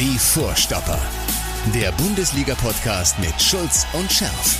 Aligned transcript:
Die 0.00 0.18
Vorstopper. 0.18 0.98
Der 1.74 1.92
Bundesliga-Podcast 1.92 3.18
mit 3.18 3.38
Schulz 3.38 3.86
und 3.92 4.10
Scherf. 4.10 4.56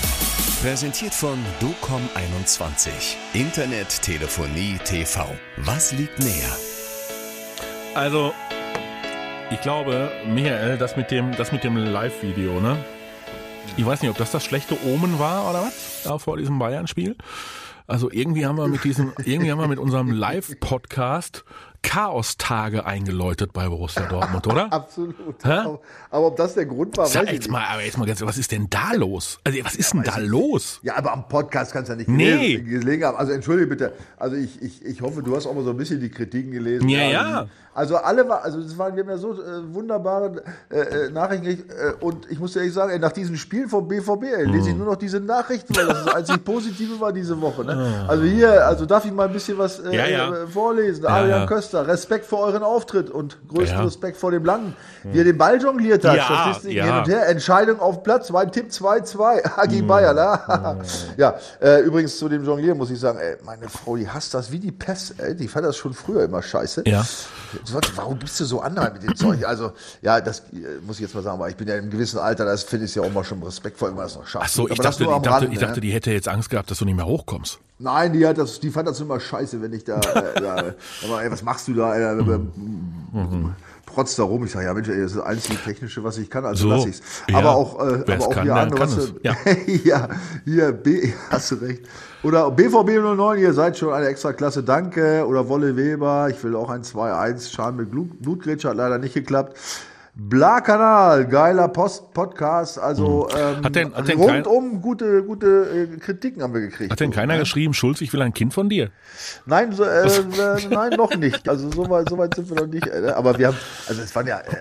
Präsentiert 0.61 1.15
von 1.15 1.39
DOCOM21. 1.63 2.91
Internet, 3.33 4.03
Telefonie, 4.03 4.77
TV. 4.85 5.27
Was 5.57 5.93
liegt 5.93 6.19
näher? 6.19 6.55
Also, 7.95 8.35
ich 9.51 9.63
glaube, 9.63 10.13
Michael, 10.27 10.77
das 10.77 10.99
mit 10.99 11.11
dem, 11.11 11.35
das 11.35 11.53
mit 11.53 11.65
dem 11.65 11.79
Live-Video, 11.79 12.61
ne? 12.61 12.77
Ich 13.79 13.87
weiß 13.87 14.03
nicht, 14.03 14.11
ob 14.11 14.19
das 14.19 14.33
das 14.33 14.45
schlechte 14.45 14.77
Omen 14.85 15.19
war 15.19 15.49
oder 15.49 15.63
was, 15.63 16.03
da 16.05 16.19
vor 16.19 16.37
diesem 16.37 16.59
Bayern-Spiel. 16.59 17.17
Also 17.87 18.09
irgendwie 18.09 18.47
haben 18.47 18.57
wir 18.57 18.69
mit 18.69 18.85
diesem, 18.85 19.13
irgendwie 19.25 19.51
haben 19.51 19.59
wir 19.59 19.67
mit 19.67 19.81
unserem 19.81 20.13
Live-Podcast 20.13 21.45
Chaos-Tage 21.83 22.85
eingeläutet 22.85 23.53
bei 23.53 23.69
Borussia 23.69 24.07
Dortmund, 24.07 24.47
oder? 24.47 24.67
Absolut. 24.73 25.43
Hä? 25.45 25.79
Aber, 26.11 26.27
ob 26.27 26.37
das 26.37 26.55
der 26.55 26.67
Grund 26.67 26.97
war, 26.97 27.07
Sag 27.07 27.25
weiß 27.27 27.33
jetzt 27.33 27.43
nicht. 27.45 27.51
mal, 27.51 27.65
aber 27.65 27.83
jetzt 27.85 27.99
mal 27.99 28.07
ganz, 28.07 28.21
was 28.23 28.39
ist 28.39 28.53
denn 28.53 28.69
da 28.71 28.93
los? 28.95 29.39
Also, 29.45 29.59
was 29.65 29.75
ist 29.77 29.93
denn 29.95 30.03
da 30.03 30.19
los? 30.19 30.81
Ja, 30.83 30.97
aber 30.97 31.13
am 31.13 31.29
Podcast 31.29 31.73
kannst 31.73 31.89
du 31.89 31.93
ja 31.93 31.97
nicht 31.99 32.09
Nee. 32.09 32.57
gelesen, 32.59 32.67
gelegen 32.81 33.05
haben. 33.05 33.17
Also 33.17 33.33
entschuldige 33.33 33.67
bitte. 33.69 33.93
Also 34.17 34.37
ich, 34.37 34.61
ich, 34.63 34.85
ich 34.85 35.01
hoffe, 35.03 35.23
du 35.23 35.35
hast 35.37 35.47
auch 35.47 35.55
mal 35.55 35.65
so 35.65 35.71
ein 35.71 35.77
bisschen 35.77 36.01
die 36.01 36.11
Kritiken 36.11 36.53
gelesen. 36.53 36.89
Ja, 36.89 37.03
ja. 37.03 37.47
Also 37.73 37.97
alle 37.97 38.29
war, 38.29 38.43
also 38.43 38.59
es 38.59 38.77
waren, 38.77 38.97
wir 38.97 39.05
haben 39.05 39.11
ja 39.11 39.17
so 39.17 39.33
äh, 39.33 39.73
wunderbare 39.73 40.43
äh, 40.71 40.79
äh, 41.07 41.11
Nachrichten 41.11 41.45
gekriegt, 41.47 41.71
äh, 41.71 41.93
und 42.05 42.29
ich 42.31 42.39
muss 42.41 42.57
ehrlich 42.57 42.73
sagen, 42.75 42.91
ey, 42.91 42.99
nach 42.99 43.13
diesem 43.13 43.37
Spiel 43.37 43.69
vom 43.69 43.87
BVB 43.87 44.25
ey, 44.25 44.45
lese 44.45 44.65
Mhm. 44.65 44.69
ich 44.71 44.77
nur 44.77 44.87
noch 44.87 44.97
diese 44.97 45.21
Nachrichten, 45.21 45.77
weil 45.77 45.87
das 45.87 46.05
das 46.05 46.15
einzig 46.15 46.45
Positive 46.45 47.01
war 47.01 47.13
diese 47.13 47.41
Woche. 47.41 47.65
Ne? 47.65 48.05
Ah. 48.07 48.09
Also 48.11 48.25
hier, 48.25 48.67
also 48.67 48.87
darf 48.87 49.05
ich 49.05 49.13
mal 49.13 49.29
ein 49.29 49.33
bisschen 49.33 49.57
was 49.57 49.79
äh, 49.79 49.95
Ja, 49.97 50.07
ja. 50.07 50.35
äh, 50.35 50.47
vorlesen. 50.49 51.05
Ja, 51.05 51.11
Adrian 51.11 51.41
ja. 51.43 51.47
Köster, 51.47 51.87
Respekt 51.87 52.27
für 52.27 52.39
euren 52.39 52.63
Auftritt 52.65 53.09
und 53.09 53.39
größten 53.49 53.79
Ja. 53.79 53.85
Respekt 53.85 54.17
vor 54.17 54.33
dem 54.33 54.45
Langen, 54.45 54.75
wie 55.05 55.19
er 55.19 55.25
den 55.25 55.39
Ball 55.39 55.61
jongliert 55.63 56.05
hat, 56.05 56.17
Ja, 56.17 56.25
Statistiken 56.25 56.75
ja. 56.77 56.85
hin 56.85 56.95
und 56.97 57.09
her, 57.09 57.29
Entscheidung 57.29 57.79
auf 57.79 58.03
Platz, 58.03 58.31
mein 58.31 58.51
Tipp 58.51 58.71
2-2, 58.71 59.43
Mhm. 59.65 59.71
gegen 59.71 59.87
Bayern. 59.87 60.19
Ah. 60.19 60.77
Ja, 61.17 61.37
äh, 61.61 61.83
übrigens 61.83 62.19
zu 62.19 62.29
dem 62.29 62.45
Jonglieren 62.45 62.77
muss 62.79 62.91
ich 62.91 62.99
sagen, 62.99 63.19
ey, 63.21 63.37
meine 63.45 63.69
Frau, 63.69 63.95
die 63.97 64.09
hasst 64.09 64.35
das 64.35 64.51
wie 64.51 64.59
die 64.59 64.73
Pest, 64.73 65.15
ey, 65.19 65.37
die 65.37 65.47
fand 65.47 65.67
das 65.67 65.77
schon 65.77 65.95
früher 65.95 66.25
immer 66.25 66.43
scheiße. 66.43 66.83
Ja. 66.87 67.05
Warum 67.95 68.19
bist 68.19 68.39
du 68.41 68.45
so 68.45 68.61
anders 68.61 68.93
mit 68.95 69.03
dem 69.03 69.17
Zeug? 69.17 69.47
Also, 69.47 69.73
ja, 70.03 70.21
das 70.21 70.41
äh, 70.53 70.81
muss 70.87 70.97
ich 70.97 71.03
jetzt 71.03 71.15
mal 71.15 71.23
sagen, 71.23 71.39
aber 71.39 71.49
ich 71.49 71.57
bin 71.57 71.69
ja 71.69 71.75
in 71.75 71.83
einem 71.83 71.91
gewissen 71.91 72.19
Alter, 72.19 72.45
das 72.45 72.63
finde 72.63 72.87
ich 72.87 72.95
ja 72.95 73.03
auch 73.03 73.13
mal 73.13 73.25
schon 73.25 73.43
respektvoll, 73.43 73.91
immer 73.91 74.03
das 74.03 74.17
noch 74.17 74.27
schafft. 74.27 74.45
Ach 74.47 74.49
so, 74.49 74.67
ich 74.69 74.73
Aber 74.73 74.83
dachte, 74.83 75.05
ich 75.05 75.09
dachte, 75.09 75.31
Rande, 75.31 75.49
ich 75.53 75.59
dachte, 75.59 75.75
ne? 75.75 75.81
die 75.81 75.93
hätte 75.93 76.11
jetzt 76.11 76.29
Angst 76.29 76.51
gehabt, 76.51 76.71
dass 76.71 76.79
du 76.79 76.85
nicht 76.85 76.97
mehr 76.97 77.07
hochkommst. 77.07 77.59
Nein, 77.79 78.13
die 78.13 78.27
hat 78.27 78.39
das, 78.39 78.61
die 78.61 78.71
fand 78.71 78.89
das 78.89 79.01
immer 79.01 79.19
scheiße, 79.19 79.63
wenn 79.63 79.73
ich 79.73 79.85
da, 79.85 80.01
äh, 80.01 80.41
da 80.41 80.57
aber, 81.05 81.23
ey, 81.23 81.31
was 81.31 81.43
machst 81.43 81.69
du 81.69 81.75
da, 81.75 81.97
äh, 81.97 82.23
protzt 82.23 82.53
da 84.17 84.23
rum. 84.25 84.45
Ich 84.45 84.53
sage, 84.53 84.67
ja 84.67 84.75
Mensch, 84.75 84.89
ey, 84.89 84.97
das 85.01 85.13
ist 85.13 85.17
das 85.19 85.25
einzige 85.25 85.57
Technische, 85.59 86.03
was 86.05 86.19
ich 86.19 86.29
kann, 86.31 86.45
also 86.45 86.69
So, 86.69 86.75
lass 86.75 86.87
ich's. 86.87 87.01
ja. 87.29 87.39
Aber 87.39 87.55
auch, 87.55 87.79
äh, 87.81 88.03
aber 88.13 88.25
auch 88.25 88.31
kann, 88.31 88.43
hier 88.45 88.53
der 88.55 88.63
andere, 88.63 88.81
kann 88.81 88.89
was 88.91 88.97
es. 88.97 89.13
du- 89.13 89.21
Ja. 89.23 89.37
ja, 89.85 90.09
hier, 90.45 90.73
B, 90.73 91.13
hast 91.31 91.51
du 91.53 91.55
recht. 91.57 91.83
Oder 92.23 92.51
BVB 92.51 92.99
09, 93.17 93.39
ihr 93.39 93.53
seid 93.55 93.79
schon 93.79 93.93
eine 93.93 94.07
extra 94.07 94.33
Klasse, 94.33 94.63
danke. 94.63 95.27
Oder 95.27 95.49
Wolle 95.49 95.77
Weber, 95.77 96.29
ich 96.31 96.43
will 96.45 96.55
auch 96.55 96.69
ein 96.71 96.83
2-1, 96.83 97.51
Schaden 97.51 97.77
mit 97.77 97.91
Blut, 97.91 98.21
Blutgrätsche, 98.21 98.69
hat 98.69 98.77
leider 98.77 98.99
nicht 98.99 99.15
geklappt. 99.15 99.57
Bla-Kanal, 100.17 101.27
geiler 101.29 101.69
Post 101.69 102.13
Podcast, 102.13 102.79
also 102.79 103.29
ähm, 103.31 103.57
Hm. 103.59 103.65
Hat 103.65 103.77
denn- 103.77 103.95
hat 103.95 104.09
denn 104.09 104.19
kein- 104.19 104.43
rundum 104.43 104.83
gute, 104.83 105.23
gute 105.23 105.89
äh, 105.95 105.97
Kritiken 105.99 106.43
haben 106.43 106.53
wir 106.53 106.61
gekriegt. 106.63 106.91
Hat 106.91 106.99
denn 107.01 107.11
keiner 107.13 107.39
geschrieben, 107.39 107.75
Schulz, 107.75 108.01
ich 108.01 108.13
will 108.13 108.21
ein 108.23 108.35
Kind 108.35 108.53
von 108.53 108.69
dir? 108.69 108.91
Nein, 109.47 109.73
so, 109.73 109.85
äh, 109.85 110.07
äh, 110.07 110.11
nein, 110.69 110.91
noch 110.97 111.15
nicht. 111.17 111.49
Also 111.49 111.71
so 111.71 111.89
weit, 111.89 112.09
so 112.09 112.19
weit 112.19 112.35
sind 112.35 112.49
wir 112.51 112.57
noch 112.57 112.67
nicht. 112.67 112.87
Äh, 112.87 113.13
aber 113.15 113.39
wir 113.39 113.49
haben, 113.49 113.57
also 113.89 114.03
es 114.03 114.15
waren 114.17 114.27
ja 114.27 114.39
äh, 114.39 114.57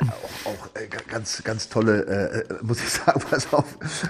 auch, 0.45 0.51
auch 0.51 0.67
äh, 0.75 0.87
ganz, 1.11 1.43
ganz 1.43 1.67
tolle, 1.67 2.03
äh, 2.05 2.39
äh, 2.39 2.43
muss 2.61 2.79
ich 2.81 2.89
sagen, 2.89 3.19
pass 3.29 3.51
auf. 3.51 3.65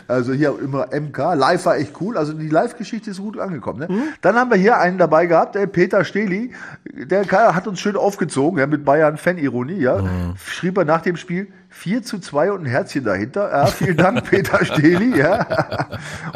Also 0.08 0.34
hier 0.34 0.56
immer 0.62 0.88
MK, 0.94 1.36
live 1.36 1.66
war 1.66 1.78
echt 1.78 1.94
cool. 2.02 2.18
Also 2.18 2.34
die 2.34 2.50
Live-Geschichte 2.50 3.12
ist 3.12 3.20
gut 3.20 3.40
angekommen. 3.40 3.80
Ne? 3.80 3.88
Dann 4.22 4.36
haben 4.36 4.50
wir 4.52 4.58
hier 4.58 4.78
einen 4.78 4.98
dabei 4.98 5.26
gehabt, 5.26 5.56
der 5.56 5.68
Peter 5.68 6.04
Steli, 6.04 6.52
der 6.94 7.26
hat 7.32 7.66
uns 7.68 7.80
schön 7.80 7.96
aufgezogen, 7.96 8.60
ja, 8.60 8.68
mit 8.68 8.84
Bayern 8.84 9.18
Fan-Ironie, 9.18 9.80
ja. 9.80 10.04
Schrieb 10.44 10.78
er 10.78 10.86
nach 10.86 11.02
dem 11.02 11.16
Spiel 11.16 11.39
4 11.70 12.04
zu 12.04 12.20
2 12.20 12.52
und 12.52 12.62
ein 12.62 12.66
Herzchen 12.66 13.04
dahinter. 13.04 13.50
Ja, 13.52 13.66
vielen 13.68 13.98
Dank, 13.98 14.24
Peter 14.30 14.64
Steli, 14.66 15.18
ja. 15.18 15.88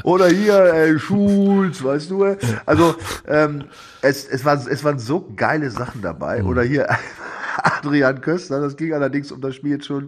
Oder 0.04 0.28
hier, 0.28 0.74
äh, 0.74 1.00
Schulz, 1.00 1.84
weißt 1.84 2.12
du. 2.12 2.24
äh. 2.26 2.38
Also, 2.66 2.96
ähm, 3.28 3.66
es, 4.02 4.26
es, 4.28 4.46
waren, 4.46 4.60
es 4.70 4.84
waren 4.84 5.00
so 5.00 5.28
geile 5.36 5.70
Sachen 5.72 6.02
dabei. 6.02 6.44
Oder 6.44 6.62
hier, 6.64 6.88
Adrian 7.64 8.22
Köster, 8.22 8.62
das 8.62 8.76
ging 8.78 8.94
allerdings 8.94 9.32
um 9.32 9.42
das 9.42 9.56
Spiel 9.56 9.72
jetzt 9.72 9.86
schon, 9.88 10.08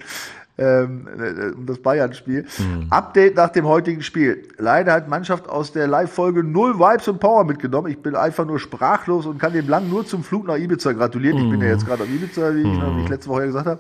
ähm, 0.57 1.07
äh, 1.19 1.51
um 1.53 1.66
das 1.66 1.79
Bayern-Spiel. 1.79 2.45
Update 2.89 3.35
nach 3.35 3.50
dem 3.50 3.66
heutigen 3.66 4.01
Spiel. 4.01 4.47
Leider 4.57 4.94
hat 4.94 5.09
Mannschaft 5.09 5.50
aus 5.50 5.73
der 5.73 5.88
Live-Folge 5.88 6.44
null 6.44 6.79
Vibes 6.79 7.07
und 7.07 7.19
Power 7.19 7.44
mitgenommen. 7.44 7.91
Ich 7.91 8.01
bin 8.01 8.16
einfach 8.16 8.45
nur 8.45 8.59
sprachlos 8.59 9.25
und 9.25 9.38
kann 9.38 9.51
dem 9.53 9.67
Lang 9.67 9.89
nur 9.89 10.06
zum 10.06 10.23
Flug 10.23 10.47
nach 10.47 10.56
Ibiza 10.57 10.94
gratulieren. 10.94 11.38
Ich 11.38 11.50
bin 11.51 11.62
ja 11.62 11.67
jetzt 11.67 11.85
gerade 11.85 12.03
auf 12.03 12.09
Ibiza, 12.09 12.56
wie 12.56 12.62
ich, 12.62 12.67
wie 12.67 13.03
ich 13.03 13.09
letzte 13.09 13.29
Woche 13.29 13.41
ja 13.41 13.47
gesagt 13.47 13.66
habe. 13.67 13.79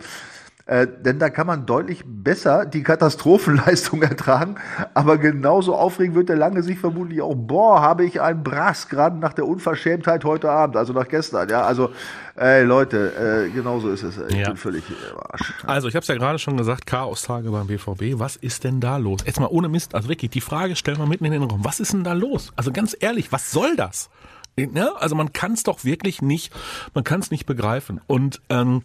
Äh, 0.67 0.87
denn 1.03 1.19
da 1.19 1.29
kann 1.29 1.45
man 1.45 1.67
deutlich 1.67 2.01
besser 2.05 2.65
die 2.65 2.81
Katastrophenleistung 2.81 4.01
ertragen. 4.01 4.55
Aber 4.95 5.19
genauso 5.19 5.75
aufregend 5.75 6.15
wird 6.15 6.29
der 6.29 6.37
Lange 6.37 6.63
sich 6.63 6.79
vermutlich 6.79 7.21
auch. 7.21 7.35
Boah, 7.35 7.81
habe 7.81 8.03
ich 8.03 8.19
einen 8.19 8.43
Brass 8.43 8.89
gerade 8.89 9.15
nach 9.17 9.33
der 9.33 9.45
Unverschämtheit 9.47 10.25
heute 10.25 10.49
Abend, 10.49 10.75
also 10.75 10.91
nach 10.91 11.07
gestern. 11.07 11.49
Ja, 11.49 11.61
also, 11.61 11.91
ey 12.35 12.63
Leute, 12.63 13.45
äh, 13.45 13.49
genauso 13.51 13.89
ist 13.91 14.01
es. 14.01 14.17
Ich 14.29 14.35
Ja. 14.37 14.47
bin 14.47 14.57
völlig 14.57 14.83
äh, 14.89 14.93
am 15.13 15.19
Arsch. 15.31 15.53
Also, 15.67 15.87
ich 15.87 15.93
habe 15.95 16.01
es 16.01 16.07
ja 16.07 16.15
gerade 16.15 16.39
schon 16.39 16.57
gesagt, 16.57 16.87
Chaos-Tage 16.87 17.51
beim 17.51 17.67
BVB. 17.67 18.19
Was 18.19 18.35
ist 18.35 18.63
denn 18.63 18.79
da 18.81 18.97
los? 18.97 19.19
Jetzt 19.23 19.39
mal 19.39 19.49
ohne 19.51 19.69
Mist, 19.69 19.93
also 19.93 20.09
wirklich, 20.09 20.31
die 20.31 20.41
Frage 20.41 20.75
stellen 20.75 20.97
wir 20.97 21.05
mitten 21.05 21.25
in 21.25 21.31
den 21.33 21.43
Raum. 21.43 21.63
Was 21.63 21.79
ist 21.79 21.93
denn 21.93 22.03
da 22.03 22.13
los? 22.13 22.51
Also 22.55 22.71
ganz 22.71 22.97
ehrlich, 22.99 23.31
was 23.31 23.51
soll 23.51 23.75
das? 23.75 24.09
Ne? 24.57 24.89
Also 24.97 25.13
man 25.15 25.31
kann 25.31 25.51
es 25.51 25.61
doch 25.63 25.83
wirklich 25.83 26.23
nicht, 26.23 26.51
man 26.95 27.03
kann 27.03 27.19
es 27.19 27.29
nicht 27.29 27.45
begreifen. 27.45 28.01
Und 28.07 28.41
ähm, 28.49 28.81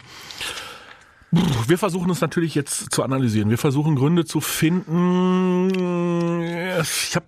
wir 1.30 1.78
versuchen 1.78 2.10
es 2.10 2.20
natürlich 2.20 2.54
jetzt 2.54 2.92
zu 2.92 3.02
analysieren. 3.02 3.50
Wir 3.50 3.58
versuchen 3.58 3.96
Gründe 3.96 4.24
zu 4.24 4.41
finden. 4.41 5.70
Ich 6.80 7.16
habe 7.16 7.26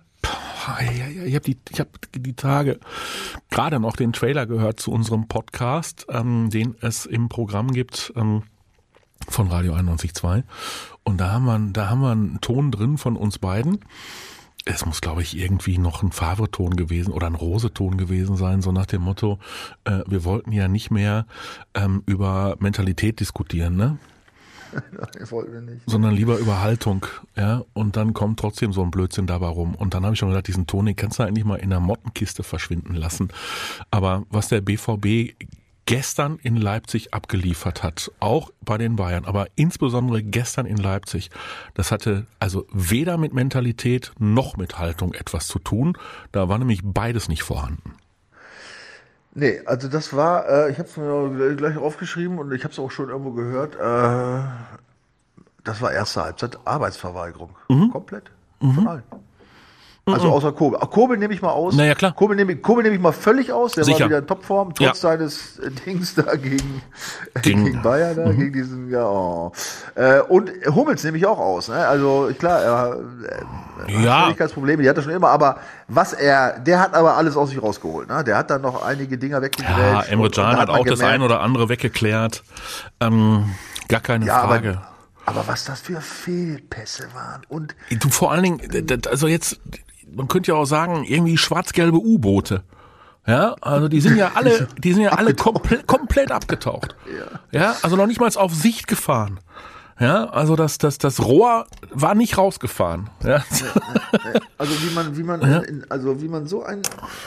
ich 1.25 1.35
habe 1.35 1.45
die, 1.45 1.57
hab 1.77 1.87
die 2.13 2.33
Tage 2.33 2.79
gerade 3.49 3.81
noch 3.81 3.97
den 3.97 4.13
Trailer 4.13 4.45
gehört 4.45 4.79
zu 4.79 4.91
unserem 4.91 5.27
Podcast, 5.27 6.05
ähm, 6.09 6.49
den 6.49 6.75
es 6.79 7.05
im 7.05 7.27
Programm 7.27 7.71
gibt. 7.71 8.13
Ähm, 8.15 8.43
von 9.29 9.47
Radio 9.47 9.73
91.2 9.73 10.43
und 11.03 11.17
da 11.17 11.31
haben 11.31 11.45
wir, 11.45 11.59
da 11.71 11.89
haben 11.89 12.01
wir 12.01 12.11
einen 12.11 12.41
Ton 12.41 12.71
drin 12.71 12.97
von 12.97 13.15
uns 13.15 13.39
beiden. 13.39 13.79
Es 14.65 14.85
muss, 14.85 15.01
glaube 15.01 15.21
ich, 15.21 15.37
irgendwie 15.37 15.77
noch 15.77 16.03
ein 16.03 16.11
Favre-Ton 16.11 16.75
gewesen 16.75 17.11
oder 17.11 17.27
ein 17.27 17.35
Rose-Ton 17.35 17.97
gewesen 17.97 18.37
sein, 18.37 18.61
so 18.61 18.71
nach 18.71 18.85
dem 18.85 19.01
Motto, 19.01 19.39
äh, 19.83 20.01
wir 20.07 20.23
wollten 20.23 20.53
ja 20.53 20.67
nicht 20.67 20.89
mehr 20.89 21.25
ähm, 21.73 22.03
über 22.05 22.55
Mentalität 22.59 23.19
diskutieren, 23.19 23.75
ne? 23.75 23.97
Ich 25.21 25.31
wollte 25.31 25.61
nicht. 25.61 25.81
sondern 25.85 26.15
lieber 26.15 26.37
über 26.37 26.61
Haltung, 26.61 27.05
ja, 27.35 27.63
und 27.73 27.95
dann 27.95 28.13
kommt 28.13 28.39
trotzdem 28.39 28.73
so 28.73 28.81
ein 28.81 28.89
Blödsinn 28.89 29.27
dabei 29.27 29.47
rum. 29.47 29.75
Und 29.75 29.93
dann 29.93 30.03
habe 30.03 30.13
ich 30.13 30.19
schon 30.19 30.29
gedacht, 30.29 30.47
diesen 30.47 30.65
Ton, 30.65 30.85
den 30.85 30.95
kannst 30.95 31.19
du 31.19 31.23
eigentlich 31.23 31.45
mal 31.45 31.57
in 31.57 31.69
der 31.69 31.79
Mottenkiste 31.79 32.43
verschwinden 32.43 32.95
lassen. 32.95 33.29
Aber 33.91 34.23
was 34.29 34.47
der 34.47 34.61
BVB 34.61 35.35
gestern 35.85 36.39
in 36.41 36.55
Leipzig 36.55 37.13
abgeliefert 37.13 37.83
hat, 37.83 38.11
auch 38.19 38.51
bei 38.61 38.77
den 38.77 38.95
Bayern, 38.95 39.25
aber 39.25 39.47
insbesondere 39.55 40.23
gestern 40.23 40.65
in 40.65 40.77
Leipzig, 40.77 41.29
das 41.73 41.91
hatte 41.91 42.25
also 42.39 42.65
weder 42.71 43.17
mit 43.17 43.33
Mentalität 43.33 44.11
noch 44.19 44.57
mit 44.57 44.79
Haltung 44.79 45.13
etwas 45.13 45.47
zu 45.47 45.59
tun. 45.59 45.97
Da 46.31 46.49
war 46.49 46.57
nämlich 46.57 46.81
beides 46.83 47.27
nicht 47.27 47.43
vorhanden. 47.43 47.95
Nee, 49.35 49.61
also 49.65 49.87
das 49.87 50.15
war, 50.15 50.47
äh, 50.47 50.71
ich 50.71 50.77
habe 50.77 50.87
es 50.87 50.95
mir 50.95 51.55
gleich 51.55 51.77
aufgeschrieben 51.77 52.37
und 52.37 52.51
ich 52.53 52.63
habe 52.63 52.71
es 52.71 52.79
auch 52.79 52.91
schon 52.91 53.09
irgendwo 53.09 53.31
gehört. 53.31 53.75
Äh, 53.75 54.47
das 55.63 55.81
war 55.81 55.91
erste 55.91 56.23
Halbzeit 56.23 56.59
Arbeitsverweigerung. 56.65 57.55
Mhm. 57.67 57.89
Komplett. 57.91 58.31
Von 58.59 58.87
allen. 58.87 59.03
Also 60.05 60.29
außer 60.33 60.51
Kobel. 60.51 60.79
Ach, 60.81 60.89
Kobel 60.89 61.17
nehme 61.17 61.33
ich 61.33 61.41
mal 61.41 61.51
aus. 61.51 61.75
Na 61.77 61.85
ja, 61.85 61.95
klar. 61.95 62.11
Kobel 62.13 62.35
nehme 62.35 62.51
ich, 62.51 62.61
Kobel 62.61 62.83
nehme 62.83 62.95
ich 62.95 63.01
mal 63.01 63.13
völlig 63.13 63.53
aus. 63.53 63.71
Der 63.71 63.85
Sicher. 63.85 64.01
war 64.01 64.05
wieder 64.07 64.17
in 64.17 64.27
Topform, 64.27 64.73
trotz 64.73 64.79
Ja. 64.85 64.93
seines 64.95 65.59
äh, 65.59 65.71
Dings 65.71 66.13
da 66.15 66.35
gegen, 66.35 66.81
Gegen- 67.41 67.63
gegen, 67.63 67.81
Bayern, 67.81 68.17
da, 68.17 68.29
gegen 68.33 68.51
diesen, 68.51 68.89
ja, 68.89 69.05
oh. 69.07 69.53
äh, 69.95 70.19
Und 70.19 70.51
Hummels 70.75 71.05
nehme 71.05 71.17
ich 71.17 71.25
auch 71.25 71.39
aus. 71.39 71.69
Ne? 71.69 71.75
Also 71.87 72.31
klar, 72.37 72.61
er 72.61 72.97
äh, 73.87 74.03
Ja. 74.03 74.23
Schwierigkeitsprobleme, 74.23 74.83
die 74.83 74.89
hat 74.89 74.97
er 74.97 75.03
schon 75.03 75.13
immer, 75.13 75.29
aber 75.29 75.59
was 75.87 76.11
er, 76.11 76.59
der 76.59 76.81
hat 76.81 76.95
aber 76.95 77.15
alles 77.15 77.37
aus 77.37 77.51
sich 77.51 77.61
rausgeholt. 77.63 78.09
Ne? 78.09 78.25
Der 78.25 78.35
hat 78.37 78.49
dann 78.49 78.61
noch 78.61 78.83
einige 78.83 79.17
Dinger 79.17 79.41
weggegrätscht. 79.41 79.77
Ja, 79.79 80.01
Emre 80.01 80.29
Can 80.29 80.57
hat 80.57 80.69
auch 80.69 80.85
das 80.85 80.99
gemerkt, 80.99 81.15
ein 81.15 81.21
oder 81.21 81.39
andere 81.39 81.69
weggeklärt. 81.69 82.43
Ähm, 82.99 83.51
gar 83.87 84.01
keine 84.01 84.25
Ja, 84.25 84.41
Frage. 84.47 84.81
aber, 85.25 85.39
aber 85.39 85.47
was 85.47 85.63
das 85.63 85.79
für 85.79 86.01
Fehlpässe 86.01 87.07
waren 87.13 87.43
und 87.47 87.73
Du 88.01 88.09
vor 88.09 88.33
allen 88.33 88.43
Dingen, 88.43 88.99
also 89.09 89.27
jetzt, 89.27 89.61
man 90.11 90.27
könnte 90.27 90.51
ja 90.51 90.57
auch 90.57 90.65
sagen, 90.65 91.03
irgendwie 91.03 91.37
schwarz-gelbe 91.37 91.97
U-Boote. 91.97 92.63
Ja, 93.25 93.55
also 93.61 93.87
die 93.87 94.01
sind 94.01 94.17
ja 94.17 94.31
alle, 94.35 94.67
die 94.77 94.93
sind 94.93 95.03
ja 95.03 95.11
alle 95.11 95.33
komplett, 95.33 95.87
komplett 95.87 96.31
abgetaucht. 96.31 96.95
Ja, 97.51 97.75
also 97.81 97.95
noch 97.95 98.07
nicht 98.07 98.19
mal 98.19 98.29
auf 98.35 98.53
Sicht 98.53 98.87
gefahren. 98.87 99.39
Ja, 99.99 100.25
also 100.29 100.55
das, 100.55 100.79
das, 100.79 100.97
das 100.97 101.23
Rohr 101.23 101.67
war 101.91 102.15
nicht 102.15 102.37
rausgefahren. 102.37 103.09
Ja. 103.23 103.43
Also 104.57 104.73
wie 104.81 104.93
man, 104.93 105.17
wie 105.17 105.23
man, 105.23 105.41
in, 105.41 105.85
also 105.89 106.21
wie 106.21 106.27
man 106.27 106.47
so 106.47 106.63
ein, 106.63 106.81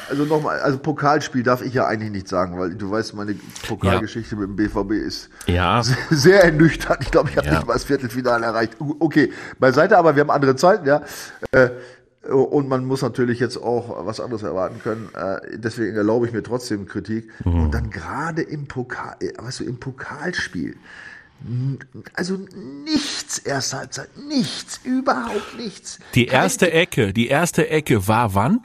also 0.09 0.25
nochmal, 0.25 0.61
also 0.61 0.79
Pokalspiel 0.79 1.43
darf 1.43 1.63
ich 1.63 1.75
ja 1.75 1.87
eigentlich 1.87 2.11
nicht 2.11 2.29
sagen, 2.29 2.59
weil 2.59 2.75
du 2.75 2.91
weißt, 2.91 3.15
meine 3.15 3.37
Pokalgeschichte 3.67 4.35
ja. 4.35 4.41
mit 4.41 4.51
dem 4.51 4.57
BVB 4.57 4.93
ist 4.93 5.31
ja. 5.47 5.83
sehr 6.11 6.45
ernüchternd. 6.45 7.03
Ich 7.03 7.11
glaube, 7.11 7.31
ich 7.31 7.37
habe 7.37 7.47
ja. 7.47 7.55
nicht 7.55 7.67
mal 7.67 7.75
das 7.75 7.85
Viertelfinale 7.85 8.47
erreicht. 8.47 8.77
Okay, 8.99 9.33
beiseite, 9.59 9.97
aber 9.97 10.17
wir 10.17 10.23
haben 10.23 10.31
andere 10.31 10.57
Zeiten, 10.57 10.87
ja. 10.87 11.03
Äh, 11.53 11.71
und 12.33 12.69
man 12.69 12.85
muss 12.85 13.03
natürlich 13.03 13.41
jetzt 13.41 13.57
auch 13.57 14.07
was 14.07 14.21
anderes 14.21 14.43
erwarten 14.43 14.81
können. 14.83 15.09
Äh, 15.15 15.59
deswegen 15.59 15.97
erlaube 15.97 16.27
ich 16.27 16.33
mir 16.33 16.43
trotzdem 16.43 16.87
Kritik. 16.87 17.31
Mhm. 17.45 17.65
Und 17.65 17.75
dann 17.75 17.91
gerade 17.91 18.43
im 18.43 18.67
Pokal, 18.67 19.17
äh, 19.21 19.33
weißt 19.37 19.61
du, 19.61 19.65
im 19.65 19.79
Pokalspiel 19.79 20.77
also 22.15 22.39
nichts 22.85 23.39
erste 23.39 23.79
Halbzeit, 23.79 24.09
nichts, 24.17 24.81
überhaupt 24.85 25.57
nichts. 25.57 25.99
Die 26.15 26.27
erste 26.27 26.73
Ecke, 26.73 27.13
die 27.13 27.29
erste 27.29 27.69
Ecke 27.69 28.09
war 28.09 28.35
wann? 28.35 28.61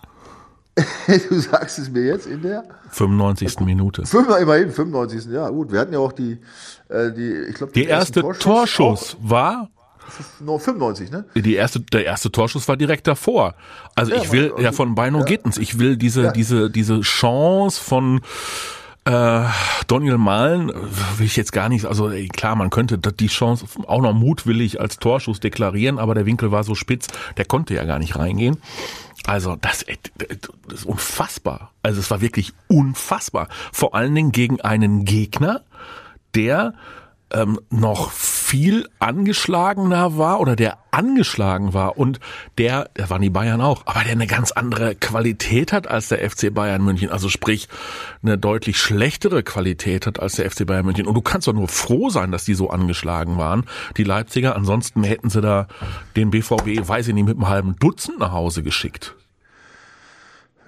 du 1.29 1.39
sagst 1.39 1.79
es 1.79 1.91
mir 1.91 2.05
jetzt 2.05 2.27
in 2.27 2.41
der 2.41 2.63
95. 2.89 3.59
Minute. 3.59 4.05
Fünf, 4.05 4.29
immerhin 4.39 4.71
95. 4.71 5.25
Ja, 5.31 5.49
gut, 5.49 5.71
wir 5.71 5.79
hatten 5.79 5.93
ja 5.93 5.99
auch 5.99 6.13
die, 6.13 6.39
äh, 6.87 7.11
die 7.11 7.49
ich 7.49 7.55
glaube, 7.55 7.73
die 7.73 7.85
erste 7.85 8.21
Torschuss, 8.21 8.39
Torschuss 8.41 9.17
war 9.21 9.69
95, 10.39 11.11
ne? 11.11 11.25
Die 11.35 11.55
erste, 11.55 11.79
der 11.79 12.05
erste 12.05 12.31
Torschuss 12.31 12.67
war 12.67 12.77
direkt 12.77 13.07
davor. 13.07 13.55
Also 13.95 14.13
ja, 14.13 14.21
ich 14.21 14.31
will 14.31 14.53
ja 14.59 14.71
von 14.71 14.95
Beino 14.95 15.19
ja. 15.19 15.25
Gittens, 15.25 15.57
ich 15.57 15.79
will 15.79 15.97
diese, 15.97 16.23
ja. 16.23 16.31
diese, 16.31 16.69
diese 16.69 17.01
Chance 17.01 17.81
von 17.81 18.21
äh, 19.05 19.43
Daniel 19.87 20.17
Mahlen 20.17 20.71
will 21.17 21.25
ich 21.25 21.35
jetzt 21.35 21.51
gar 21.51 21.69
nicht, 21.69 21.85
also 21.85 22.11
klar, 22.33 22.55
man 22.55 22.69
könnte 22.69 22.97
die 22.97 23.27
Chance 23.27 23.65
auch 23.87 24.01
noch 24.01 24.13
mutwillig 24.13 24.79
als 24.79 24.99
Torschuss 24.99 25.39
deklarieren, 25.39 25.97
aber 25.97 26.13
der 26.13 26.25
Winkel 26.25 26.51
war 26.51 26.63
so 26.63 26.75
spitz, 26.75 27.07
der 27.37 27.45
konnte 27.45 27.73
ja 27.73 27.83
gar 27.83 27.99
nicht 27.99 28.15
reingehen. 28.15 28.57
Also 29.25 29.55
das, 29.55 29.85
das 30.17 30.81
ist 30.81 30.85
unfassbar. 30.85 31.71
Also 31.83 31.99
es 31.99 32.09
war 32.09 32.21
wirklich 32.21 32.53
unfassbar. 32.67 33.49
Vor 33.71 33.95
allen 33.95 34.13
Dingen 34.15 34.31
gegen 34.31 34.61
einen 34.61 35.05
Gegner, 35.05 35.61
der 36.35 36.73
ähm, 37.31 37.59
noch 37.69 38.11
viel 38.51 38.89
angeschlagener 38.99 40.17
war 40.17 40.41
oder 40.41 40.57
der 40.57 40.77
angeschlagen 40.91 41.73
war 41.73 41.97
und 41.97 42.19
der, 42.57 42.89
der 42.97 43.09
waren 43.09 43.21
die 43.21 43.29
Bayern 43.29 43.61
auch, 43.61 43.83
aber 43.85 44.03
der 44.03 44.11
eine 44.11 44.27
ganz 44.27 44.51
andere 44.51 44.93
Qualität 44.93 45.71
hat 45.71 45.87
als 45.87 46.09
der 46.09 46.29
FC 46.29 46.53
Bayern 46.53 46.83
München, 46.83 47.09
also 47.11 47.29
sprich 47.29 47.69
eine 48.21 48.37
deutlich 48.37 48.77
schlechtere 48.77 49.41
Qualität 49.43 50.05
hat 50.05 50.19
als 50.19 50.33
der 50.33 50.51
FC 50.51 50.65
Bayern 50.65 50.85
München. 50.85 51.07
Und 51.07 51.13
du 51.13 51.21
kannst 51.21 51.47
doch 51.47 51.53
nur 51.53 51.69
froh 51.69 52.09
sein, 52.09 52.33
dass 52.33 52.43
die 52.43 52.53
so 52.53 52.69
angeschlagen 52.69 53.37
waren, 53.37 53.63
die 53.95 54.03
Leipziger. 54.03 54.53
Ansonsten 54.57 55.03
hätten 55.03 55.29
sie 55.29 55.39
da 55.39 55.69
den 56.17 56.29
BVB, 56.29 56.85
weiß 56.85 57.07
ich 57.07 57.13
nicht, 57.13 57.27
mit 57.27 57.37
einem 57.37 57.47
halben 57.47 57.77
Dutzend 57.77 58.19
nach 58.19 58.33
Hause 58.33 58.63
geschickt. 58.63 59.15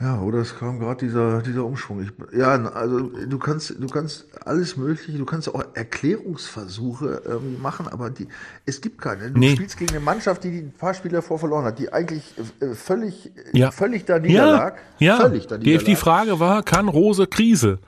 Ja, 0.04 0.20
oder 0.20 0.40
es 0.40 0.58
kam 0.60 0.80
gerade 0.80 1.06
dieser, 1.06 1.42
dieser 1.42 1.64
Umschwung. 1.64 2.04
Ich, 2.04 2.38
ja, 2.38 2.62
also 2.74 3.00
du 3.00 3.40
kannst, 3.40 3.76
du 3.80 3.88
kannst 3.88 4.28
alles 4.44 4.76
Mögliche, 4.76 5.18
du 5.18 5.24
kannst 5.24 5.48
auch 5.48 5.64
Erklärungsversuche 5.76 7.22
ähm, 7.26 7.62
machen, 7.62 7.88
aber 7.88 8.10
die, 8.10 8.28
es 8.66 8.82
gibt 8.82 9.00
keine. 9.00 9.32
Du 9.32 9.40
nee. 9.40 9.56
spielst 9.56 9.78
gegen 9.78 9.92
eine 9.92 10.02
Mannschaft, 10.02 10.44
die, 10.44 10.52
die 10.52 10.58
ein 10.58 10.74
paar 10.78 10.94
Spiele 10.94 11.16
davor 11.16 11.40
verloren 11.40 11.64
hat, 11.64 11.80
die 11.80 11.94
eigentlich 11.94 12.34
äh, 12.60 12.74
völlig, 12.74 13.32
ja. 13.54 13.72
völlig 13.72 14.04
da 14.04 14.20
niederlag. 14.20 14.76
Ja, 15.00 15.16
ja. 15.16 15.22
Völlig 15.22 15.48
da 15.48 15.58
niederlag. 15.58 15.86
Die 15.86 15.96
Frage 15.96 16.38
war, 16.38 16.64
kann 16.64 16.90
Rose 16.90 17.26
Krise? 17.26 17.80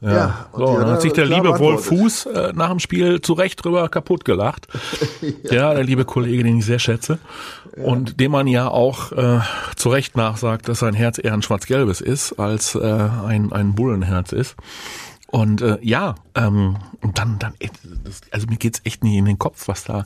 Ja, 0.00 0.10
ja 0.10 0.46
so, 0.52 0.78
dann 0.78 0.90
hat 0.90 1.02
sich 1.02 1.12
der 1.12 1.26
liebe 1.26 1.58
Wolf 1.58 1.86
Fuß 1.86 2.26
äh, 2.26 2.52
nach 2.54 2.70
dem 2.70 2.78
Spiel 2.78 3.20
zu 3.20 3.32
Recht 3.32 3.64
drüber 3.64 3.88
kaputt 3.88 4.24
gelacht. 4.24 4.68
ja. 5.42 5.52
ja. 5.52 5.74
der 5.74 5.84
liebe 5.84 6.04
Kollege, 6.04 6.44
den 6.44 6.58
ich 6.58 6.66
sehr 6.66 6.78
schätze. 6.78 7.18
Ja. 7.76 7.84
Und 7.84 8.20
dem 8.20 8.32
man 8.32 8.46
ja 8.46 8.68
auch 8.68 9.12
äh, 9.12 9.40
zu 9.76 9.88
Recht 9.88 10.16
nachsagt, 10.16 10.68
dass 10.68 10.80
sein 10.80 10.94
Herz 10.94 11.18
eher 11.22 11.34
ein 11.34 11.42
schwarz-gelbes 11.42 12.00
ist, 12.00 12.34
als 12.38 12.74
äh, 12.74 12.80
ein, 12.80 13.52
ein 13.52 13.74
Bullenherz 13.74 14.32
ist. 14.32 14.56
Und 15.30 15.60
äh, 15.60 15.76
ja, 15.82 16.14
ähm, 16.34 16.76
und 17.02 17.18
dann, 17.18 17.38
dann, 17.38 17.52
das, 18.04 18.22
also 18.30 18.46
mir 18.46 18.56
geht's 18.56 18.80
echt 18.84 19.04
nicht 19.04 19.14
in 19.14 19.26
den 19.26 19.38
Kopf, 19.38 19.68
was 19.68 19.84
da, 19.84 20.04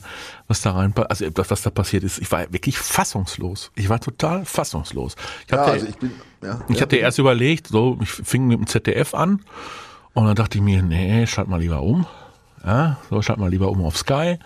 was 0.49 0.61
da 0.61 0.73
rein, 0.73 0.93
also 1.07 1.25
was 1.33 1.61
da 1.61 1.69
passiert 1.69 2.03
ist. 2.03 2.19
Ich 2.19 2.29
war 2.31 2.51
wirklich 2.51 2.77
fassungslos. 2.77 3.71
Ich 3.75 3.87
war 3.87 4.01
total 4.01 4.43
fassungslos. 4.43 5.15
Ich 5.47 5.53
hatte, 5.53 5.67
ja, 5.67 5.73
also 5.73 5.87
ich 5.87 5.97
bin, 5.97 6.11
ja, 6.41 6.59
ich 6.67 6.81
hatte 6.81 6.97
erst 6.97 7.19
überlegt, 7.19 7.67
so, 7.67 7.97
ich 8.01 8.09
fing 8.09 8.47
mit 8.47 8.59
dem 8.59 8.67
ZDF 8.67 9.13
an 9.13 9.39
und 10.13 10.25
dann 10.25 10.35
dachte 10.35 10.57
ich 10.57 10.63
mir, 10.63 10.81
nee, 10.81 11.25
schalt 11.27 11.47
mal 11.47 11.59
lieber 11.59 11.81
um. 11.81 12.05
Ja, 12.65 12.97
so 13.09 13.21
schalt 13.21 13.39
mal 13.39 13.49
lieber 13.49 13.69
um 13.69 13.83
auf 13.83 13.97
Sky. 13.97 14.37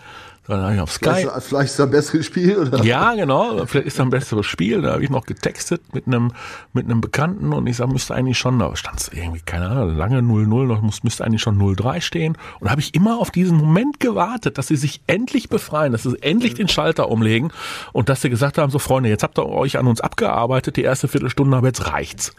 Dann 0.48 0.62
habe 0.62 0.74
ich 0.76 0.80
auf 0.80 0.90
Sky. 0.90 1.10
Vielleicht, 1.10 1.42
vielleicht 1.42 1.70
ist 1.70 1.78
da 1.78 1.84
ein 1.84 1.90
besseres 1.90 2.24
Spiel, 2.24 2.56
oder? 2.56 2.82
Ja, 2.82 3.12
genau. 3.14 3.66
Vielleicht 3.66 3.86
ist 3.86 3.98
da 3.98 4.02
ein 4.04 4.08
besseres 4.08 4.46
Spiel. 4.46 4.80
Da 4.80 4.92
habe 4.92 5.04
ich 5.04 5.10
noch 5.10 5.26
getextet 5.26 5.82
mit 5.92 6.06
einem, 6.06 6.32
mit 6.72 6.86
einem 6.86 7.02
Bekannten 7.02 7.52
und 7.52 7.66
ich 7.66 7.76
sage, 7.76 7.92
müsste 7.92 8.14
eigentlich 8.14 8.38
schon, 8.38 8.58
da 8.58 8.74
stand 8.74 8.98
es 8.98 9.08
irgendwie, 9.08 9.40
keine 9.44 9.68
Ahnung, 9.68 9.94
lange 9.94 10.20
0-0, 10.20 10.64
noch 10.64 10.80
muss, 10.80 11.04
müsste 11.04 11.26
eigentlich 11.26 11.42
schon 11.42 11.60
0-3 11.60 12.00
stehen. 12.00 12.38
Und 12.60 12.70
habe 12.70 12.80
ich 12.80 12.94
immer 12.94 13.18
auf 13.18 13.30
diesen 13.30 13.58
Moment 13.58 14.00
gewartet, 14.00 14.56
dass 14.56 14.68
sie 14.68 14.76
sich 14.76 15.02
endlich 15.06 15.50
befreien, 15.50 15.92
dass 15.92 16.04
sie 16.04 16.16
endlich 16.22 16.54
den 16.54 16.68
Schalter 16.68 17.10
umlegen 17.10 17.52
und 17.92 18.08
dass 18.08 18.22
sie 18.22 18.30
gesagt 18.30 18.56
haben, 18.56 18.70
so 18.70 18.78
Freunde, 18.78 19.10
jetzt 19.10 19.24
habt 19.24 19.38
ihr 19.38 19.46
euch 19.46 19.76
an 19.76 19.86
uns 19.86 20.00
abgearbeitet, 20.00 20.78
die 20.78 20.82
erste 20.82 21.08
Viertelstunde, 21.08 21.54
aber 21.58 21.66
jetzt 21.66 21.92
reicht's. 21.92 22.34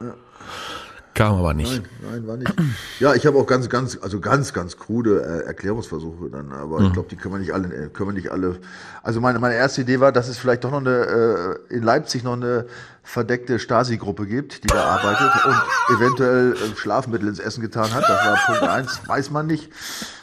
Ja. 0.00 0.14
Kam 1.14 1.34
aber 1.34 1.54
nicht. 1.54 1.70
Nein, 1.70 1.88
nein, 2.10 2.26
war 2.26 2.36
nicht. 2.36 2.52
Ja, 3.00 3.14
ich 3.14 3.26
habe 3.26 3.38
auch 3.38 3.46
ganz, 3.46 3.68
ganz, 3.68 3.98
also 4.00 4.20
ganz, 4.20 4.52
ganz 4.52 4.76
krude 4.76 5.22
äh, 5.22 5.46
Erklärungsversuche 5.46 6.30
dann, 6.30 6.52
aber 6.52 6.80
mhm. 6.80 6.86
ich 6.86 6.92
glaube, 6.92 7.08
die 7.08 7.16
können 7.16 7.34
wir 7.34 7.38
nicht 7.40 7.52
alle, 7.52 7.66
äh, 7.68 7.88
können 7.88 8.10
wir 8.10 8.14
nicht 8.14 8.30
alle. 8.30 8.60
Also 9.02 9.20
meine, 9.20 9.38
meine 9.38 9.54
erste 9.54 9.80
Idee 9.80 10.00
war, 10.00 10.12
dass 10.12 10.28
es 10.28 10.38
vielleicht 10.38 10.64
doch 10.64 10.70
noch 10.70 10.80
eine, 10.80 11.58
äh, 11.68 11.74
in 11.74 11.82
Leipzig 11.82 12.22
noch 12.22 12.34
eine 12.34 12.66
verdeckte 13.02 13.58
Stasi-Gruppe 13.58 14.26
gibt, 14.26 14.62
die 14.62 14.68
da 14.68 14.84
arbeitet 14.84 15.44
und 15.44 15.96
eventuell 15.96 16.52
äh, 16.52 16.76
Schlafmittel 16.76 17.28
ins 17.28 17.40
Essen 17.40 17.60
getan 17.60 17.92
hat. 17.92 18.04
Das 18.04 18.24
war 18.24 18.38
Punkt 18.46 18.62
eins, 18.62 19.00
weiß 19.06 19.30
man 19.30 19.46
nicht. 19.46 19.70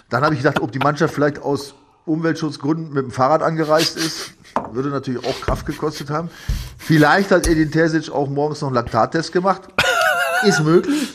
Dann 0.10 0.24
habe 0.24 0.36
ich 0.36 0.42
gedacht, 0.42 0.62
ob 0.62 0.72
die 0.72 0.80
Mannschaft 0.80 1.14
vielleicht 1.14 1.40
aus 1.42 1.76
Umweltschutzgründen 2.06 2.94
mit 2.94 3.04
dem 3.04 3.12
Fahrrad 3.12 3.44
angereist 3.44 3.98
ist, 3.98 4.32
würde 4.72 4.90
natürlich 4.90 5.26
auch 5.26 5.42
Kraft 5.42 5.66
gekostet 5.66 6.10
haben. 6.10 6.30
Vielleicht 6.78 7.32
hat 7.32 7.48
Edin 7.48 7.72
Terzic 7.72 8.10
auch 8.10 8.30
morgens 8.30 8.62
noch 8.62 8.70
einen 8.70 8.76
Laktattest 8.76 9.34
gemacht. 9.34 9.64
Ist 10.44 10.64
möglich. 10.64 11.10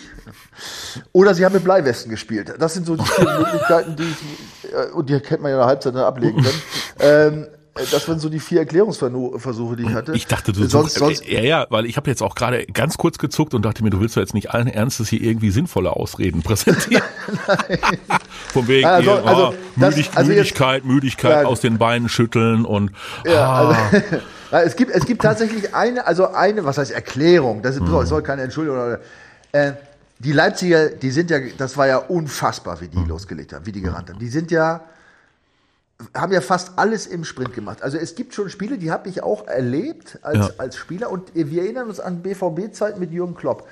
Oder 1.12 1.34
sie 1.34 1.44
haben 1.44 1.54
mit 1.54 1.64
Bleiwesten 1.64 2.10
gespielt. 2.10 2.54
Das 2.58 2.74
sind 2.74 2.86
so 2.86 2.96
die 2.96 3.04
vier 3.04 3.24
Möglichkeiten, 3.38 3.96
die 3.96 4.04
ich, 4.04 4.72
äh, 4.72 4.92
und 4.92 5.08
die 5.08 5.18
kennt 5.20 5.42
man 5.42 5.50
ja 5.50 5.56
in 5.56 5.60
der 5.60 5.66
Halbzeit 5.66 5.96
ablegen 5.96 6.42
können. 6.42 6.62
Ähm, 7.00 7.46
das 7.74 8.06
waren 8.06 8.18
so 8.18 8.28
die 8.28 8.38
vier 8.38 8.60
Erklärungsversuche, 8.60 9.76
die 9.76 9.84
ich 9.84 9.94
hatte. 9.94 10.12
Ich 10.12 10.26
dachte, 10.26 10.52
du 10.52 10.68
sonst, 10.68 10.94
sonst 10.94 11.26
ja, 11.26 11.40
ja, 11.40 11.66
weil 11.70 11.86
ich 11.86 11.96
habe 11.96 12.10
jetzt 12.10 12.22
auch 12.22 12.34
gerade 12.34 12.66
ganz 12.66 12.98
kurz 12.98 13.16
gezuckt 13.16 13.54
und 13.54 13.64
dachte 13.64 13.82
mir, 13.82 13.88
du 13.88 13.98
willst 13.98 14.14
doch 14.14 14.20
jetzt 14.20 14.34
nicht 14.34 14.50
allen 14.50 14.68
Ernstes 14.68 15.08
hier 15.08 15.22
irgendwie 15.22 15.50
sinnvolle 15.50 15.90
Ausreden 15.90 16.42
präsentieren. 16.44 17.02
Von 18.52 18.68
wegen 18.68 18.86
also, 18.86 19.10
ihr, 19.12 19.26
also, 19.26 19.48
oh, 19.48 19.54
Müdig, 19.76 20.08
das, 20.08 20.16
also 20.18 20.30
Müdigkeit, 20.32 20.82
jetzt, 20.82 20.92
Müdigkeit 20.92 21.42
ja, 21.42 21.48
aus 21.48 21.60
den 21.62 21.78
Beinen 21.78 22.10
schütteln 22.10 22.66
und 22.66 22.92
ja, 23.24 23.42
ah. 23.42 23.88
also, 23.90 24.18
es 24.60 24.76
gibt 24.76 24.90
es 24.90 25.06
gibt 25.06 25.22
tatsächlich 25.22 25.74
eine, 25.74 26.06
also 26.06 26.28
eine, 26.28 26.64
was 26.64 26.78
heißt 26.78 26.90
Erklärung? 26.90 27.62
Das 27.62 27.76
ist, 27.76 27.82
mhm. 27.82 28.06
soll 28.06 28.22
keine 28.22 28.42
Entschuldigung. 28.42 28.78
Oder, 28.78 29.00
äh, 29.52 29.72
die 30.18 30.32
Leipziger, 30.32 30.88
die 30.88 31.10
sind 31.10 31.30
ja, 31.30 31.38
das 31.58 31.76
war 31.76 31.86
ja 31.86 31.96
unfassbar, 31.96 32.80
wie 32.80 32.88
die 32.88 32.98
mhm. 32.98 33.08
losgelegt 33.08 33.52
haben, 33.52 33.66
wie 33.66 33.72
die 33.72 33.80
gerannt 33.80 34.10
haben. 34.10 34.18
Die 34.18 34.28
sind 34.28 34.50
ja 34.50 34.82
haben 36.14 36.32
ja 36.32 36.40
fast 36.40 36.72
alles 36.76 37.06
im 37.06 37.24
Sprint 37.24 37.54
gemacht. 37.54 37.82
Also 37.82 37.98
es 37.98 38.14
gibt 38.14 38.34
schon 38.34 38.50
Spiele, 38.50 38.78
die 38.78 38.90
habe 38.90 39.08
ich 39.08 39.22
auch 39.22 39.46
erlebt 39.46 40.18
als, 40.22 40.48
ja. 40.48 40.50
als 40.58 40.76
Spieler 40.76 41.10
und 41.10 41.34
wir 41.34 41.62
erinnern 41.62 41.88
uns 41.88 42.00
an 42.00 42.22
BVB-Zeit 42.22 42.98
mit 42.98 43.12
Jürgen 43.12 43.34
Klopp, 43.34 43.68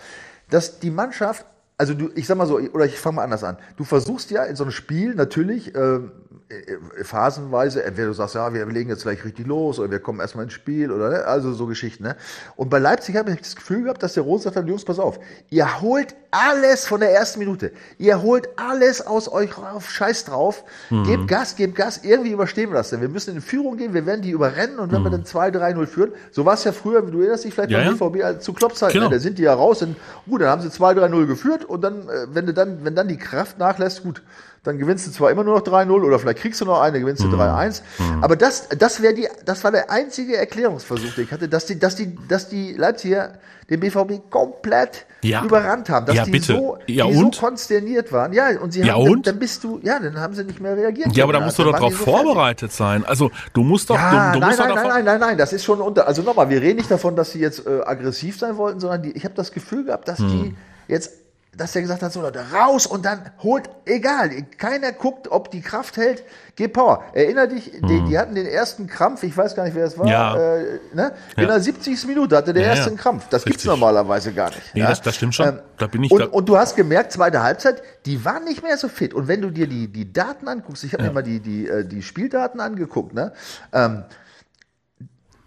dass 0.49 0.79
die 0.81 0.91
Mannschaft, 0.91 1.45
also 1.81 1.95
du, 1.95 2.11
ich 2.15 2.27
sag 2.27 2.37
mal 2.37 2.47
so, 2.47 2.59
oder 2.59 2.85
ich 2.85 2.99
fange 3.01 3.17
mal 3.17 3.25
anders 3.25 3.43
an. 3.43 3.57
Du 3.79 3.85
versuchst 3.85 4.31
ja 4.31 4.45
in 4.45 4.55
so 4.55 4.65
einem 4.65 4.71
Spiel 4.71 5.15
natürlich 5.15 5.75
ähm, 5.75 6.13
äh, 6.51 7.05
phasenweise, 7.05 7.85
entweder 7.85 8.09
du 8.09 8.13
sagst, 8.13 8.35
ja, 8.35 8.53
wir 8.53 8.67
legen 8.67 8.91
jetzt 8.91 9.03
gleich 9.03 9.25
richtig 9.25 9.47
los 9.47 9.79
oder 9.79 9.91
wir 9.93 10.01
kommen 10.01 10.19
erstmal 10.19 10.45
ins 10.45 10.53
Spiel 10.53 10.91
oder 10.91 11.09
ne? 11.09 11.25
also 11.25 11.53
so 11.53 11.67
Geschichten. 11.67 12.03
Ne? 12.03 12.17
Und 12.57 12.71
bei 12.71 12.81
Leipzig 12.81 13.17
habe 13.17 13.31
ich 13.31 13.39
das 13.39 13.55
Gefühl 13.55 13.85
gehabt, 13.85 14.03
dass 14.03 14.15
der 14.15 14.25
Rose 14.25 14.51
sagt, 14.51 14.69
Jungs, 14.69 14.85
pass 14.85 14.99
auf, 14.99 15.21
ihr 15.49 15.81
holt 15.81 16.17
alles 16.33 16.87
von 16.87 17.01
der 17.01 17.13
ersten 17.13 17.39
Minute. 17.39 17.73
Ihr 17.99 18.21
holt 18.23 18.49
alles 18.57 19.07
aus 19.07 19.31
euch 19.31 19.57
auf 19.59 19.89
Scheiß 19.91 20.25
drauf. 20.25 20.65
Mhm. 20.91 21.05
Gebt 21.05 21.29
Gas, 21.29 21.55
gebt 21.55 21.77
Gas, 21.77 22.01
irgendwie 22.03 22.33
überstehen 22.33 22.71
wir 22.71 22.75
das 22.75 22.91
denn. 22.91 23.01
Wir 23.01 23.09
müssen 23.09 23.37
in 23.37 23.41
Führung 23.41 23.77
gehen, 23.77 23.95
wir 23.95 24.05
werden 24.05 24.23
die 24.23 24.31
überrennen 24.31 24.81
und 24.81 24.91
wenn 24.91 25.03
mhm. 25.03 25.07
wir 25.07 25.11
dann 25.11 25.25
2-3-0 25.25 25.87
führen, 25.87 26.13
so 26.33 26.45
war 26.45 26.55
es 26.55 26.65
ja 26.65 26.73
früher, 26.73 27.03
du 27.03 27.21
erinnerst 27.21 27.45
dich 27.45 27.55
vielleicht 27.55 27.71
ja, 27.71 27.85
beim 27.85 27.97
BVB 27.97 28.17
ja. 28.17 28.39
zu 28.41 28.53
Kloppzeiten, 28.53 28.95
genau. 28.95 29.09
ne? 29.09 29.15
da 29.15 29.21
sind 29.21 29.39
die 29.39 29.43
ja 29.43 29.55
raus 29.55 29.83
und 29.83 29.95
gut, 30.29 30.41
dann 30.41 30.49
haben 30.49 30.63
sie 30.63 30.69
2-3-0 30.69 31.27
geführt 31.27 31.65
und 31.71 31.81
dann, 31.83 32.09
äh, 32.09 32.27
wenn 32.33 32.47
du 32.47 32.53
dann, 32.53 32.85
wenn 32.85 32.95
dann 32.95 33.09
die 33.09 33.17
Kraft 33.17 33.59
nachlässt, 33.59 34.03
gut, 34.03 34.23
dann 34.63 34.77
gewinnst 34.79 35.07
du 35.07 35.11
zwar 35.11 35.31
immer 35.31 35.43
nur 35.43 35.55
noch 35.55 35.65
3-0 35.65 35.91
oder 36.05 36.19
vielleicht 36.19 36.39
kriegst 36.41 36.61
du 36.61 36.67
noch 36.67 36.81
eine, 36.83 37.01
gewinnst 37.01 37.23
du 37.23 37.29
Mhm. 37.29 37.35
3-1. 37.41 37.83
Aber 38.21 38.37
das, 38.37 38.69
das 38.69 39.01
wäre 39.01 39.15
die, 39.15 39.27
das 39.47 39.65
war 39.65 39.73
der 39.73 39.91
einzige 39.91 40.37
Erklärungsversuch, 40.37 41.15
den 41.15 41.25
ich 41.25 41.33
hatte, 41.33 41.49
dass 41.49 41.65
die, 41.65 41.79
dass 41.79 41.97
die, 41.97 42.19
dass 42.29 42.49
die 42.51 42.75
Leipziger 42.75 43.39
den 43.71 43.81
BVB 43.81 44.29
komplett 44.29 45.07
Ja. 45.23 45.43
überrannt 45.45 45.89
haben, 45.89 46.05
dass 46.05 46.15
Ja, 46.17 46.25
die, 46.25 46.33
bitte. 46.33 46.53
So, 46.57 46.77
Ja, 46.87 47.07
die 47.07 47.15
und? 47.17 47.35
so 47.37 47.41
konsterniert 47.41 48.13
waren. 48.13 48.35
Ja, 48.35 48.49
und 48.61 48.73
sie 48.73 48.81
Ja, 48.81 48.95
haben, 48.95 49.03
und? 49.09 49.27
Dann, 49.27 49.35
dann 49.35 49.39
bist 49.39 49.65
du, 49.65 49.81
ja, 49.83 49.99
dann 49.99 50.19
haben 50.19 50.35
sie 50.35 50.45
nicht 50.45 50.61
mehr 50.61 50.77
reagiert. 50.77 51.17
Ja, 51.17 51.25
aber 51.25 51.33
da 51.33 51.41
musst 51.41 51.59
du 51.59 51.65
doch 51.65 51.79
drauf 51.79 51.97
so 51.97 52.05
fertig. 52.05 52.23
vorbereitet 52.23 52.73
sein. 52.73 53.05
Also 53.07 53.31
du 53.55 53.63
musst 53.63 53.89
doch, 53.89 53.95
Ja, 53.95 54.11
du, 54.33 54.33
du 54.35 54.41
nein, 54.41 54.49
musst 54.51 54.59
nein, 54.59 54.69
doch 54.69 54.75
nein, 54.77 54.89
nein, 54.89 55.05
nein, 55.07 55.21
nein, 55.21 55.39
das 55.39 55.55
ist 55.55 55.65
schon 55.65 55.81
unter. 55.81 56.07
Also 56.07 56.21
nochmal, 56.23 56.51
wir 56.51 56.61
reden 56.61 56.77
nicht 56.77 56.91
davon, 56.91 57.17
dass 57.17 57.33
sie 57.33 57.41
jetzt 57.41 57.67
äh, 57.67 57.81
aggressiv 57.83 58.39
sein 58.39 58.59
wollten, 58.59 58.79
sondern 58.81 59.03
die, 59.03 59.13
ich 59.13 59.25
habe 59.25 59.35
das 59.35 59.53
Gefühl 59.53 59.85
gehabt, 59.87 60.07
dass 60.09 60.19
Hm. 60.19 60.29
die 60.29 60.57
jetzt, 60.89 61.13
dass 61.57 61.73
der 61.73 61.83
gesagt 61.83 62.03
hat, 62.03 62.13
so 62.13 62.21
Leute, 62.23 62.45
raus 62.55 62.87
und 62.87 63.05
dann 63.05 63.31
holt, 63.43 63.69
egal, 63.85 64.31
keiner 64.57 64.93
guckt, 64.93 65.29
ob 65.31 65.51
die 65.51 65.61
Kraft 65.61 65.97
hält, 65.97 66.23
geh 66.55 66.69
Power. 66.69 67.03
Erinner 67.13 67.49
dich, 67.49 67.73
die, 67.73 68.05
die 68.05 68.17
hatten 68.19 68.35
den 68.37 68.47
ersten 68.47 68.87
Krampf, 68.87 69.25
ich 69.25 69.37
weiß 69.37 69.57
gar 69.57 69.65
nicht, 69.65 69.75
wer 69.75 69.85
es 69.85 69.99
war. 69.99 70.07
Ja. 70.07 70.37
äh, 70.37 70.79
ne? 70.95 71.13
in 71.37 71.43
Ja. 71.43 71.49
der 71.49 71.61
70. 71.61 72.07
Minute 72.07 72.37
hatte 72.37 72.53
der 72.53 72.63
Ja, 72.63 72.69
erste 72.77 72.95
Krampf. 72.95 73.27
Das 73.31 73.45
gibt's 73.45 73.59
Richtig. 73.59 73.69
normalerweise 73.71 74.33
gar 74.33 74.51
nicht. 74.51 74.75
Nee, 74.75 74.83
das- 74.83 75.03
das 75.03 75.17
stimmt 75.17 75.35
schon. 75.35 75.59
Da 75.77 75.87
bin 75.89 76.05
ich 76.05 76.13
und, 76.13 76.23
und 76.25 76.49
du 76.49 76.57
hast 76.57 76.77
gemerkt, 76.77 77.13
zweite 77.13 77.43
Halbzeit, 77.43 77.83
die 78.07 78.25
waren 78.25 78.45
nicht 78.45 78.63
mehr 78.63 78.77
so 78.77 78.89
fit. 78.89 79.13
Und 79.13 79.27
wenn 79.27 79.43
du 79.43 79.51
dir 79.51 79.67
die, 79.67 79.89
die 79.89 80.13
Daten 80.13 80.47
anguckst, 80.47 80.85
ich 80.85 80.93
habe 80.93 81.03
mir 81.03 81.11
mal 81.13 81.23
die, 81.23 81.41
die, 81.41 81.67
äh, 81.69 81.85
die 81.85 82.03
Spieldaten 82.03 82.61
angeguckt, 82.61 83.13
ne? 83.13 83.33
Ähm, 83.73 84.05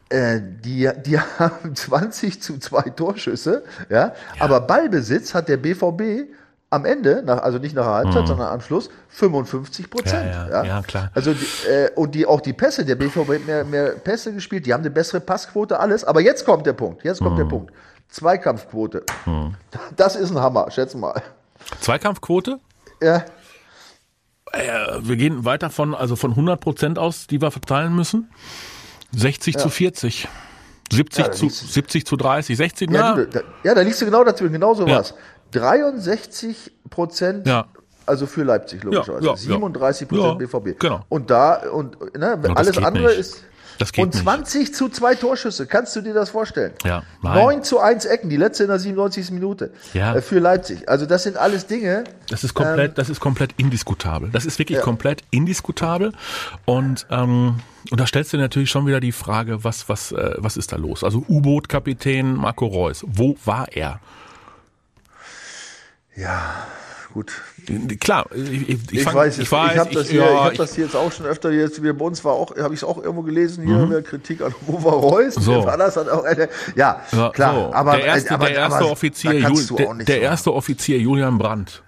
äh, 0.10 0.40
die, 0.42 0.90
die 1.06 1.20
haben 1.40 1.76
20 1.76 2.42
zu 2.42 2.58
2 2.60 2.82
Torschüsse, 2.92 3.64
ja? 3.90 4.14
aber 4.40 4.62
Ballbesitz 4.62 5.34
hat 5.34 5.48
der 5.50 5.58
BVB 5.58 6.30
am 6.70 6.86
Ende, 6.86 7.22
nach, 7.24 7.44
also 7.44 7.60
nicht 7.60 7.76
nach 7.76 7.84
der 7.86 7.94
Halbzeit, 7.94 8.28
sondern 8.28 8.48
am 8.48 8.60
Schluss, 8.62 8.90
55 9.10 9.92
Prozent. 9.92 10.26
Mhm. 10.26 10.32
Ja, 10.32 10.50
ja, 10.50 10.64
ja, 10.64 10.82
klar. 10.82 11.12
Also 11.14 11.34
die, 11.34 11.46
äh, 11.70 11.92
und 11.96 12.16
die 12.16 12.26
auch 12.26 12.42
die 12.42 12.54
Pässe, 12.54 12.84
der 12.84 12.96
BVB 12.96 13.30
hat 13.30 13.46
mehr, 13.46 13.64
mehr 13.64 13.90
Pässe 13.92 14.34
gespielt, 14.34 14.66
die 14.66 14.74
haben 14.74 14.82
eine 14.82 14.90
bessere 14.90 15.20
Passquote, 15.22 15.80
alles. 15.80 16.04
Aber 16.04 16.22
jetzt 16.22 16.46
kommt 16.46 16.66
der 16.66 16.74
Punkt, 16.74 17.04
jetzt 17.04 17.20
kommt 17.20 17.34
Mhm. 17.36 17.38
der 17.38 17.46
Punkt. 17.46 17.74
Zweikampfquote. 18.10 19.04
Das 19.96 20.16
ist 20.16 20.32
ein 20.32 20.40
Hammer, 20.40 20.70
schätze 20.72 20.98
mal. 20.98 21.22
Zweikampfquote? 21.80 22.60
Ja, 23.02 23.24
Äh, 24.52 25.00
wir 25.02 25.16
gehen 25.16 25.46
weiter 25.46 25.70
von, 25.72 25.96
also 25.96 26.16
von 26.16 26.32
100 26.32 26.60
Prozent 26.60 27.00
aus, 27.00 27.26
die 27.28 27.42
wir 27.42 27.50
verteilen 27.50 27.96
müssen. 27.96 28.30
60 29.16 29.58
zu 29.58 29.70
40. 29.70 30.28
70 30.92 31.26
Ja, 31.26 31.32
zu, 31.32 31.46
liegst 31.46 31.62
du- 31.64 31.68
70 31.68 32.06
zu 32.06 32.16
30, 32.18 32.58
60, 32.58 32.92
ja, 32.92 33.00
na, 33.00 33.16
du, 33.16 33.28
da, 33.28 33.42
ja, 33.64 33.74
da 33.74 33.82
liegst 33.82 34.02
du 34.02 34.06
genau 34.06 34.24
dazwischen, 34.24 34.54
genau 34.54 34.74
so 34.74 34.86
Ja. 34.86 35.00
was. 35.00 35.14
63 35.52 36.72
Prozent, 36.90 37.48
Ja. 37.48 37.66
also 38.06 38.26
für 38.26 38.44
Leipzig 38.44 38.84
logischerweise. 38.84 39.26
Ja, 39.26 39.32
ja, 39.32 39.38
37 39.38 40.02
ja. 40.02 40.08
Prozent 40.18 40.42
Ja, 40.42 40.60
BVB. 40.60 40.80
genau. 40.80 41.02
Und 41.10 41.30
da, 41.30 41.56
und 41.72 41.98
ne, 42.18 42.40
alles 42.56 42.78
andere 42.78 43.08
nicht. 43.10 43.20
ist. 43.20 43.44
Und 43.98 44.14
nicht. 44.14 44.24
20 44.24 44.74
zu 44.74 44.90
2 44.90 45.16
Torschüsse, 45.16 45.66
kannst 45.68 45.96
du 45.96 46.02
dir 46.02 46.14
das 46.14 46.30
vorstellen? 46.30 46.74
Ja, 46.84 47.04
nein. 47.22 47.36
9 47.36 47.64
zu 47.64 47.80
1 47.80 48.06
Ecken, 48.06 48.30
die 48.30 48.38
letzte 48.38 48.64
in 48.64 48.70
der 48.70 48.80
97. 48.80 49.32
Minute 49.32 49.72
Ja. 49.94 50.16
äh, 50.16 50.22
für 50.22 50.40
Leipzig. 50.40 50.88
Also 50.88 51.06
das 51.06 51.24
sind 51.24 51.38
alles 51.38 51.68
Dinge. 51.68 52.04
Das 52.30 52.44
ist 52.44 52.54
komplett, 52.54 52.92
Ähm, 52.92 52.96
das 52.96 53.10
ist 53.10 53.20
komplett 53.20 53.52
indiskutabel. 53.58 54.30
Das 54.32 54.46
ist 54.46 54.60
wirklich 54.60 54.80
komplett 54.82 55.24
indiskutabel. 55.32 56.14
Und 56.66 57.06
und 57.10 57.62
und 57.92 58.00
da 58.00 58.08
stellst 58.08 58.32
du 58.32 58.38
dir 58.38 58.44
natürlich 58.44 58.70
schon 58.70 58.86
wieder 58.88 59.00
die 59.00 59.12
Frage, 59.12 59.64
was 59.64 59.90
was 59.90 60.12
äh, 60.12 60.36
was 60.38 60.56
ist 60.58 60.72
da 60.72 60.78
los? 60.78 61.04
Also 61.04 61.26
U-Boot-Kapitän 61.28 62.34
Marco 62.36 62.66
Reus, 62.66 63.04
wo 63.08 63.36
war 63.46 63.68
er? 63.72 64.00
Ja, 66.16 66.68
gut. 67.14 67.32
Klar, 68.00 68.26
ich, 68.34 68.70
ich, 68.70 68.80
Ich, 68.92 69.04
fang- 69.04 69.16
weiß, 69.16 69.38
ich 69.38 69.44
ich, 69.44 69.52
weiß, 69.52 69.74
ich 69.74 69.80
habe 69.80 69.94
das, 69.94 70.10
hier, 70.10 70.22
ja, 70.22 70.32
ich 70.32 70.40
hab 70.40 70.52
ich- 70.54 70.58
das 70.58 70.76
hier 70.76 70.86
jetzt 70.86 70.96
auch 70.96 71.12
schon 71.12 71.26
öfter 71.26 71.52
jetzt 71.52 71.82
wieder 71.82 71.94
bei 71.94 72.06
uns 72.06 72.24
war 72.26 72.34
auch, 72.34 72.56
habe 72.58 72.74
ich 72.74 72.80
es 72.80 72.84
auch 72.84 72.98
irgendwo 72.98 73.22
gelesen 73.22 73.66
hier 73.66 73.78
mhm. 73.78 74.04
Kritik 74.04 74.42
an 74.42 74.54
Uwe 74.68 74.90
Reus. 74.90 75.36
So. 75.36 75.64
Das 75.64 75.96
hat 75.96 76.10
auch 76.10 76.24
eine, 76.24 76.50
ja, 76.76 77.02
Ja, 77.12 77.30
klar. 77.30 77.54
so. 77.54 77.74
Aber 77.74 77.96
der 77.98 78.06
erste, 78.06 78.32
aber, 78.34 78.46
der 78.48 78.56
erste 78.56 78.80
aber, 78.80 78.92
Offizier, 78.92 79.34
Jul, 79.34 79.66
du 79.66 79.76
der, 79.76 79.94
der 79.94 80.22
erste 80.22 80.54
Offizier 80.54 80.98
Julian 81.00 81.38
Brandt. 81.38 81.84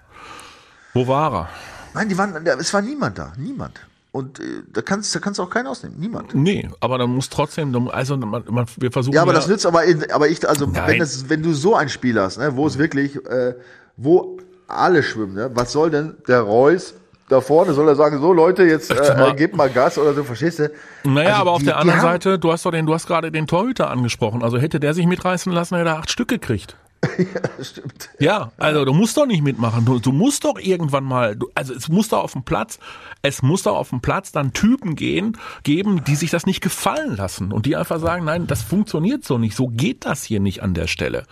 Wo 0.94 1.06
war 1.06 1.34
er? 1.34 1.48
Nein, 1.94 2.08
die 2.08 2.16
waren, 2.16 2.46
es 2.46 2.72
war 2.72 2.82
niemand 2.82 3.18
da, 3.18 3.32
niemand. 3.36 3.80
Und 4.12 4.40
äh, 4.40 4.62
da 4.72 4.80
kannst, 4.80 5.14
da 5.14 5.18
kannst 5.18 5.38
du 5.38 5.42
auch 5.42 5.50
keinen 5.50 5.66
ausnehmen, 5.66 5.98
niemand. 6.00 6.34
Nee, 6.34 6.70
aber 6.80 6.96
da 6.96 7.06
muss 7.06 7.28
trotzdem, 7.28 7.88
also 7.88 8.16
man, 8.16 8.44
man, 8.48 8.66
wir 8.78 8.90
versuchen 8.90 9.14
Ja, 9.14 9.20
aber 9.20 9.34
das 9.34 9.46
nützt 9.46 9.66
aber, 9.66 9.84
in, 9.84 10.10
aber 10.10 10.28
ich, 10.28 10.48
also 10.48 10.64
Nein. 10.64 10.84
wenn, 10.86 10.98
das, 11.00 11.28
wenn 11.28 11.42
du 11.42 11.52
so 11.52 11.74
ein 11.74 11.90
Spiel 11.90 12.18
hast, 12.18 12.38
ne, 12.38 12.56
wo 12.56 12.66
es 12.66 12.78
wirklich, 12.78 13.16
äh, 13.26 13.54
wo 13.98 14.38
alle 14.68 15.02
schwimmen, 15.02 15.34
ne, 15.34 15.50
was 15.54 15.72
soll 15.72 15.90
denn 15.90 16.14
der 16.28 16.40
Reus 16.40 16.94
da 17.28 17.40
vorne, 17.40 17.72
soll 17.72 17.88
er 17.88 17.96
sagen, 17.96 18.20
so 18.20 18.32
Leute, 18.32 18.62
jetzt 18.62 18.90
äh, 18.92 19.34
gebt 19.36 19.56
mal 19.56 19.68
Gas 19.68 19.98
oder 19.98 20.14
so, 20.14 20.22
verstehst 20.22 20.60
du? 20.60 20.70
Naja, 21.04 21.30
Also 21.30 21.40
aber 21.40 21.50
auf 21.52 21.58
die- 21.58 21.64
der 21.66 21.78
anderen 21.78 22.00
Seite, 22.00 22.38
du 22.38 22.52
hast 22.52 22.64
doch 22.64 22.70
den, 22.70 22.86
du 22.86 22.94
hast 22.94 23.06
gerade 23.08 23.32
den 23.32 23.46
Torhüter 23.48 23.90
angesprochen. 23.90 24.44
Also 24.44 24.58
hätte 24.58 24.78
der 24.78 24.94
sich 24.94 25.06
mitreißen 25.06 25.50
lassen, 25.52 25.76
hätte 25.76 25.90
er 25.90 25.98
acht 25.98 26.10
Stück 26.10 26.28
gekriegt. 26.28 26.76
Das 27.58 27.68
stimmt. 27.68 28.10
Ja, 28.18 28.52
also 28.58 28.84
du 28.84 28.92
musst 28.92 29.16
doch 29.16 29.26
nicht 29.26 29.42
mitmachen. 29.42 29.84
Du, 29.84 29.98
du 29.98 30.12
musst 30.12 30.44
doch 30.44 30.58
irgendwann 30.58 31.04
mal, 31.04 31.36
du, 31.36 31.48
also 31.54 31.74
es 31.74 31.88
muss 31.88 32.08
doch 32.08 32.22
auf 32.22 32.32
dem 32.32 32.44
Platz, 32.44 32.78
es 33.22 33.42
muss 33.42 33.62
doch 33.62 33.76
auf 33.76 33.90
dem 33.90 34.00
Platz 34.00 34.32
dann 34.32 34.52
Typen 34.52 34.94
gehen, 34.94 35.36
geben, 35.62 36.04
die 36.04 36.16
sich 36.16 36.30
das 36.30 36.46
nicht 36.46 36.60
gefallen 36.60 37.16
lassen 37.16 37.52
und 37.52 37.66
die 37.66 37.76
einfach 37.76 38.00
sagen, 38.00 38.24
nein, 38.24 38.46
das 38.46 38.62
funktioniert 38.62 39.24
so 39.24 39.38
nicht, 39.38 39.56
so 39.56 39.66
geht 39.66 40.04
das 40.04 40.22
hier 40.22 40.40
nicht 40.40 40.62
an 40.62 40.74
der 40.74 40.86
Stelle. 40.86 41.24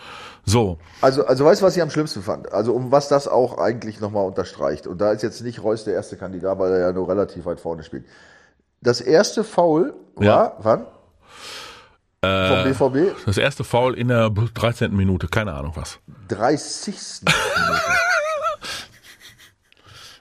So, 0.47 0.79
Also, 1.01 1.25
also 1.27 1.45
weißt 1.45 1.63
du, 1.63 1.67
was 1.67 1.77
ich 1.77 1.83
am 1.83 1.91
schlimmsten 1.91 2.23
fand? 2.23 2.53
Also 2.53 2.73
um 2.75 2.93
was 2.93 3.09
das 3.09 3.29
auch 3.29 3.59
eigentlich 3.59 4.01
nochmal 4.01 4.27
unterstreicht. 4.27 4.87
Und 4.87 5.01
da 5.01 5.13
ist 5.13 5.23
jetzt 5.23 5.43
nicht 5.43 5.63
Reus 5.63 5.85
der 5.85 5.95
erste 5.95 6.17
Kandidat, 6.17 6.59
weil 6.59 6.73
er 6.73 6.81
ja 6.81 6.93
nur 6.93 7.09
relativ 7.09 7.47
weit 7.47 7.61
vorne 7.61 7.83
spielt. 7.83 8.05
Das 8.83 9.01
erste 9.01 9.45
Foul 9.45 9.95
war, 10.17 10.25
Ja. 10.25 10.57
wann? 10.59 10.87
Vom 12.75 12.91
BVB? 12.93 13.27
das 13.27 13.39
erste 13.39 13.65
Foul 13.65 13.95
in 13.95 14.09
der 14.09 14.31
13. 14.31 14.95
Minute, 14.95 15.29
keine 15.29 15.53
Ahnung 15.55 15.73
was. 15.77 15.99
30. 16.29 16.95
Minute. 17.25 17.81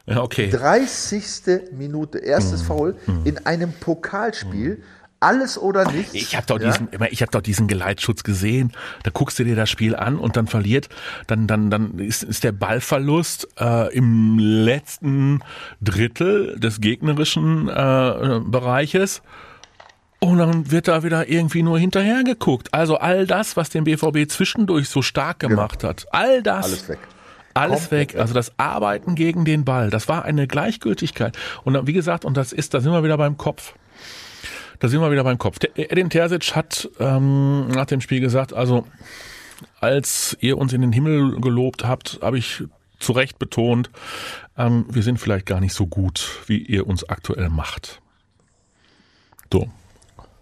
Ja, 0.06 0.22
okay. 0.22 0.50
30. 0.50 1.72
Minute, 1.72 2.18
erstes 2.18 2.64
Mhm. 2.64 2.68
Foul 2.68 2.96
in 3.24 3.46
einem 3.46 3.72
Pokalspiel. 3.72 4.84
Alles 5.22 5.58
oder 5.58 5.90
nichts. 5.90 6.14
Ich 6.14 6.36
habe 6.36 6.46
doch 6.46 6.60
Ja? 6.60 6.70
diesen, 6.70 6.90
ich 7.10 7.22
habe 7.22 7.32
doch 7.32 7.40
diesen 7.40 7.70
Geleitschutz 7.70 8.24
gesehen. 8.24 8.74
Da 9.04 9.12
guckst 9.14 9.40
du 9.40 9.46
dir 9.46 9.56
das 9.56 9.70
Spiel 9.70 9.96
an 9.96 10.18
und 10.20 10.36
dann 10.36 10.48
verliert, 10.48 10.90
dann 11.28 11.48
dann 11.48 11.70
dann 11.72 11.98
ist, 12.00 12.24
ist 12.24 12.44
der 12.44 12.52
Ballverlust 12.52 13.48
äh, 13.58 13.96
im 13.96 14.38
letzten 14.40 15.40
Drittel 15.80 16.60
des 16.60 16.82
gegnerischen 16.82 17.70
äh, 17.70 18.42
Bereiches. 18.46 19.22
Und 20.24 20.38
dann 20.38 20.72
wird 20.72 20.88
da 20.88 21.04
wieder 21.04 21.28
irgendwie 21.28 21.64
nur 21.64 21.78
hinterher 21.78 22.24
geguckt. 22.24 22.74
Also 22.74 22.98
all 22.98 23.28
das, 23.28 23.58
was 23.58 23.70
den 23.70 23.84
BVB 23.84 24.30
zwischendurch 24.30 24.88
so 24.88 25.02
stark 25.02 25.40
gemacht 25.40 25.84
hat, 25.84 26.06
all 26.12 26.42
das, 26.42 26.66
Alles 26.66 26.88
weg. 26.90 27.00
alles 27.54 27.92
weg. 27.92 28.16
Also 28.16 28.34
das 28.34 28.54
Arbeiten 28.58 29.16
gegen 29.16 29.44
den 29.44 29.66
Ball, 29.66 29.90
das 29.90 30.08
war 30.08 30.24
eine 30.24 30.48
Gleichgültigkeit. 30.48 31.38
Und 31.66 31.74
dann, 31.74 31.88
wie 31.88 31.94
gesagt, 31.94 32.24
und 32.24 32.38
das 32.38 32.54
ist, 32.54 32.74
da 32.74 32.80
sind 32.80 32.94
wir 32.94 33.04
wieder 33.04 33.18
beim 33.18 33.36
Kopf. 33.36 33.74
Da 34.80 34.88
sind 34.88 35.02
wir 35.02 35.12
wieder 35.12 35.26
beim 35.26 35.38
Kopf. 35.38 35.60
Der 35.60 35.78
Edin 35.92 36.10
Terzic 36.10 36.56
hat 36.56 36.90
ähm, 37.02 37.68
nach 37.68 37.86
dem 37.86 38.00
Spiel 38.00 38.22
gesagt, 38.22 38.54
also 38.54 38.88
als 39.82 40.38
ihr 40.40 40.58
uns 40.58 40.72
in 40.72 40.80
den 40.80 40.94
Himmel 40.94 41.42
gelobt 41.42 41.84
habt, 41.86 42.20
habe 42.22 42.38
ich 42.38 42.64
zu 42.98 43.12
Recht 43.12 43.40
betont, 43.40 43.90
ähm, 44.58 44.86
wir 44.90 45.04
sind 45.04 45.20
vielleicht 45.20 45.46
gar 45.48 45.60
nicht 45.60 45.74
so 45.74 45.86
gut, 45.86 46.40
wie 46.48 46.60
ihr 46.60 46.88
uns 46.88 47.10
aktuell 47.10 47.50
macht. 47.50 48.02
So. 49.52 49.70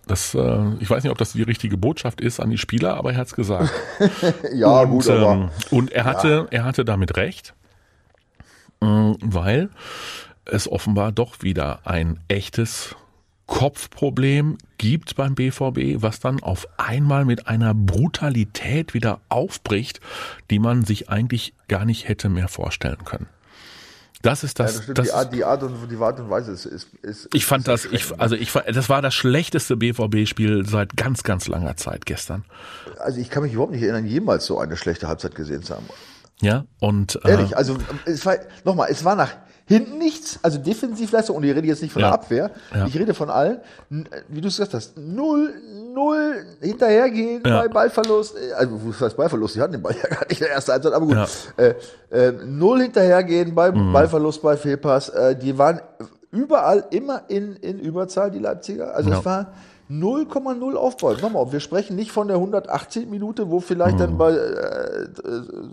Das, 0.08 0.34
äh, 0.34 0.74
ich 0.80 0.90
weiß 0.90 1.04
nicht, 1.04 1.12
ob 1.12 1.18
das 1.18 1.34
die 1.34 1.44
richtige 1.44 1.78
Botschaft 1.78 2.22
ist 2.22 2.40
an 2.40 2.50
die 2.50 2.58
Spieler, 2.58 2.96
aber 2.96 3.14
er 3.14 3.18
hat's 3.18 3.36
gesagt. 3.36 3.72
Ja, 4.54 4.82
und, 4.82 4.90
gut, 4.90 5.10
aber 5.10 5.34
ähm, 5.34 5.50
und 5.70 5.92
er 5.92 6.06
hatte, 6.06 6.48
er 6.52 6.64
hatte 6.64 6.84
damit 6.84 7.16
recht, 7.18 7.54
ähm, 8.82 9.18
weil 9.22 9.70
es 10.46 10.70
offenbar 10.70 11.12
doch 11.12 11.42
wieder 11.42 11.80
ein 11.86 12.20
echtes 12.28 12.96
Kopfproblem 13.52 14.58
gibt 14.78 15.18
beim 15.18 15.36
BVB, 15.36 16.02
was 16.02 16.20
dann 16.20 16.42
auf 16.42 16.68
einmal 16.78 17.26
mit 17.26 17.48
einer 17.48 17.74
Brutalität 17.74 18.94
wieder 18.94 19.20
aufbricht, 19.28 20.00
die 20.50 20.60
man 20.60 20.84
sich 20.84 21.10
eigentlich 21.10 21.54
gar 21.68 21.86
nicht 21.86 22.08
hätte 22.08 22.30
mehr 22.30 22.48
vorstellen 22.48 23.04
können. 23.04 23.28
Das 24.22 24.44
ist 24.44 24.60
ja, 24.60 24.66
das. 24.66 24.76
das 24.76 24.84
stimmt, 24.84 24.98
das 24.98 25.08
die, 25.08 25.14
Art, 25.14 25.34
die, 25.34 25.44
Art 25.44 25.64
und, 25.64 25.92
die 25.92 25.98
Art 25.98 26.20
und 26.20 26.30
Weise 26.30 26.52
ist. 26.52 26.66
ist, 26.66 26.88
ist 27.02 27.28
ich 27.34 27.46
fand 27.46 27.68
ist 27.68 27.86
das, 27.86 27.92
ich, 27.92 28.20
also 28.20 28.36
ich, 28.36 28.52
das 28.52 28.90
war 28.90 29.02
das 29.02 29.14
schlechteste 29.14 29.78
BVB-Spiel 29.78 30.66
seit 30.68 30.96
ganz, 30.98 31.24
ganz 31.24 31.48
langer 31.48 31.78
Zeit 31.78 32.06
gestern. 32.06 32.44
also 33.00 33.20
ich 33.20 33.30
kann 33.30 33.44
mich 33.44 33.54
überhaupt 33.54 33.74
nicht 33.74 33.84
erinnern, 33.84 34.06
jemals 34.06 34.46
so 34.46 34.60
eine 34.60 34.78
schlechte 34.78 35.08
Halbzeit 35.08 35.36
gesehen 35.36 35.64
zu 35.64 35.76
haben. 35.76 35.86
Ja, 36.42 36.66
und 36.80 37.20
äh, 37.24 37.30
Ehrlich, 37.30 37.56
also 37.56 37.78
es 38.06 38.26
war 38.26 38.38
nochmal, 38.64 38.90
es 38.90 39.06
war 39.06 39.16
nach 39.16 39.32
Hinten 39.72 39.98
nichts, 39.98 40.40
also 40.42 40.58
Defensivleistung, 40.58 41.36
und 41.38 41.44
ich 41.44 41.56
rede 41.56 41.68
jetzt 41.68 41.82
nicht 41.82 41.92
von 41.94 42.02
Ja. 42.02 42.10
der 42.10 42.14
Abwehr, 42.16 42.52
Ja. 42.76 42.86
ich 42.88 42.98
rede 43.00 43.14
von 43.14 43.30
allen, 43.30 43.60
N- 43.90 44.08
wie 44.28 44.42
du 44.42 44.48
es 44.48 44.56
gesagt 44.58 44.74
hast, 44.74 44.98
null, 44.98 45.54
null 45.94 46.46
hinterhergehen 46.62 47.42
Ja. 47.46 47.62
bei 47.62 47.68
Ballverlust, 47.68 48.36
äh, 48.38 48.54
also 48.54 48.80
was 48.84 49.02
heißt 49.02 49.18
Ballverlust, 49.18 49.56
die 49.56 49.62
hatten 49.62 49.74
den 49.74 49.82
Ball 49.82 49.96
ja 50.04 50.08
gar 50.10 50.28
nicht 50.28 50.40
in 50.42 50.46
der 50.48 50.54
ersten 50.56 50.72
Halbzeit, 50.72 50.94
aber 50.94 51.06
gut, 51.06 51.18
äh, 51.58 51.74
äh, 52.12 52.32
null 52.46 52.82
hinterhergehen 52.82 53.54
bei 53.56 53.72
Mhm. 53.72 53.94
Ballverlust, 53.94 54.42
bei 54.42 54.58
Fehlpass, 54.58 55.10
äh, 55.10 55.36
die 55.36 55.58
waren 55.58 55.80
überall 56.32 56.86
immer 56.92 57.24
in, 57.28 57.56
in 57.58 57.80
Überzahl, 57.80 58.32
die 58.32 58.40
Leipziger, 58.40 58.96
also 58.96 59.12
es 59.12 59.26
war 59.26 59.54
0,0 60.00 60.76
Aufbau. 60.76 61.14
Nochmal, 61.14 61.52
wir 61.52 61.60
sprechen 61.60 61.96
nicht 61.96 62.12
von 62.12 62.28
der 62.28 62.38
118 62.38 63.10
Minute, 63.10 63.50
wo 63.52 63.60
vielleicht 63.60 63.96
Mhm. 63.96 64.00
dann 64.00 64.18
bei 64.18 64.32
äh, 64.32 65.08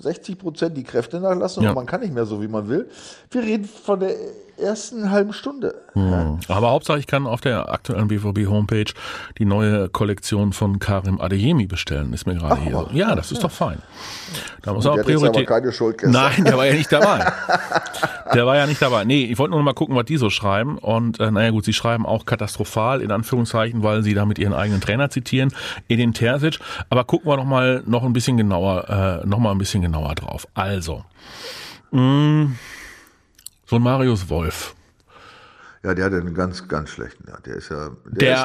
60 0.01 0.39
Prozent 0.39 0.77
die 0.77 0.83
Kräfte 0.83 1.21
nachlassen 1.21 1.63
Ja. 1.63 1.71
und 1.71 1.77
man 1.77 1.87
kann 1.87 2.01
nicht 2.01 2.13
mehr 2.15 2.27
so, 2.27 2.43
wie 2.43 2.49
man 2.49 2.69
will. 2.69 2.89
Wir 3.31 3.43
reden 3.43 3.65
von 3.65 4.01
der 4.01 4.15
ersten 4.57 5.11
halben 5.13 5.33
Stunde. 5.33 5.75
Hm. 5.99 6.39
Aber 6.49 6.71
Hauptsache, 6.71 6.99
ich 6.99 7.07
kann 7.07 7.27
auf 7.27 7.41
der 7.41 7.69
aktuellen 7.71 8.09
BVB-Homepage 8.09 8.93
die 9.39 9.45
neue 9.45 9.89
Kollektion 9.89 10.53
von 10.53 10.79
Karim 10.79 11.21
Adeyemi 11.21 11.67
bestellen. 11.67 12.13
Ist 12.13 12.27
mir 12.27 12.37
gerade 12.37 12.61
hier. 12.61 12.89
Ja, 12.93 13.15
das 13.15 13.33
ist 13.33 13.43
doch 13.43 13.51
fein. 13.51 13.79
Da 14.63 14.73
muss 14.73 14.87
auch 14.87 14.97
Priorität. 14.97 15.47
keine 15.47 15.73
Schuld 15.73 15.99
gestern. 15.99 16.13
Nein, 16.13 16.45
der 16.45 16.57
war 16.57 16.67
ja 16.67 16.75
nicht 16.75 16.93
dabei. 16.93 17.27
Der 18.35 18.45
war 18.47 18.57
ja 18.57 18.67
nicht 18.67 18.83
dabei. 18.83 19.05
Nee, 19.05 19.25
ich 19.25 19.39
wollte 19.39 19.53
nur 19.53 19.61
noch 19.61 19.65
mal 19.65 19.73
gucken, 19.73 19.97
was 19.97 20.05
die 20.05 20.19
so 20.19 20.29
schreiben. 20.29 20.77
Und 20.77 21.19
äh, 21.19 21.31
naja 21.31 21.51
gut, 21.51 21.65
sie 21.65 21.73
schreiben 21.73 22.05
auch 22.05 22.27
katastrophal, 22.27 23.01
in 23.01 23.11
Anführungszeichen, 23.11 23.83
weil 23.83 24.03
sie 24.03 24.13
damit 24.13 24.39
ihren 24.39 24.53
eigenen 24.53 24.83
Trainer 24.83 25.09
zitieren, 25.09 25.51
Edin 25.89 26.13
Terzic. 26.13 26.59
Aber 26.91 27.05
gucken 27.05 27.31
wir 27.31 27.37
noch 27.39 27.47
mal 27.47 27.83
noch 27.87 28.03
ein 28.05 28.13
bisschen 28.13 28.37
genauer, 28.37 29.23
äh, 29.25 29.27
noch 29.27 29.39
mal 29.39 29.53
ein 29.53 29.59
bisschen 29.59 29.81
genauer 29.81 30.15
drauf. 30.15 30.47
Also, 30.55 31.05
mh, 31.91 32.49
so 33.67 33.77
ein 33.77 33.83
Marius 33.83 34.29
Wolf. 34.29 34.75
Ja, 35.85 35.95
der 35.95 36.05
hat 36.07 36.13
einen 36.13 36.35
ganz, 36.35 36.67
ganz 36.69 36.91
schlechten. 36.91 37.25
Ja, 37.29 37.39
der 37.41 37.55
ist 37.57 37.71
ja. 37.71 37.91
Der, 38.07 38.19
Der- 38.19 38.35
ist 38.37 38.45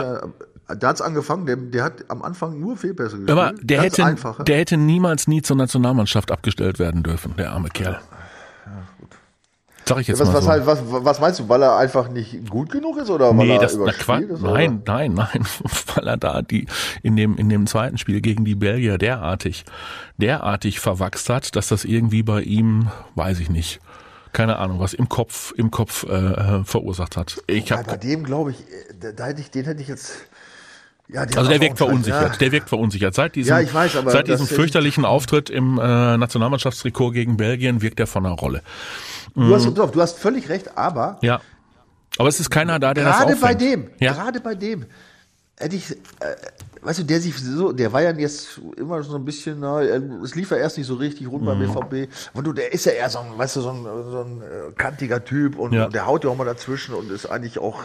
ja, 0.70 0.76
da 0.76 0.88
hat's 0.88 1.02
angefangen, 1.02 1.46
der, 1.46 1.58
der 1.58 1.84
hat 1.84 2.06
am 2.10 2.22
Anfang 2.22 2.60
nur 2.60 2.78
Fehlpässe 2.78 3.18
gespielt. 3.18 3.32
Aber 3.32 3.52
der 3.62 3.82
ganz 3.82 3.98
hätte, 3.98 4.06
einfache. 4.06 4.44
der 4.44 4.58
hätte 4.58 4.78
niemals 4.78 5.28
nie 5.28 5.42
zur 5.42 5.58
Nationalmannschaft 5.58 6.32
abgestellt 6.32 6.80
werden 6.80 7.04
dürfen, 7.04 7.36
der 7.38 7.52
arme 7.52 7.70
Kerl. 7.70 8.00
Sag 9.86 10.00
ich 10.00 10.08
jetzt 10.08 10.22
was, 10.22 10.30
mal 10.30 10.36
was, 10.36 10.44
so. 10.46 10.50
halt, 10.50 10.66
was, 10.66 10.80
was 10.88 11.20
meinst 11.20 11.40
du, 11.42 11.50
weil 11.50 11.62
er 11.62 11.76
einfach 11.76 12.08
nicht 12.08 12.50
gut 12.50 12.72
genug 12.72 12.98
ist 12.98 13.10
oder 13.10 13.38
weil 13.38 13.48
Nee, 13.48 13.56
er 13.56 13.60
das 13.60 13.76
na, 13.76 13.90
ist? 13.90 14.08
oder? 14.10 14.54
Nein, 14.54 14.82
nein, 14.86 15.14
nein, 15.14 15.46
weil 15.96 16.08
er 16.08 16.16
da 16.16 16.42
die 16.42 16.68
in 17.02 17.18
dem 17.18 17.36
in 17.36 17.50
dem 17.50 17.68
zweiten 17.68 17.98
Spiel 17.98 18.22
gegen 18.22 18.46
die 18.46 18.56
Belgier 18.56 18.98
derartig 18.98 19.66
derartig 20.18 20.80
verwachst 20.80 21.28
hat, 21.30 21.58
dass 21.58 21.68
das 21.68 21.84
irgendwie 21.84 22.24
bei 22.24 22.42
ihm, 22.44 22.88
weiß 23.16 23.42
ich 23.42 23.50
nicht, 23.50 23.82
keine 24.34 24.58
Ahnung, 24.58 24.80
was 24.80 24.94
im 24.94 25.08
Kopf 25.10 25.54
im 25.56 25.72
Kopf 25.72 26.04
äh, 26.04 26.08
äh, 26.16 26.64
verursacht 26.66 27.16
hat. 27.18 27.42
Ich 27.48 27.70
Ja, 27.70 27.82
bei 27.82 27.98
dem 27.98 28.24
glaube 28.24 28.52
ich, 28.52 28.60
äh, 28.62 28.94
da, 29.00 29.12
da 29.12 29.26
hätte 29.28 29.42
ich, 29.42 29.52
den 29.52 29.66
hätte 29.66 29.82
ich 29.82 29.88
jetzt. 29.88 30.14
Ja, 31.10 31.22
also 31.22 31.50
der 31.50 31.60
wirkt 31.62 31.78
verunsichert, 31.78 32.18
verunsichert, 32.20 32.42
der 32.42 32.52
wirkt 32.54 32.70
verunsichert. 32.70 33.14
Seit 33.14 33.36
diesem, 33.36 33.58
Ja, 33.58 33.74
weiß, 33.74 33.92
seit 34.08 34.28
diesem 34.28 34.48
fürchterlichen 34.48 35.06
Auftritt 35.06 35.50
im 35.50 35.78
äh, 35.78 36.18
Nationalmannschaftstrikot 36.18 37.12
gegen 37.12 37.38
Belgien 37.38 37.82
wirkt 37.82 38.00
er 38.00 38.08
von 38.08 38.24
der 38.24 38.32
Rolle. 38.34 38.62
Ja. 39.36 39.44
Du, 39.48 39.54
hast, 39.56 39.80
auf, 39.80 39.92
du 39.92 40.02
hast 40.02 40.18
völlig 40.18 40.50
recht, 40.50 40.78
aber 40.78 41.18
Ja. 41.22 41.42
Aber 42.18 42.30
es 42.30 42.40
ist 42.40 42.50
keiner 42.50 42.80
da, 42.80 42.94
der 42.94 43.04
das 43.06 43.18
gerade 43.18 43.34
auffängt. 43.34 43.42
bei 43.42 43.54
dem, 43.56 43.90
Ja. 44.00 44.14
gerade 44.14 44.40
bei 44.40 44.56
dem, 44.56 44.86
hätte 45.58 45.76
ich, 45.76 45.92
äh, 45.92 45.96
weißt 46.84 47.00
du, 47.00 47.04
der 47.04 47.20
sich 47.22 47.36
so, 47.38 47.72
der 47.72 47.92
war 47.94 48.02
ja 48.02 48.12
jetzt 48.12 48.60
immer 48.78 49.02
so 49.04 49.16
ein 49.16 49.26
bisschen, 49.26 49.60
na, 49.60 49.82
es 49.82 50.36
lief 50.36 50.52
ja 50.52 50.58
erst 50.58 50.78
nicht 50.78 50.88
so 50.88 50.96
richtig 50.96 51.28
rund 51.30 51.44
Mhm. 51.44 51.48
beim 51.48 51.60
BVB. 51.60 52.10
Und 52.34 52.46
du, 52.46 52.54
der 52.54 52.74
ist 52.74 52.86
ja 52.86 52.92
eher 52.94 53.10
so 53.10 53.20
ein, 53.20 53.38
weißt 53.38 53.56
du, 53.58 53.62
so 53.62 53.70
ein, 53.70 53.84
so 53.84 54.20
ein 54.24 54.42
äh, 54.42 54.72
kantiger 54.76 55.24
Typ 55.24 55.58
und, 55.58 55.74
Ja. 55.74 55.86
und 55.86 55.94
der 55.94 56.06
haut 56.06 56.24
ja 56.24 56.30
auch 56.30 56.38
mal 56.38 56.46
dazwischen 56.46 56.94
und 56.96 57.12
ist 57.12 57.26
eigentlich 57.26 57.60
auch 57.60 57.80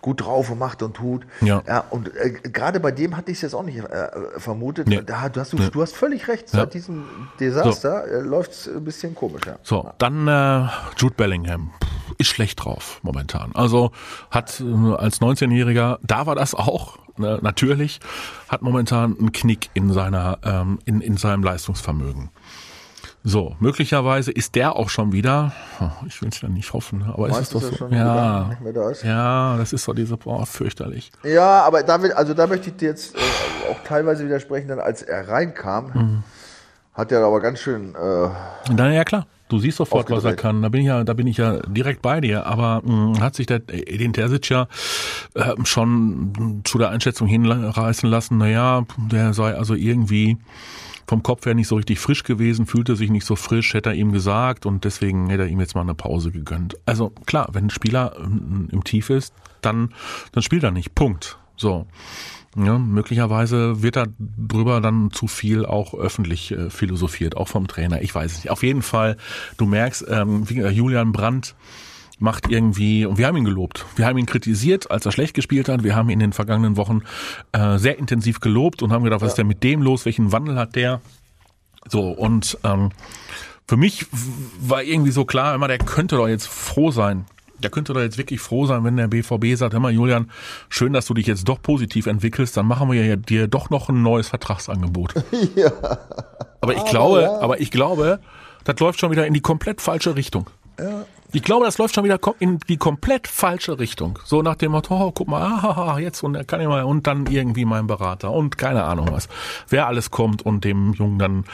gut 0.00 0.20
drauf 0.24 0.50
und 0.50 0.58
macht 0.58 0.82
und 0.82 0.94
tut. 0.94 1.22
Ja. 1.40 1.84
und 1.90 2.14
äh, 2.16 2.30
gerade 2.30 2.80
bei 2.80 2.90
dem 2.90 3.16
hatte 3.16 3.30
ich 3.30 3.38
es 3.38 3.42
jetzt 3.42 3.54
auch 3.54 3.62
nicht 3.62 3.78
äh, 3.78 4.08
vermutet. 4.38 4.86
Nee. 4.88 5.02
Da, 5.04 5.28
du, 5.28 5.40
hast, 5.40 5.52
du, 5.52 5.56
Nee. 5.58 5.70
du 5.72 5.82
hast 5.82 5.94
völlig 5.96 6.28
recht. 6.28 6.52
Ja. 6.52 6.60
Seit 6.60 6.74
diesem 6.74 7.04
Desaster 7.40 8.06
äh, 8.06 8.20
läuft 8.20 8.52
es 8.52 8.68
ein 8.68 8.84
bisschen 8.84 9.14
komisch, 9.14 9.42
ja. 9.46 9.56
So, 9.62 9.90
dann 9.98 10.28
äh, 10.28 10.68
Jude 10.98 11.14
Bellingham 11.16 11.70
ist 12.18 12.28
schlecht 12.28 12.64
drauf 12.64 13.00
momentan. 13.02 13.50
Also 13.54 13.90
hat 14.30 14.60
äh, 14.60 14.94
als 14.94 15.20
19-Jähriger, 15.20 15.98
da 16.02 16.26
war 16.26 16.34
das 16.34 16.54
auch 16.54 16.98
ne, 17.16 17.38
natürlich, 17.42 18.00
hat 18.48 18.62
momentan 18.62 19.16
einen 19.18 19.32
Knick 19.32 19.70
in 19.74 19.92
seiner 19.92 20.38
ähm, 20.44 20.78
in, 20.84 21.00
in 21.00 21.16
seinem 21.16 21.42
Leistungsvermögen. 21.42 22.30
So, 23.26 23.56
möglicherweise 23.58 24.30
ist 24.32 24.54
der 24.54 24.76
auch 24.76 24.90
schon 24.90 25.12
wieder, 25.12 25.52
oh, 25.80 25.88
ich 26.06 26.20
will 26.20 26.28
es 26.28 26.42
ja 26.42 26.48
nicht 26.50 26.74
hoffen, 26.74 27.04
aber 27.04 27.28
Meinst 27.28 27.54
ist 27.54 27.62
es 27.62 27.70
doch 27.70 27.88
so. 27.88 27.94
Ja, 27.94 28.50
da 28.62 28.92
ja, 29.02 29.56
das 29.56 29.72
ist 29.72 29.88
doch 29.88 29.94
diese, 29.94 30.18
boah, 30.18 30.44
fürchterlich. 30.44 31.10
Ja, 31.22 31.62
aber 31.62 31.82
da 31.82 32.02
will, 32.02 32.12
also 32.12 32.34
da 32.34 32.46
möchte 32.46 32.68
ich 32.68 32.76
dir 32.76 32.90
jetzt 32.90 33.14
äh, 33.16 33.18
auch 33.70 33.82
teilweise 33.84 34.26
widersprechen, 34.26 34.68
denn 34.68 34.78
als 34.78 35.00
er 35.00 35.26
reinkam, 35.26 35.90
Mhm. 35.94 36.22
hat 36.92 37.12
er 37.12 37.24
aber 37.24 37.40
ganz 37.40 37.60
schön, 37.60 37.94
äh, 37.94 38.28
Na 38.70 38.92
ja, 38.92 39.04
klar. 39.04 39.26
Du 39.54 39.60
siehst 39.60 39.76
sofort, 39.76 40.10
was 40.10 40.24
er 40.24 40.34
kann. 40.34 40.62
Da 40.62 40.68
bin 40.68 40.80
ich 40.80 40.88
ja, 40.88 41.04
da 41.04 41.14
bin 41.14 41.28
ich 41.28 41.36
ja 41.36 41.58
direkt 41.68 42.02
bei 42.02 42.20
dir. 42.20 42.44
Aber 42.44 42.82
mh, 42.84 43.20
hat 43.20 43.36
sich 43.36 43.46
der 43.46 43.62
Edin 43.68 44.12
Terzic 44.12 44.48
ja 44.48 44.66
äh, 45.34 45.52
schon 45.62 46.62
zu 46.64 46.76
der 46.76 46.90
Einschätzung 46.90 47.28
hinreißen 47.28 48.10
lassen. 48.10 48.38
Na 48.38 48.48
ja, 48.48 48.84
der 48.98 49.32
sei 49.32 49.54
also 49.54 49.76
irgendwie 49.76 50.38
vom 51.06 51.22
Kopf 51.22 51.46
her 51.46 51.54
nicht 51.54 51.68
so 51.68 51.76
richtig 51.76 52.00
frisch 52.00 52.24
gewesen, 52.24 52.66
fühlte 52.66 52.96
sich 52.96 53.10
nicht 53.10 53.26
so 53.26 53.36
frisch, 53.36 53.74
hätte 53.74 53.90
er 53.90 53.94
ihm 53.94 54.10
gesagt 54.10 54.66
und 54.66 54.84
deswegen 54.84 55.28
hätte 55.28 55.44
er 55.44 55.48
ihm 55.48 55.60
jetzt 55.60 55.76
mal 55.76 55.82
eine 55.82 55.94
Pause 55.94 56.32
gegönnt. 56.32 56.76
Also 56.84 57.10
klar, 57.24 57.50
wenn 57.52 57.66
ein 57.66 57.70
Spieler 57.70 58.16
ähm, 58.18 58.66
im 58.72 58.82
Tief 58.82 59.08
ist, 59.08 59.34
dann, 59.60 59.94
dann 60.32 60.42
spielt 60.42 60.64
er 60.64 60.72
nicht. 60.72 60.96
Punkt. 60.96 61.38
So. 61.56 61.86
Ja, 62.56 62.78
möglicherweise 62.78 63.82
wird 63.82 63.96
da 63.96 64.06
drüber 64.18 64.80
dann 64.80 65.10
zu 65.10 65.26
viel 65.26 65.66
auch 65.66 65.94
öffentlich 65.94 66.52
äh, 66.52 66.70
philosophiert, 66.70 67.36
auch 67.36 67.48
vom 67.48 67.66
Trainer. 67.66 68.00
Ich 68.02 68.14
weiß 68.14 68.30
es 68.30 68.38
nicht. 68.38 68.50
Auf 68.50 68.62
jeden 68.62 68.82
Fall, 68.82 69.16
du 69.56 69.66
merkst, 69.66 70.04
ähm, 70.08 70.46
äh, 70.48 70.68
Julian 70.68 71.12
Brandt 71.12 71.56
macht 72.20 72.48
irgendwie, 72.48 73.06
und 73.06 73.18
wir 73.18 73.26
haben 73.26 73.36
ihn 73.36 73.44
gelobt. 73.44 73.84
Wir 73.96 74.06
haben 74.06 74.18
ihn 74.18 74.26
kritisiert, 74.26 74.90
als 74.90 75.04
er 75.04 75.10
schlecht 75.10 75.34
gespielt 75.34 75.68
hat. 75.68 75.82
Wir 75.82 75.96
haben 75.96 76.08
ihn 76.08 76.14
in 76.14 76.20
den 76.20 76.32
vergangenen 76.32 76.76
Wochen 76.76 77.02
äh, 77.52 77.76
sehr 77.78 77.98
intensiv 77.98 78.38
gelobt 78.38 78.82
und 78.82 78.92
haben 78.92 79.02
gedacht, 79.02 79.20
was 79.20 79.30
ist 79.30 79.38
denn 79.38 79.48
mit 79.48 79.64
dem 79.64 79.82
los? 79.82 80.04
Welchen 80.04 80.30
Wandel 80.30 80.56
hat 80.56 80.76
der? 80.76 81.00
So, 81.88 82.10
und 82.10 82.56
ähm, 82.62 82.90
für 83.66 83.76
mich 83.76 84.06
war 84.60 84.82
irgendwie 84.82 85.10
so 85.10 85.24
klar, 85.24 85.54
immer, 85.54 85.68
der 85.68 85.78
könnte 85.78 86.16
doch 86.16 86.28
jetzt 86.28 86.46
froh 86.46 86.90
sein. 86.90 87.26
Der 87.64 87.70
könnte 87.70 87.94
doch 87.94 88.00
jetzt 88.00 88.18
wirklich 88.18 88.40
froh 88.40 88.66
sein, 88.66 88.84
wenn 88.84 88.96
der 88.96 89.08
BVB 89.08 89.56
sagt, 89.56 89.72
hör 89.72 89.80
mal, 89.80 89.90
Julian, 89.90 90.30
schön, 90.68 90.92
dass 90.92 91.06
du 91.06 91.14
dich 91.14 91.26
jetzt 91.26 91.48
doch 91.48 91.60
positiv 91.62 92.06
entwickelst, 92.06 92.56
dann 92.56 92.66
machen 92.66 92.90
wir 92.90 93.04
ja 93.04 93.16
dir 93.16 93.48
doch 93.48 93.70
noch 93.70 93.88
ein 93.88 94.02
neues 94.02 94.28
Vertragsangebot. 94.28 95.14
ja. 95.56 95.72
Aber 96.60 96.74
ich 96.74 96.84
glaube, 96.84 97.38
aber 97.40 97.60
ich 97.60 97.70
glaube, 97.70 98.20
das 98.64 98.78
läuft 98.80 99.00
schon 99.00 99.10
wieder 99.10 99.26
in 99.26 99.34
die 99.34 99.40
komplett 99.40 99.80
falsche 99.80 100.14
Richtung. 100.14 100.50
Ich 101.32 101.42
glaube, 101.42 101.64
das 101.64 101.78
läuft 101.78 101.94
schon 101.94 102.04
wieder 102.04 102.20
in 102.38 102.58
die 102.68 102.76
komplett 102.76 103.26
falsche 103.28 103.78
Richtung. 103.78 104.18
So 104.24 104.42
nach 104.42 104.56
dem 104.56 104.72
Motto, 104.72 104.94
oh, 104.94 105.10
guck 105.12 105.28
mal, 105.28 105.40
ah, 105.42 105.98
jetzt 105.98 106.22
und 106.22 106.34
er 106.34 106.44
kann 106.44 106.60
ich 106.60 106.68
mal 106.68 106.84
und 106.84 107.06
dann 107.06 107.26
irgendwie 107.26 107.64
mein 107.64 107.86
Berater 107.86 108.30
und 108.30 108.58
keine 108.58 108.84
Ahnung 108.84 109.08
was. 109.10 109.28
Wer 109.68 109.86
alles 109.86 110.10
kommt 110.10 110.44
und 110.44 110.64
dem 110.64 110.92
Jungen 110.92 111.18
dann 111.18 111.44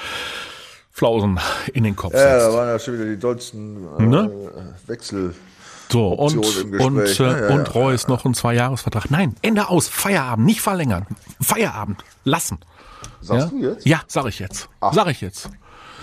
Flausen 0.91 1.41
in 1.73 1.85
den 1.85 1.97
Kopf 1.97 2.13
ja, 2.15 2.25
da 2.25 2.41
setzt. 2.41 2.57
waren 2.57 2.69
ja 2.69 2.79
schon 2.79 2.95
wieder 2.95 3.07
die 3.07 3.19
dollsten 3.19 3.87
äh, 3.99 4.03
Ne? 4.03 4.31
Wechsel. 4.87 5.35
So, 5.91 6.09
und, 6.09 6.39
Option 6.39 6.81
und, 6.81 6.95
Gespräch, 6.97 7.21
äh, 7.21 7.23
ne? 7.41 7.49
Ja, 7.49 7.55
und 7.55 7.67
ja. 7.69 7.73
Reus 7.75 8.09
noch 8.09 8.25
ein 8.25 8.35
Zweijahresvertrag. 8.35 9.11
Nein, 9.11 9.35
Ende 9.43 9.69
aus, 9.69 9.89
Feierabend, 9.89 10.47
nicht 10.47 10.61
verlängern. 10.61 11.07
Feierabend, 11.41 12.03
lassen. 12.25 12.59
Sagst 13.21 13.53
ja? 13.53 13.59
du 13.59 13.69
jetzt? 13.69 13.87
Ja, 13.87 14.01
sag 14.07 14.27
ich 14.27 14.39
jetzt. 14.39 14.69
Sag 14.93 15.09
ich 15.09 15.21
jetzt. 15.21 15.51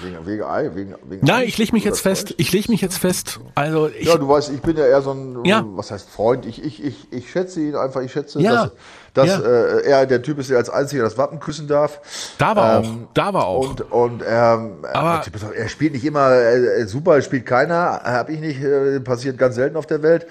Wegen, 0.03 0.25
wegen 0.27 0.43
Ei, 0.43 0.75
wegen, 0.75 0.95
wegen 1.05 1.25
Nein, 1.25 1.41
Ei? 1.41 1.45
ich 1.45 1.57
leg 1.57 1.73
mich 1.73 1.83
jetzt 1.83 2.01
fest. 2.01 2.35
Ich 2.37 2.51
leg 2.51 2.69
mich 2.69 2.81
jetzt 2.81 2.97
fest. 2.99 3.39
Also 3.55 3.87
ich, 3.89 4.07
Ja, 4.07 4.17
du 4.17 4.27
weißt, 4.27 4.51
ich 4.51 4.61
bin 4.61 4.77
ja 4.77 4.85
eher 4.85 5.01
so 5.01 5.11
ein, 5.11 5.43
Ja. 5.43 5.65
was 5.69 5.89
heißt 5.89 6.09
Freund, 6.09 6.45
ich, 6.45 6.63
ich, 6.63 6.83
ich, 6.83 7.11
ich 7.11 7.31
schätze 7.31 7.61
ihn 7.61 7.75
einfach, 7.75 8.01
ich 8.01 8.11
schätze, 8.11 8.39
Ja. 8.39 8.65
dass, 8.65 8.71
dass 9.17 9.27
Ja. 9.27 9.39
äh, 9.39 9.81
er 9.83 10.05
der 10.05 10.21
Typ 10.21 10.39
ist, 10.39 10.49
der 10.49 10.57
als 10.57 10.69
einziger 10.69 11.03
das 11.03 11.17
Wappen 11.17 11.39
küssen 11.39 11.67
darf. 11.67 11.99
da 12.37 12.55
war 12.55 12.83
Ähm, 12.83 13.05
auch, 13.07 13.13
da 13.13 13.33
war 13.33 13.45
auch. 13.47 13.69
Und, 13.69 13.91
und 13.91 14.23
ähm, 14.27 14.71
Aber- 14.93 15.21
er 15.55 15.67
spielt 15.69 15.93
nicht 15.93 16.05
immer 16.05 16.31
äh, 16.31 16.85
super, 16.85 17.21
spielt 17.21 17.45
keiner, 17.45 18.01
habe 18.03 18.31
ich 18.33 18.39
nicht, 18.39 18.61
äh, 18.61 18.99
passiert 18.99 19.37
ganz 19.37 19.55
selten 19.55 19.75
auf 19.77 19.85
der 19.87 20.03
Welt. 20.03 20.27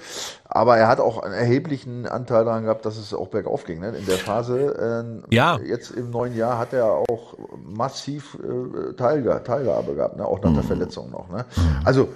Aber 0.49 0.77
er 0.77 0.87
hat 0.87 1.01
auch 1.01 1.21
einen 1.23 1.33
erheblichen 1.33 2.07
Anteil 2.07 2.45
daran 2.45 2.63
gehabt, 2.63 2.85
dass 2.85 2.97
es 2.97 3.13
auch 3.13 3.27
bergauf 3.27 3.65
ging. 3.65 3.81
Ne? 3.81 3.89
In 3.89 4.05
der 4.05 4.15
Phase, 4.17 5.21
äh, 5.29 5.35
Ja. 5.35 5.59
jetzt 5.59 5.91
im 5.91 6.09
neuen 6.09 6.35
Jahr, 6.37 6.57
hat 6.57 6.71
er 6.73 6.85
auch 6.85 7.35
massiv 7.65 8.37
äh, 8.41 8.93
Teilge 8.93 9.41
Teilhabe 9.43 9.95
gehabt, 9.95 10.15
ne? 10.15 10.25
auch 10.25 10.41
nach 10.41 10.51
Mhm. 10.51 10.55
der 10.55 10.63
Verletzung 10.63 11.11
noch. 11.11 11.29
Ne? 11.29 11.43
Also 11.83 12.07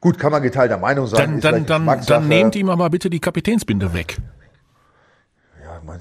gut, 0.00 0.18
kann 0.18 0.32
man 0.32 0.42
geteilter 0.42 0.78
Meinung 0.78 1.06
sein. 1.06 1.40
dann, 1.42 1.66
dann, 1.66 1.86
dann, 1.86 2.00
dann 2.06 2.28
nehmt 2.28 2.56
ihm 2.56 2.70
aber 2.70 2.88
bitte 2.88 3.10
die 3.10 3.20
Kapitänsbinde 3.20 3.92
weg. 3.92 4.16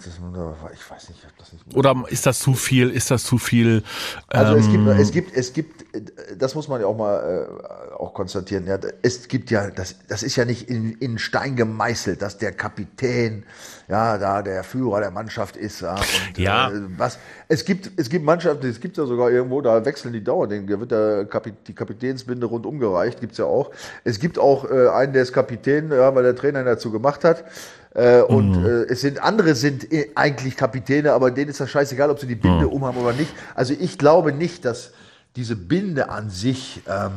Ja, 0.06 0.12
meinst 0.22 0.36
du, 0.36 0.40
das, 0.40 0.74
ich 0.74 0.92
weiß 0.92 1.10
nicht, 1.10 1.20
ich 1.20 1.26
hab 1.26 1.38
das 1.38 1.54
nicht. 1.54 1.76
Oder 1.76 2.04
ist 2.10 2.26
das 2.26 2.40
zu 2.40 2.54
viel? 2.54 2.90
Ist 2.90 3.12
das 3.12 3.24
zu 3.24 3.38
viel? 3.38 3.84
Also 4.28 4.56
es 4.56 4.70
gibt, 4.70 4.88
ähm, 4.88 4.88
es 4.88 5.12
gibt, 5.12 5.36
es 5.36 5.54
gibt, 5.54 5.86
das 6.38 6.56
muss 6.56 6.68
man 6.68 6.82
ja 6.82 6.88
auch 6.88 6.98
mal 6.98 7.48
äh, 7.50 7.94
auch 7.94 8.14
konstatieren. 8.14 8.68
Ja, 8.68 8.78
es 9.02 9.28
gibt 9.28 9.50
ja, 9.50 9.70
das, 9.70 9.96
das 10.08 10.24
ist 10.24 10.36
ja 10.36 10.46
nicht 10.46 10.70
in, 10.70 10.94
in 10.94 11.18
Stein 11.18 11.56
gemeißelt, 11.56 12.22
dass 12.22 12.38
der 12.38 12.52
Kapitän, 12.52 13.44
ja, 13.88 14.18
da 14.18 14.42
der 14.42 14.64
Führer 14.64 15.00
der 15.00 15.12
Mannschaft 15.12 15.58
ist. 15.58 15.82
Ja, 15.82 15.96
und, 15.96 16.38
Ja. 16.38 16.70
Äh, 16.70 16.74
was? 16.98 17.20
Es 17.48 17.66
gibt, 17.66 17.92
es 17.98 18.10
gibt 18.10 18.26
Mannschaften, 18.26 18.68
es 18.68 18.80
gibt 18.80 18.98
ja 18.98 19.06
sogar 19.06 19.32
irgendwo, 19.32 19.62
da 19.62 19.84
wechseln 19.86 20.14
die 20.14 20.24
Dauer, 20.24 20.48
da 20.48 20.56
wird 20.68 20.92
der 20.92 21.26
Kapi, 21.26 21.54
die 21.66 21.74
Kapitänsbinde 21.74 22.46
rundum 22.46 22.80
gereicht, 22.80 23.22
gibt's 23.22 23.38
ja 23.38 23.46
auch. 23.46 23.72
Es 24.04 24.20
gibt 24.20 24.38
auch 24.38 24.70
äh, 24.70 24.90
einen, 24.90 25.14
der 25.14 25.24
ist 25.24 25.34
Kapitän, 25.34 25.92
ja, 25.92 26.14
weil 26.14 26.24
der 26.24 26.36
Trainer 26.36 26.60
ihn 26.60 26.66
dazu 26.66 26.92
gemacht 26.92 27.24
hat. 27.24 27.46
Äh, 27.98 28.22
und 28.22 28.64
äh, 28.64 28.84
es 28.84 29.02
sind 29.02 29.24
andere 29.24 29.56
sind 29.56 29.92
äh, 29.92 30.12
eigentlich 30.14 30.56
Kapitäne, 30.56 31.14
aber 31.14 31.32
denen 31.32 31.50
ist 31.50 31.60
das 31.60 31.72
scheißegal, 31.72 32.12
ob 32.12 32.20
sie 32.20 32.28
die 32.28 32.36
Binde 32.36 32.68
umhaben 32.68 33.00
oder 33.00 33.12
nicht. 33.14 33.34
Also 33.56 33.74
ich 33.78 33.98
glaube 33.98 34.32
nicht, 34.32 34.66
dass 34.66 34.92
diese 35.36 35.56
Binde 35.56 36.10
an 36.10 36.30
sich, 36.30 36.82
ähm, 36.88 37.12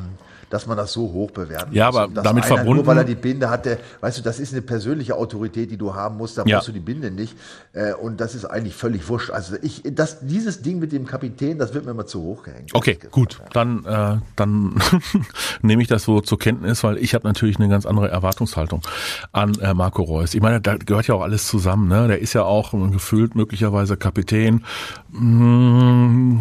dass 0.50 0.66
man 0.66 0.76
das 0.76 0.92
so 0.92 1.02
hoch 1.12 1.30
bewerten 1.30 1.72
Ja, 1.74 1.86
muss. 1.86 1.96
aber 1.96 2.08
Und 2.08 2.14
dass 2.16 2.24
damit 2.24 2.44
einer, 2.44 2.56
verbunden- 2.56 2.76
Nur 2.76 2.86
weil 2.86 2.98
er 2.98 3.04
die 3.04 3.14
Binde 3.14 3.48
hatte, 3.48 3.78
weißt 4.00 4.18
du, 4.18 4.22
das 4.22 4.38
ist 4.40 4.52
eine 4.52 4.62
persönliche 4.62 5.16
Autorität, 5.16 5.70
die 5.70 5.76
du 5.76 5.94
haben 5.94 6.16
musst, 6.18 6.36
da 6.38 6.44
Ja. 6.44 6.56
brauchst 6.56 6.68
du 6.68 6.72
die 6.72 6.80
Binde 6.80 7.10
nicht. 7.10 7.36
Äh, 7.72 7.94
und 7.94 8.20
das 8.20 8.34
ist 8.34 8.44
eigentlich 8.44 8.74
völlig 8.74 9.08
wurscht. 9.08 9.30
Also 9.30 9.56
ich, 9.62 9.82
das, 9.92 10.18
dieses 10.20 10.60
Ding 10.62 10.78
mit 10.78 10.92
dem 10.92 11.06
Kapitän, 11.06 11.58
das 11.58 11.72
wird 11.72 11.84
mir 11.86 11.92
immer 11.92 12.06
zu 12.06 12.20
hoch 12.22 12.42
gehängt. 12.42 12.74
Okay, 12.74 12.98
gut. 13.10 13.40
Dann, 13.52 13.84
äh, 13.84 14.16
dann 14.36 14.74
nehme 15.62 15.82
ich 15.82 15.88
das 15.88 16.02
so 16.04 16.20
zur 16.20 16.38
Kenntnis, 16.38 16.82
weil 16.84 16.98
ich 16.98 17.14
habe 17.14 17.26
natürlich 17.26 17.58
eine 17.58 17.68
ganz 17.68 17.86
andere 17.86 18.08
Erwartungshaltung 18.10 18.82
an 19.32 19.54
äh, 19.60 19.72
Marco 19.72 20.02
Reus. 20.02 20.34
Ich 20.34 20.42
meine, 20.42 20.60
da 20.60 20.76
gehört 20.76 21.06
ja 21.06 21.14
auch 21.14 21.22
alles 21.22 21.46
zusammen. 21.46 21.88
Ne? 21.88 22.08
Der 22.08 22.18
ist 22.20 22.32
ja 22.32 22.42
auch 22.42 22.72
gefühlt 22.90 23.34
möglicherweise 23.36 23.96
Kapitän. 23.96 24.64
Mm, 25.10 26.38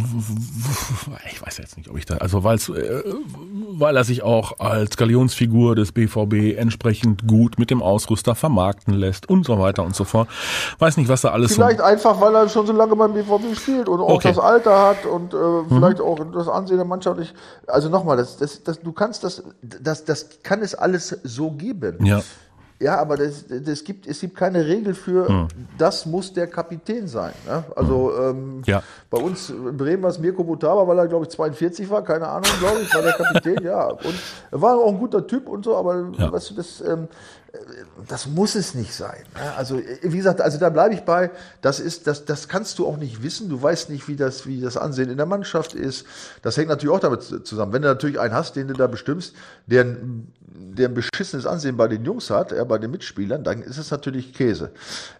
Ich 1.32 1.42
weiß 1.46 1.58
jetzt 1.58 1.78
nicht, 1.78 1.90
ob 1.90 1.98
ich 1.98 2.06
da, 2.06 2.18
also 2.18 2.44
weil's, 2.44 2.70
äh, 2.70 3.04
weil 3.80 3.96
er 3.96 4.04
sich 4.04 4.24
auch 4.24 4.60
als 4.60 4.98
Galionsfigur 4.98 5.76
des 5.76 5.92
BVB 5.92 6.58
entsprechend 6.58 7.28
gut 7.28 7.58
mit 7.60 7.70
dem 7.70 7.82
Ausrüster 7.82 8.36
vermarkten 8.36 8.94
lässt 8.94 9.30
und 9.30 9.46
so 9.46 9.60
weiter 9.60 9.84
und 9.84 9.96
so 9.96 10.04
fort. 10.04 10.28
Weiß 10.80 10.98
nicht, 10.98 11.10
was 11.10 11.22
da 11.22 11.30
alles 11.30 11.52
so 11.52 11.62
Vielleicht 11.62 11.82
einfach, 11.82 12.20
weil 12.22 12.36
er 12.36 12.50
schon 12.50 12.66
so 12.68 12.74
lange 12.74 12.96
beim 12.96 13.14
BVB 13.14 13.56
spielt 13.56 13.90
und 13.90 14.00
auch 14.02 14.10
Okay. 14.10 14.30
das 14.30 14.40
Alter 14.40 14.88
hat 14.88 15.06
und 15.06 15.34
äh, 15.34 15.38
vielleicht 15.70 16.02
auch 16.02 16.20
das 16.34 16.48
Ansehen 16.48 16.78
der 16.78 16.86
Mannschaft. 16.86 17.20
Ich, 17.22 17.34
also 17.68 17.90
nochmal, 17.90 18.18
das, 18.18 18.38
das, 18.38 18.64
das, 18.64 18.82
du 18.82 18.92
kannst 18.92 19.24
das, 19.24 19.44
das, 19.62 20.06
das 20.06 20.30
kann 20.44 20.62
es 20.62 20.76
alles 20.76 21.18
so 21.24 21.52
geben. 21.52 22.06
Ja. 22.06 22.22
Ja, 22.82 22.98
aber 22.98 23.18
das, 23.18 23.44
das 23.50 23.84
gibt, 23.84 24.08
es 24.08 24.22
gibt 24.22 24.38
keine 24.38 24.66
Regel 24.66 24.94
für, 24.94 25.48
das 25.78 26.06
muss 26.06 26.32
der 26.32 26.48
Kapitän 26.48 27.08
sein. 27.10 27.34
Ne? 27.46 27.64
Also 27.76 28.14
ähm, 28.18 28.62
Ja. 28.66 28.82
bei 29.10 29.18
uns 29.18 29.50
in 29.50 29.76
Bremen 29.76 30.02
war 30.04 30.10
es 30.12 30.18
Mirko 30.20 30.46
Butaba, 30.46 30.88
weil 30.88 30.98
er, 30.98 31.08
glaube 31.10 31.26
ich, 31.26 31.32
42 31.32 31.90
war, 31.90 32.04
keine 32.06 32.28
Ahnung, 32.28 32.50
glaube 32.60 32.80
ich, 32.82 32.94
war 32.96 33.02
der 33.02 33.12
Kapitän, 33.14 33.64
ja. 33.66 33.84
Und 33.88 34.16
er 34.52 34.62
war 34.62 34.78
auch 34.78 34.88
ein 34.94 34.98
guter 34.98 35.28
Typ 35.28 35.50
und 35.50 35.66
so, 35.66 35.76
aber 35.76 36.10
Ja. 36.18 36.32
weißt 36.32 36.52
du, 36.52 36.54
das, 36.56 36.80
ähm, 36.80 37.10
das 38.08 38.28
muss 38.28 38.56
es 38.56 38.76
nicht 38.76 38.94
sein. 38.94 39.24
Ne? 39.36 39.54
Also, 39.58 39.82
wie 40.04 40.18
gesagt, 40.18 40.40
also 40.40 40.58
da 40.60 40.70
bleibe 40.70 40.94
ich 40.94 41.02
bei, 41.02 41.32
das 41.62 41.80
ist, 41.80 42.06
das, 42.08 42.24
das 42.24 42.48
kannst 42.48 42.78
du 42.80 42.88
auch 42.88 42.96
nicht 42.98 43.24
wissen. 43.24 43.50
Du 43.50 43.62
weißt 43.62 43.90
nicht, 43.90 44.08
wie 44.08 44.16
das, 44.16 44.46
wie 44.46 44.62
das 44.62 44.78
Ansehen 44.78 45.10
in 45.10 45.18
der 45.18 45.26
Mannschaft 45.26 45.74
ist. 45.74 46.06
Das 46.44 46.56
hängt 46.58 46.70
natürlich 46.70 46.96
auch 46.96 47.00
damit 47.00 47.24
zusammen. 47.24 47.74
Wenn 47.74 47.82
du 47.82 47.88
natürlich 47.90 48.20
einen 48.20 48.36
hast, 48.36 48.56
den 48.56 48.68
du 48.68 48.74
da 48.76 48.86
bestimmst, 48.88 49.34
der, 49.66 49.86
der 50.76 50.90
ein 50.90 50.94
beschissenes 50.94 51.46
Ansehen 51.46 51.78
bei 51.78 51.88
den 51.88 52.06
Jungs 52.06 52.30
hat, 52.30 52.52
ja, 52.52 52.64
bei 52.64 52.78
den 52.78 52.92
Mitspielern, 52.92 53.44
dann 53.44 53.62
ist 53.62 53.78
es 53.78 53.92
natürlich 53.92 54.34
Käse. 54.34 54.72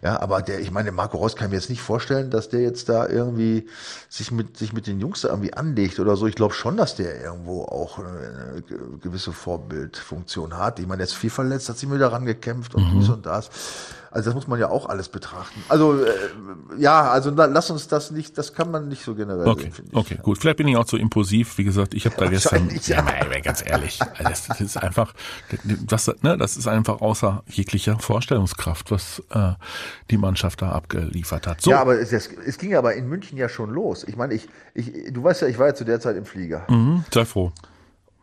Ja, 0.02 0.20
aber 0.20 0.42
der, 0.42 0.60
ich 0.60 0.70
meine, 0.70 0.92
Marco 0.92 1.16
Reus 1.18 1.36
kann 1.36 1.50
mir 1.50 1.56
jetzt 1.56 1.70
nicht 1.70 1.82
vorstellen, 1.82 2.30
dass 2.30 2.48
der 2.48 2.60
jetzt 2.60 2.88
da 2.88 3.08
irgendwie 3.08 3.68
sich 4.08 4.30
mit, 4.30 4.56
sich 4.56 4.72
mit 4.72 4.86
den 4.86 5.00
Jungs 5.00 5.22
da 5.22 5.28
irgendwie 5.28 5.52
anlegt 5.54 6.00
oder 6.00 6.16
so. 6.16 6.26
Ich 6.26 6.34
glaube 6.34 6.54
schon, 6.54 6.76
dass 6.76 6.96
der 6.96 7.20
irgendwo 7.22 7.62
auch 7.62 7.98
eine 7.98 8.62
gewisse 9.00 9.32
Vorbildfunktion 9.32 10.56
hat. 10.56 10.78
Ich 10.78 10.86
meine, 10.86 11.02
jetzt 11.02 11.14
viel 11.14 11.30
verletzt, 11.30 11.68
hat 11.68 11.78
sich 11.78 11.88
mir 11.88 11.96
wieder 11.96 12.12
rangekämpft 12.12 12.74
und 12.74 12.90
dies 12.94 13.08
und 13.08 13.26
das. 13.26 13.50
Also 14.12 14.30
das 14.30 14.34
muss 14.34 14.48
man 14.48 14.58
ja 14.58 14.68
auch 14.68 14.88
alles 14.88 15.08
betrachten. 15.08 15.62
Also 15.68 16.02
äh, 16.04 16.10
ja, 16.78 17.10
also 17.10 17.30
la- 17.30 17.44
lass 17.46 17.70
uns 17.70 17.86
das 17.86 18.10
nicht, 18.10 18.36
das 18.38 18.54
kann 18.54 18.70
man 18.70 18.88
nicht 18.88 19.04
so 19.04 19.14
generell 19.14 19.46
Okay, 19.46 19.70
sehen, 19.74 19.88
okay, 19.92 20.18
gut. 20.20 20.38
Vielleicht 20.38 20.56
bin 20.56 20.66
ich 20.66 20.76
auch 20.76 20.84
zu 20.84 20.96
impulsiv. 20.96 21.56
Wie 21.58 21.64
gesagt, 21.64 21.94
ich 21.94 22.06
habe 22.06 22.16
da 22.16 22.28
gestern, 22.28 22.62
Wahrscheinlich, 22.62 22.88
ja. 22.88 23.02
nein, 23.02 23.42
ganz 23.42 23.62
ehrlich, 23.64 24.00
also 24.02 24.24
das, 24.28 24.46
das 24.48 24.60
ist 24.60 24.76
einfach, 24.76 25.14
das, 25.86 26.10
ne, 26.22 26.36
das 26.36 26.56
ist 26.56 26.66
einfach 26.66 27.00
außer 27.00 27.44
jeglicher 27.46 27.98
Vorstellungskraft, 28.00 28.90
was 28.90 29.22
äh, 29.30 29.52
die 30.10 30.16
Mannschaft 30.18 30.60
da 30.62 30.72
abgeliefert 30.72 31.46
hat. 31.46 31.60
So, 31.60 31.70
Ja, 31.70 31.80
aber 31.80 32.00
es, 32.00 32.12
es, 32.12 32.28
es 32.44 32.58
ging 32.58 32.74
aber 32.74 32.94
in 32.94 33.08
München 33.08 33.38
ja 33.38 33.48
schon 33.48 33.70
los. 33.70 34.04
Ich 34.04 34.16
meine, 34.16 34.34
ich, 34.34 34.48
ich, 34.74 34.92
du 35.12 35.22
weißt 35.22 35.42
ja, 35.42 35.48
ich 35.48 35.58
war 35.58 35.68
ja 35.68 35.74
zu 35.74 35.84
der 35.84 36.00
Zeit 36.00 36.16
im 36.16 36.24
Flieger. 36.24 36.66
mhm, 36.68 37.04
sei 37.14 37.24
froh. 37.24 37.52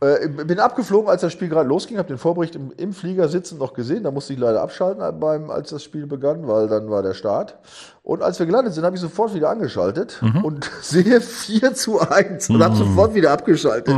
Äh, 0.00 0.28
bin 0.28 0.60
abgeflogen, 0.60 1.10
als 1.10 1.22
das 1.22 1.32
Spiel 1.32 1.48
gerade 1.48 1.68
losging, 1.68 1.98
habe 1.98 2.06
den 2.06 2.18
Vorbericht 2.18 2.54
im, 2.54 2.72
im 2.76 2.92
Flieger 2.92 3.28
sitzend 3.28 3.60
noch 3.60 3.74
gesehen. 3.74 4.04
Da 4.04 4.12
musste 4.12 4.32
ich 4.32 4.38
leider 4.38 4.62
abschalten, 4.62 5.02
beim, 5.18 5.50
als 5.50 5.70
das 5.70 5.82
Spiel 5.82 6.06
begann, 6.06 6.46
weil 6.46 6.68
dann 6.68 6.88
war 6.88 7.02
der 7.02 7.14
Start. 7.14 7.58
Und 8.04 8.22
als 8.22 8.38
wir 8.38 8.46
gelandet 8.46 8.74
sind, 8.74 8.84
habe 8.84 8.94
ich 8.94 9.02
sofort 9.02 9.34
wieder 9.34 9.50
angeschaltet 9.50 10.22
und 10.44 10.70
sehe 10.82 11.20
4 11.20 11.74
zu 11.74 12.00
1 12.00 12.48
und 12.48 12.62
habe 12.62 12.76
sofort 12.76 13.14
wieder 13.14 13.32
abgeschaltet. 13.32 13.94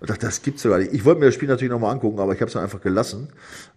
Und 0.00 0.08
dachte, 0.08 0.26
das 0.26 0.40
gibt's 0.40 0.62
ja 0.62 0.70
gar 0.70 0.78
nicht. 0.78 0.92
Ich 0.92 1.04
wollte 1.04 1.18
mir 1.18 1.26
das 1.26 1.34
Spiel 1.34 1.48
natürlich 1.48 1.72
nochmal 1.72 1.92
angucken, 1.92 2.20
aber 2.20 2.32
ich 2.32 2.40
habe 2.40 2.46
es 2.46 2.52
dann 2.52 2.62
einfach 2.62 2.80
gelassen. 2.80 3.28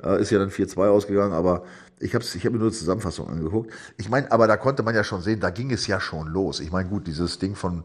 Äh, 0.03 0.21
ist 0.21 0.29
ja 0.29 0.37
dann 0.37 0.51
4-2 0.51 0.87
ausgegangen, 0.87 1.33
aber 1.33 1.63
ich 1.99 2.13
habe 2.13 2.23
ich 2.23 2.45
hab 2.45 2.53
mir 2.53 2.59
nur 2.59 2.69
die 2.69 2.77
Zusammenfassung 2.77 3.27
angeguckt. 3.27 3.73
Ich 3.97 4.09
meine, 4.09 4.31
aber 4.31 4.45
da 4.45 4.57
konnte 4.57 4.83
man 4.83 4.93
ja 4.93 5.03
schon 5.03 5.21
sehen, 5.21 5.39
da 5.39 5.49
ging 5.49 5.71
es 5.71 5.87
ja 5.87 5.99
schon 5.99 6.27
los. 6.27 6.59
Ich 6.59 6.71
meine, 6.71 6.87
gut, 6.87 7.07
dieses 7.07 7.39
Ding 7.39 7.55
von 7.55 7.83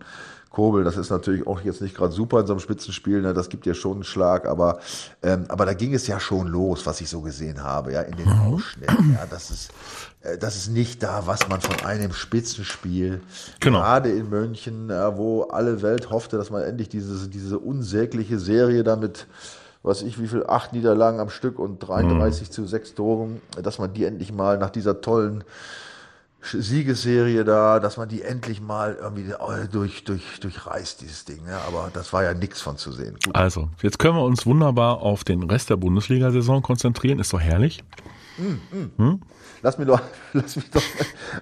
Kobel, 0.53 0.85
das 0.85 0.97
ist 0.97 1.11
natürlich 1.11 1.47
auch 1.47 1.63
jetzt 1.63 1.81
nicht 1.81 1.97
gerade 1.97 2.13
super 2.13 2.41
in 2.41 2.47
so 2.47 2.53
einem 2.53 2.61
Spitzenspiel, 2.61 3.23
ne? 3.23 3.33
das 3.33 3.49
gibt 3.49 3.65
ja 3.65 3.73
schon 3.73 3.95
einen 3.95 4.05
Schlag, 4.05 4.47
aber, 4.47 4.79
ähm, 5.23 5.47
aber 5.49 5.65
da 5.65 5.73
ging 5.73 5.95
es 5.95 6.07
ja 6.07 6.21
schon 6.21 6.47
los, 6.47 6.85
was 6.85 7.01
ich 7.01 7.09
so 7.09 7.23
gesehen 7.23 7.63
habe, 7.63 7.93
ja, 7.93 8.03
in 8.03 8.17
den 8.17 8.29
Ausschnitten. 8.29 9.15
Ja, 9.15 9.27
das 9.27 9.51
ist, 9.51 9.71
äh, 10.21 10.37
das 10.37 10.57
ist 10.57 10.69
nicht 10.69 11.03
da, 11.03 11.27
was 11.27 11.49
man 11.49 11.61
von 11.63 11.87
einem 11.87 12.13
Spitzenspiel, 12.13 13.23
Genau. 13.61 13.81
gerade 13.81 14.11
in 14.11 14.29
München, 14.29 14.91
ja, 14.91 15.17
wo 15.17 15.45
alle 15.45 15.81
Welt 15.81 16.11
hoffte, 16.11 16.37
dass 16.37 16.51
man 16.51 16.63
endlich 16.63 16.91
diese, 16.91 17.29
diese 17.29 17.59
unsägliche 17.59 18.39
Serie 18.39 18.85
damit 18.85 19.27
was 19.85 20.03
ich, 20.03 20.21
wie 20.21 20.29
viel, 20.29 20.47
acht 20.47 20.73
Niederlagen 20.73 21.19
am 21.19 21.29
Stück 21.29 21.59
und 21.59 21.81
33 21.81 22.53
zu 22.53 22.67
sechs 22.67 22.95
Toren, 22.95 23.43
dass 23.61 23.81
man 23.81 23.93
die 23.93 24.05
endlich 24.05 24.33
mal 24.33 24.57
nach 24.57 24.71
dieser 24.71 25.01
tollen 25.01 25.43
Siegesserie 26.43 27.45
da, 27.45 27.81
dass 27.81 27.97
man 27.97 28.09
die 28.09 28.23
endlich 28.23 28.61
mal 28.61 28.97
irgendwie 29.01 29.31
äh, 29.31 29.69
durch, 29.71 30.05
durch, 30.05 30.41
durchreißt, 30.41 31.01
dieses 31.01 31.25
Ding. 31.25 31.41
Ja, 31.49 31.61
aber 31.67 31.91
das 31.93 32.13
war 32.13 32.25
ja 32.25 32.35
nichts 32.35 32.61
von 32.61 32.77
zu 32.77 32.93
sehen. 32.93 33.17
Gut. 33.25 33.35
Also, 33.35 33.69
jetzt 33.81 33.99
können 33.99 34.17
wir 34.17 34.25
uns 34.25 34.45
wunderbar 34.45 35.03
auf 35.03 35.25
den 35.25 35.43
Rest 35.45 35.71
der 35.71 35.77
Bundesliga-Saison 35.77 36.63
konzentrieren. 36.63 37.19
Ist 37.21 37.33
doch 37.33 37.41
herrlich. 37.41 37.85
Lass 39.63 39.79
mir 39.79 39.87
doch, 39.87 40.01
lass 40.33 40.57
mich 40.57 40.71
doch, 40.71 40.83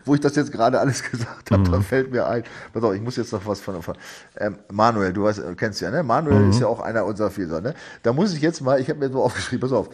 wo 0.05 0.15
ich 0.15 0.21
das 0.21 0.37
jetzt 0.37 0.53
gerade 0.53 0.79
alles 0.79 1.03
gesagt 1.11 1.51
habe, 1.51 1.63
da 1.63 1.81
fällt 1.81 2.11
mir 2.11 2.27
ein. 2.27 2.45
Pass 2.73 2.83
auf, 2.83 2.95
ich 2.95 3.01
muss 3.01 3.17
jetzt 3.17 3.33
noch 3.33 3.45
was 3.47 3.61
von, 3.61 3.81
von 3.83 3.97
ähm, 4.37 4.59
Manuel, 4.71 5.13
du 5.13 5.25
weißt, 5.25 5.39
äh, 5.39 5.55
kennst 5.55 5.81
ja, 5.81 5.91
ne? 5.91 6.03
Manuel 6.03 6.51
ist 6.51 6.61
ja 6.61 6.67
auch 6.67 6.81
einer 6.81 7.05
unserer 7.05 7.31
Vielser, 7.31 7.61
ne? 7.61 7.75
Da 8.03 8.13
muss 8.13 8.35
ich 8.35 8.43
jetzt 8.43 8.61
mal, 8.61 8.81
ich 8.81 8.91
habe 8.91 8.99
mir 8.99 9.11
so 9.11 9.23
aufgeschrieben, 9.25 9.61
pass 9.61 9.73
auf. 9.73 9.89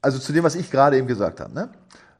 Also 0.00 0.18
zu 0.18 0.32
dem, 0.32 0.44
was 0.44 0.54
ich 0.54 0.70
gerade 0.70 0.96
eben 0.96 1.08
gesagt 1.08 1.40
habe, 1.40 1.52
ne? 1.52 1.70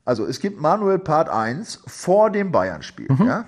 Also 0.07 0.25
es 0.25 0.39
gibt 0.41 0.61
Manuel 0.61 1.01
Part 1.01 1.29
1 1.29 1.83
vor 1.87 2.31
dem 2.31 2.53
Bayern-Spiel, 2.53 3.09
ja? 3.27 3.45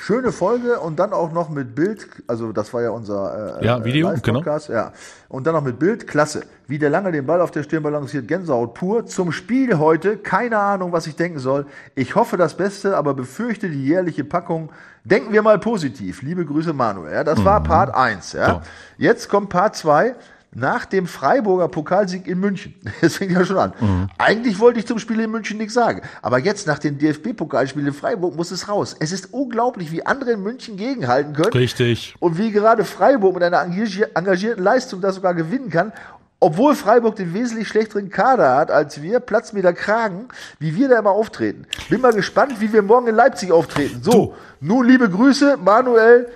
Schöne 0.00 0.32
Folge 0.32 0.80
und 0.80 0.98
dann 0.98 1.12
auch 1.12 1.30
noch 1.32 1.48
mit 1.48 1.74
Bild, 1.74 2.08
also 2.26 2.52
das 2.52 2.74
war 2.74 2.82
ja 2.82 2.90
unser 2.90 3.60
äh, 3.60 3.64
Ja, 3.64 3.84
Video, 3.84 4.08
genau. 4.08 4.40
Live-Podcast, 4.40 4.68
ja. 4.68 4.92
Und 5.28 5.46
dann 5.46 5.54
noch 5.54 5.62
mit 5.62 5.78
Bild, 5.78 6.06
klasse. 6.06 6.42
Wie 6.66 6.78
der 6.78 6.90
lange 6.90 7.12
den 7.12 7.24
Ball 7.24 7.40
auf 7.40 7.50
der 7.50 7.62
Stirn 7.62 7.82
balanciert, 7.82 8.26
Gänsehaut 8.26 8.74
pur. 8.74 9.06
Zum 9.06 9.30
Spiel 9.30 9.78
heute, 9.78 10.16
keine 10.16 10.58
Ahnung, 10.58 10.92
was 10.92 11.06
ich 11.06 11.16
denken 11.16 11.38
soll. 11.38 11.66
Ich 11.94 12.14
hoffe 12.14 12.36
das 12.36 12.56
Beste, 12.56 12.96
aber 12.96 13.14
befürchte 13.14 13.68
die 13.68 13.84
jährliche 13.86 14.24
Packung. 14.24 14.70
Denken 15.04 15.32
wir 15.32 15.42
mal 15.42 15.58
positiv. 15.58 16.22
Liebe 16.22 16.44
Grüße, 16.44 16.72
Manuel. 16.72 17.12
Ja, 17.12 17.24
das 17.24 17.44
war 17.44 17.62
Part 17.62 17.94
1. 17.94 18.32
Ja. 18.32 18.48
Ja. 18.48 18.62
Jetzt 18.96 19.28
kommt 19.28 19.50
Part 19.50 19.76
2. 19.76 20.14
Nach 20.54 20.84
dem 20.86 21.06
Freiburger 21.06 21.68
Pokalsieg 21.68 22.26
in 22.26 22.38
München. 22.40 22.74
Das 23.00 23.16
fängt 23.16 23.32
ja 23.32 23.44
schon 23.44 23.58
an. 23.58 23.72
Eigentlich 24.18 24.58
wollte 24.60 24.78
ich 24.78 24.86
zum 24.86 24.98
Spiel 24.98 25.20
in 25.20 25.30
München 25.30 25.58
nichts 25.58 25.74
sagen. 25.74 26.00
Aber 26.22 26.38
jetzt 26.38 26.66
nach 26.66 26.78
dem 26.78 26.98
DFB-Pokalspiel 26.98 27.86
in 27.86 27.92
Freiburg 27.92 28.36
muss 28.36 28.50
es 28.50 28.68
raus. 28.68 28.96
Es 29.00 29.12
ist 29.12 29.32
unglaublich, 29.32 29.90
wie 29.92 30.06
andere 30.06 30.32
in 30.32 30.42
München 30.42 30.76
gegenhalten 30.76 31.32
können. 31.34 31.52
Richtig. 31.52 32.14
Und 32.20 32.38
wie 32.38 32.50
gerade 32.50 32.84
Freiburg 32.84 33.34
mit 33.34 33.42
einer 33.42 33.62
engagier- 33.62 34.08
engagierten 34.14 34.62
Leistung 34.62 35.00
das 35.00 35.16
sogar 35.16 35.34
gewinnen 35.34 35.70
kann, 35.70 35.92
obwohl 36.40 36.74
Freiburg 36.74 37.16
den 37.16 37.32
wesentlich 37.32 37.68
schlechteren 37.68 38.10
Kader 38.10 38.56
hat 38.56 38.70
als 38.70 39.00
wir, 39.00 39.20
platzt 39.20 39.54
mir 39.54 39.62
der 39.62 39.72
Kragen, 39.72 40.28
wie 40.58 40.76
wir 40.76 40.88
da 40.88 40.98
immer 40.98 41.10
auftreten. 41.12 41.66
Bin 41.88 42.00
mal 42.02 42.12
gespannt, 42.12 42.60
wie 42.60 42.72
wir 42.72 42.82
morgen 42.82 43.06
in 43.06 43.14
Leipzig 43.14 43.50
auftreten. 43.50 44.00
So, 44.02 44.34
nun 44.60 44.86
liebe 44.86 45.08
Grüße, 45.08 45.56
Manuel, 45.56 46.28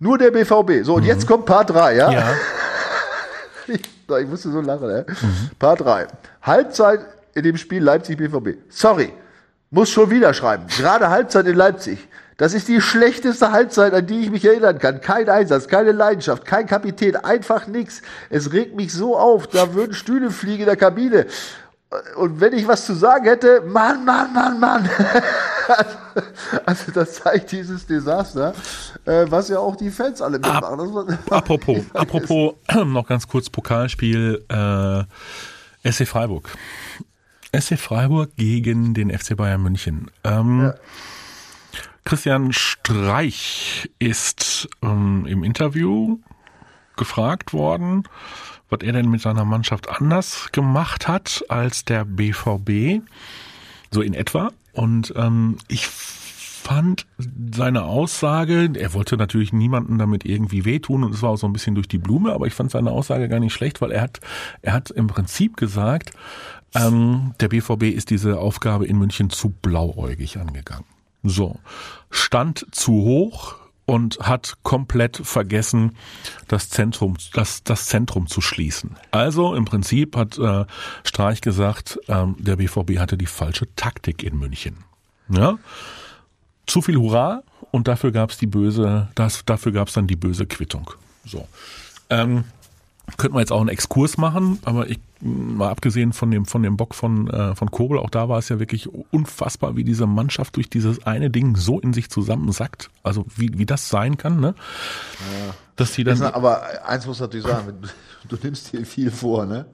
nur 0.00 0.18
der 0.18 0.32
BVB. 0.32 0.84
So, 0.84 0.94
und 0.96 1.04
jetzt 1.04 1.28
kommt 1.28 1.46
Part 1.46 1.70
3, 1.70 1.94
ja? 1.96 2.10
Ja. 2.10 2.24
Ich, 4.20 4.28
musste 4.28 4.50
so 4.50 4.60
lachen, 4.60 4.90
ey. 4.90 5.04
Part 5.58 5.80
3. 5.80 6.06
Halbzeit 6.42 7.00
in 7.34 7.44
dem 7.44 7.56
Spiel 7.56 7.82
Leipzig 7.82 8.18
BVB. 8.18 8.58
Sorry. 8.68 9.12
muss 9.70 9.88
schon 9.88 10.10
wieder 10.10 10.34
schreiben. 10.34 10.66
Gerade 10.76 11.08
Halbzeit 11.08 11.46
in 11.46 11.56
Leipzig. 11.56 12.06
Das 12.36 12.54
ist 12.54 12.68
die 12.68 12.80
schlechteste 12.80 13.52
Halbzeit, 13.52 13.94
an 13.94 14.06
die 14.06 14.20
ich 14.20 14.30
mich 14.30 14.44
erinnern 14.44 14.78
kann. 14.78 15.00
Kein 15.00 15.28
Einsatz, 15.28 15.68
keine 15.68 15.92
Leidenschaft, 15.92 16.44
kein 16.44 16.66
Kapitän, 16.66 17.16
einfach 17.16 17.66
nix. 17.66 18.02
Es 18.30 18.52
regt 18.52 18.74
mich 18.74 18.92
so 18.92 19.16
auf, 19.16 19.46
da 19.46 19.74
würden 19.74 19.94
Stühle 19.94 20.30
fliegen 20.30 20.60
in 20.60 20.66
der 20.66 20.76
Kabine. 20.76 21.26
Und 22.16 22.40
wenn 22.40 22.52
ich 22.54 22.66
was 22.66 22.86
zu 22.86 22.94
sagen 22.94 23.24
hätte, 23.24 23.60
Mann, 23.62 24.04
Mann, 24.04 24.32
Mann, 24.32 24.58
Mann. 24.58 24.88
also 26.66 26.92
das 26.92 27.14
zeigt 27.14 27.52
dieses 27.52 27.86
Desaster, 27.86 28.54
äh, 29.04 29.26
was 29.28 29.48
ja 29.48 29.58
auch 29.58 29.76
die 29.76 29.90
Fans 29.90 30.22
alle 30.22 30.38
mitmachen. 30.38 31.18
apropos, 31.30 31.78
apropos, 31.92 32.54
noch 32.86 33.06
ganz 33.06 33.28
kurz 33.28 33.50
Pokalspiel 33.50 34.44
äh, 34.48 35.90
SC 35.90 36.06
Freiburg. 36.06 36.50
SC 37.54 37.78
Freiburg 37.78 38.36
gegen 38.36 38.94
den 38.94 39.10
FC 39.16 39.36
Bayern 39.36 39.62
München. 39.62 40.10
Ähm, 40.24 40.62
ja. 40.62 40.74
Christian 42.04 42.52
Streich 42.52 43.90
ist 43.98 44.68
ähm, 44.82 45.26
im 45.26 45.44
Interview 45.44 46.18
gefragt 46.96 47.52
worden, 47.52 48.04
was 48.72 48.80
er 48.82 48.92
denn 48.92 49.10
mit 49.10 49.20
seiner 49.20 49.44
Mannschaft 49.44 49.88
anders 49.88 50.48
gemacht 50.50 51.06
hat 51.06 51.44
als 51.48 51.84
der 51.84 52.04
BVB, 52.04 53.02
so 53.90 54.00
in 54.00 54.14
etwa. 54.14 54.50
Und 54.72 55.12
ähm, 55.16 55.58
ich 55.68 55.86
fand 55.86 57.06
seine 57.54 57.84
Aussage, 57.84 58.70
er 58.74 58.94
wollte 58.94 59.16
natürlich 59.16 59.52
niemanden 59.52 59.98
damit 59.98 60.24
irgendwie 60.24 60.64
wehtun 60.64 61.04
und 61.04 61.14
es 61.14 61.20
war 61.20 61.30
auch 61.30 61.36
so 61.36 61.46
ein 61.46 61.52
bisschen 61.52 61.74
durch 61.74 61.88
die 61.88 61.98
Blume, 61.98 62.32
aber 62.32 62.46
ich 62.46 62.54
fand 62.54 62.70
seine 62.70 62.90
Aussage 62.90 63.28
gar 63.28 63.40
nicht 63.40 63.52
schlecht, 63.52 63.80
weil 63.82 63.90
er 63.90 64.00
hat, 64.00 64.20
er 64.62 64.72
hat 64.72 64.90
im 64.90 65.06
Prinzip 65.06 65.56
gesagt, 65.56 66.12
ähm, 66.74 67.34
der 67.40 67.48
BVB 67.48 67.82
ist 67.84 68.08
diese 68.08 68.38
Aufgabe 68.38 68.86
in 68.86 68.98
München 68.98 69.28
zu 69.28 69.50
blauäugig 69.50 70.38
angegangen. 70.38 70.86
So. 71.22 71.58
Stand 72.10 72.66
zu 72.70 72.92
hoch 72.92 73.56
und 73.84 74.18
hat 74.20 74.54
komplett 74.62 75.16
vergessen, 75.16 75.96
das 76.48 76.70
Zentrum, 76.70 77.16
das, 77.32 77.64
das 77.64 77.86
Zentrum 77.86 78.26
zu 78.26 78.40
schließen. 78.40 78.96
Also 79.10 79.54
im 79.54 79.64
Prinzip 79.64 80.16
hat 80.16 80.38
äh, 80.38 80.64
Streich 81.04 81.40
gesagt, 81.40 81.98
ähm, 82.08 82.36
der 82.38 82.56
BVB 82.56 82.98
hatte 82.98 83.16
die 83.16 83.26
falsche 83.26 83.74
Taktik 83.76 84.22
in 84.22 84.38
München. 84.38 84.78
Ja? 85.28 85.58
Zu 86.66 86.80
viel 86.80 86.96
Hurra 86.96 87.42
und 87.70 87.88
dafür 87.88 88.12
gab's 88.12 88.38
die 88.38 88.46
böse, 88.46 89.08
das, 89.14 89.44
dafür 89.44 89.72
gab's 89.72 89.94
dann 89.94 90.06
die 90.06 90.16
böse 90.16 90.46
Quittung. 90.46 90.90
So. 91.24 91.48
Ähm, 92.08 92.44
Könnten 93.16 93.36
wir 93.36 93.40
jetzt 93.40 93.52
auch 93.52 93.60
einen 93.60 93.68
Exkurs 93.68 94.16
machen, 94.16 94.60
aber 94.64 94.88
ich 94.88 95.00
mal 95.22 95.70
abgesehen 95.70 96.12
von 96.12 96.30
dem 96.30 96.46
von 96.46 96.62
dem 96.62 96.76
Bock 96.76 96.94
von 96.94 97.28
äh, 97.28 97.54
von 97.54 97.70
Kobel, 97.70 97.98
auch 97.98 98.10
da 98.10 98.28
war 98.28 98.38
es 98.38 98.48
ja 98.48 98.58
wirklich 98.58 98.88
unfassbar, 99.12 99.76
wie 99.76 99.84
diese 99.84 100.06
Mannschaft 100.06 100.56
durch 100.56 100.68
dieses 100.68 101.06
eine 101.06 101.30
Ding 101.30 101.56
so 101.56 101.80
in 101.80 101.92
sich 101.92 102.10
zusammensackt. 102.10 102.90
Also 103.02 103.24
wie 103.36 103.56
wie 103.58 103.66
das 103.66 103.88
sein 103.88 104.16
kann, 104.16 104.40
ne? 104.40 104.54
Ja. 105.18 105.54
Dass 105.76 105.92
die 105.92 106.04
dann. 106.04 106.20
Aber 106.22 106.86
eins 106.86 107.06
muss 107.06 107.20
natürlich 107.20 107.46
sagen, 107.46 107.78
du 108.28 108.36
nimmst 108.42 108.72
dir 108.72 108.84
viel 108.84 109.10
vor, 109.10 109.46
ne? 109.46 109.66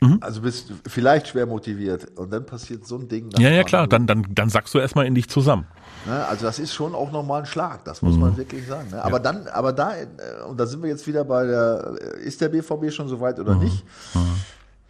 Mhm. 0.00 0.18
Also 0.20 0.42
bist 0.42 0.72
vielleicht 0.86 1.28
schwer 1.28 1.46
motiviert 1.46 2.06
und 2.16 2.32
dann 2.32 2.46
passiert 2.46 2.86
so 2.86 2.96
ein 2.96 3.08
Ding. 3.08 3.30
Ja, 3.38 3.50
ja 3.50 3.64
klar, 3.64 3.88
dann, 3.88 4.06
dann, 4.06 4.26
dann 4.30 4.48
sackst 4.48 4.72
du 4.74 4.78
erstmal 4.78 5.06
in 5.06 5.14
dich 5.14 5.28
zusammen. 5.28 5.66
Ne? 6.06 6.24
Also 6.26 6.46
das 6.46 6.58
ist 6.60 6.72
schon 6.72 6.94
auch 6.94 7.10
nochmal 7.10 7.40
ein 7.40 7.46
Schlag, 7.46 7.84
das 7.84 8.00
muss 8.02 8.14
mhm. 8.14 8.20
man 8.20 8.36
wirklich 8.36 8.66
sagen. 8.66 8.90
Ne? 8.90 9.02
Aber 9.02 9.16
ja. 9.16 9.22
dann, 9.22 9.48
aber 9.48 9.72
da, 9.72 9.96
äh, 9.96 10.06
und 10.48 10.58
da 10.58 10.66
sind 10.66 10.82
wir 10.82 10.88
jetzt 10.88 11.06
wieder 11.06 11.24
bei 11.24 11.46
der, 11.46 11.94
äh, 12.00 12.20
ist 12.22 12.40
der 12.40 12.48
BVB 12.48 12.92
schon 12.92 13.08
so 13.08 13.20
weit 13.20 13.40
oder 13.40 13.54
mhm. 13.54 13.64
nicht? 13.64 13.84
Mhm. 14.14 14.20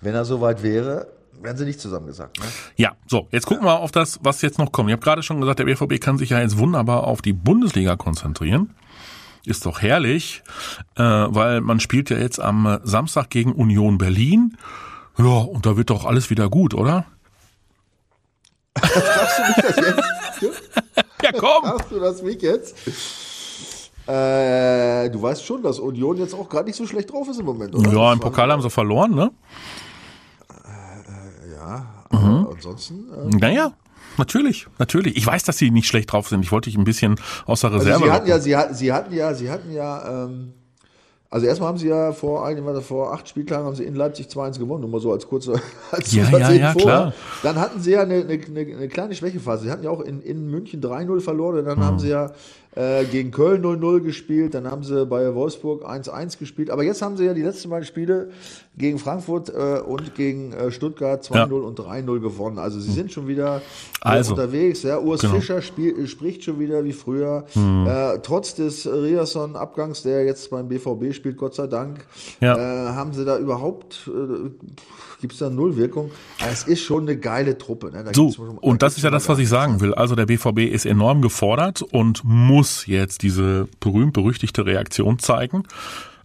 Wenn 0.03 0.15
er 0.15 0.27
so 0.27 0.41
weit 0.43 0.63
wäre, 0.63 1.07
werden 1.41 1.57
sie 1.57 1.65
nicht 1.65 1.81
zusammengesagt. 1.81 2.39
Ne? 2.39 2.47
Ja, 2.77 2.93
so, 3.07 3.29
jetzt 3.31 3.47
gucken 3.47 3.65
wir 3.65 3.81
auf 3.81 3.93
das, 3.93 4.19
was 4.23 4.43
jetzt 4.43 4.59
noch 4.59 4.73
kommt. 4.73 4.91
Ich 4.91 4.93
habe 4.93 5.03
gerade 5.03 5.23
schon 5.23 5.41
gesagt, 5.41 5.59
der 5.59 5.65
BVB 5.65 6.01
kann 6.01 6.19
sich 6.19 6.31
ja 6.31 6.41
jetzt 6.41 6.59
wunderbar 6.59 7.05
auf 7.05 7.23
die 7.23 7.33
Bundesliga 7.33 7.97
konzentrieren. 7.97 8.75
Ist 9.47 9.65
doch 9.65 9.81
herrlich, 9.81 10.43
äh, 10.97 11.03
weil 11.03 11.63
man 11.63 11.81
spielt 11.81 12.11
ja 12.11 12.19
jetzt 12.19 12.41
am 12.41 12.81
Samstag 12.83 13.31
gegen 13.31 13.53
Union 13.53 13.97
Berlin. 13.97 14.57
Ja, 15.19 15.25
und 15.25 15.67
da 15.67 15.77
wird 15.77 15.91
doch 15.91 16.05
alles 16.05 16.31
wieder 16.31 16.49
gut, 16.49 16.75
oder? 16.75 17.07
Fragst 18.79 19.39
du 19.39 19.43
mich 19.43 19.57
das 19.57 20.41
jetzt? 20.41 20.63
ja, 21.23 21.33
komm. 21.33 21.65
Fragst 21.65 21.91
du 21.91 21.99
das 21.99 22.23
mich 22.23 22.41
jetzt? 22.41 22.77
Äh, 24.07 25.11
du 25.11 25.21
weißt 25.21 25.45
schon, 25.45 25.63
dass 25.63 25.81
Union 25.81 26.17
jetzt 26.17 26.35
auch 26.35 26.49
gerade 26.49 26.67
nicht 26.67 26.77
so 26.77 26.87
schlecht 26.87 27.13
drauf 27.13 27.29
ist 27.29 27.41
im 27.41 27.47
Moment, 27.47 27.75
oder? 27.75 27.93
Ja, 27.93 28.13
im 28.13 28.21
Pokal 28.21 28.51
haben 28.51 28.63
sie 28.63 28.71
verloren, 28.71 29.15
ne? 29.15 29.33
Äh, 30.49 31.53
ja, 31.53 31.87
mhm. 32.11 32.47
ansonsten. 32.51 33.05
Äh, 33.13 33.37
naja, 33.37 33.73
natürlich, 34.17 34.67
natürlich. 34.79 35.17
Ich 35.17 35.27
weiß, 35.27 35.43
dass 35.43 35.59
sie 35.59 35.71
nicht 35.71 35.89
schlecht 35.89 36.13
drauf 36.13 36.29
sind. 36.29 36.43
Ich 36.43 36.53
wollte 36.53 36.71
dich 36.71 36.79
ein 36.79 36.85
bisschen 36.85 37.21
aus 37.45 37.61
der 37.61 37.73
Reserve. 37.73 37.93
Also 37.95 38.05
sie 38.05 38.13
hatten 38.13 38.29
ja, 38.29 38.39
sie 38.39 38.57
hatten, 38.57 38.75
sie 38.75 38.93
hatten 38.93 39.15
ja, 39.15 39.35
sie 39.35 39.51
hatten 39.51 39.73
ja. 39.73 40.25
Ähm, 40.25 40.55
also 41.31 41.47
erstmal 41.47 41.69
haben 41.69 41.79
sie 41.79 41.89
ja 41.89 42.13
vor 42.13 42.47
einigen, 42.47 42.81
vor 42.81 43.13
acht 43.13 43.29
Spieltagen 43.29 43.67
haben 43.67 43.77
sie 43.77 43.85
in 43.85 43.95
Leipzig 43.95 44.29
2-1 44.29 44.59
gewonnen, 44.59 44.81
nur 44.81 44.91
mal 44.91 45.01
so 45.01 45.13
als 45.13 45.27
kurze 45.27 45.61
als 45.91 46.13
ja, 46.13 46.25
ja, 46.31 46.51
ja, 46.51 46.75
klar. 46.75 47.13
Dann 47.43 47.57
hatten 47.57 47.81
sie 47.81 47.93
ja 47.93 48.03
eine, 48.03 48.21
eine, 48.25 48.41
eine, 48.61 48.89
kleine 48.89 49.15
Schwächephase. 49.15 49.65
Sie 49.65 49.71
hatten 49.71 49.85
ja 49.85 49.91
auch 49.91 50.01
in, 50.01 50.23
in 50.23 50.51
München 50.51 50.81
3-0 50.81 51.21
verloren, 51.21 51.67
dann 51.67 51.79
mhm. 51.79 51.85
haben 51.85 51.99
sie 51.99 52.09
ja 52.09 52.31
äh, 52.75 53.05
gegen 53.05 53.31
Köln 53.31 53.65
0-0 53.65 54.01
gespielt, 54.01 54.55
dann 54.55 54.71
haben 54.71 54.85
sie 54.85 55.07
bei 55.07 55.35
Wolfsburg 55.35 55.85
1-1 55.85 56.39
gespielt. 56.39 56.71
Aber 56.71 56.85
jetzt 56.85 57.03
haben 57.03 57.17
sie 57.17 57.25
ja 57.25 57.35
die 57.35 57.43
letzten 57.43 57.71
beiden 57.71 57.87
Spiele 57.87 58.31
gegen 58.77 58.99
Frankfurt 58.99 59.49
äh, 59.49 59.81
und 59.81 60.15
gegen 60.15 60.53
äh, 60.53 60.71
Stuttgart 60.71 61.25
2-0 61.25 61.35
ja. 61.35 61.45
und 61.45 61.79
3-0 61.79 62.21
gewonnen. 62.21 62.59
Also 62.59 62.79
sie 62.79 62.93
sind 62.93 63.13
schon 63.13 63.27
wieder 63.27 63.61
also, 64.01 64.35
unterwegs. 64.35 64.83
Ja. 64.85 64.99
Urs 64.99 65.23
genau. 65.23 65.35
Fischer 65.35 65.61
spiel, 65.63 66.07
spricht 66.07 66.45
schon 66.45 66.61
wieder 66.61 66.85
wie 66.85 66.93
früher. 66.93 67.45
Mhm. 67.55 67.87
Äh, 67.89 68.19
trotz 68.23 68.55
des 68.55 68.87
Riasson-Abgangs, 68.87 70.03
der 70.03 70.25
jetzt 70.25 70.51
beim 70.51 70.69
BVB 70.69 71.13
spielt, 71.13 71.37
Gott 71.37 71.55
sei 71.55 71.67
Dank, 71.67 72.07
ja. 72.41 72.57
Äh, 72.57 72.93
haben 72.95 73.13
sie 73.13 73.25
da 73.25 73.39
überhaupt, 73.39 74.09
äh, 74.09 74.51
gibt 75.21 75.33
es 75.33 75.41
da 75.41 75.51
Nullwirkung. 75.51 76.11
Es 76.49 76.63
ist 76.65 76.83
schon 76.83 77.03
eine 77.03 77.17
geile 77.17 77.59
Truppe. 77.59 77.91
Ne? 77.91 78.05
Da 78.05 78.15
so, 78.15 78.33
und 78.61 78.83
das 78.83 78.97
ist 78.97 79.03
ja 79.03 79.11
das, 79.11 79.29
was 79.29 79.39
ich 79.41 79.49
sagen 79.49 79.81
will. 79.81 79.95
Also 79.95 80.15
der 80.15 80.27
BVB 80.27 80.61
ist 80.71 80.87
enorm 80.87 81.23
gefordert 81.23 81.83
und 81.83 82.23
muss 82.25 82.58
muss 82.59 82.87
jetzt 82.89 83.23
diese 83.23 83.69
berühmt-berüchtigte 83.79 84.67
Reaktion 84.67 85.21
zeigen. 85.21 85.63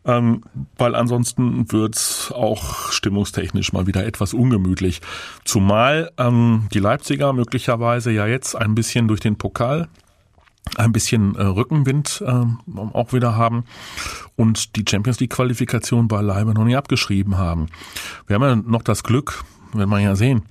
Ähm, 0.04 0.42
weil 0.80 0.96
ansonsten 0.96 1.72
wird's 1.72 2.32
auch 2.32 2.92
stimmungstechnisch 2.92 3.72
mal 3.72 3.86
wieder 3.86 4.04
etwas 4.04 4.34
ungemütlich. 4.34 5.02
Zumal 5.46 6.12
ähm, 6.18 6.68
die 6.74 6.80
Leipziger 6.80 7.34
möglicherweise 7.34 8.10
ja 8.12 8.26
jetzt 8.26 8.56
ein 8.56 8.74
bisschen 8.74 9.08
durch 9.08 9.20
den 9.20 9.38
Pokal 9.38 9.88
ein 10.76 10.92
bisschen 10.92 11.36
äh, 11.36 11.44
Rückenwind 11.44 12.24
äh, 12.26 12.46
auch 12.94 13.14
wieder 13.14 13.36
haben 13.36 13.66
und 14.36 14.76
die 14.76 14.86
Champions 14.90 15.20
League 15.20 15.34
Qualifikation 15.34 16.08
beileibe 16.08 16.56
noch 16.56 16.66
nicht 16.66 16.78
abgeschrieben 16.78 17.38
haben. 17.38 17.68
Wir 18.26 18.36
haben 18.36 18.44
ja 18.44 18.56
noch 18.56 18.82
das 18.82 19.04
Glück, 19.04 19.44
werden 19.72 19.92
wir 19.92 20.00
ja 20.00 20.16
sehen. 20.16 20.42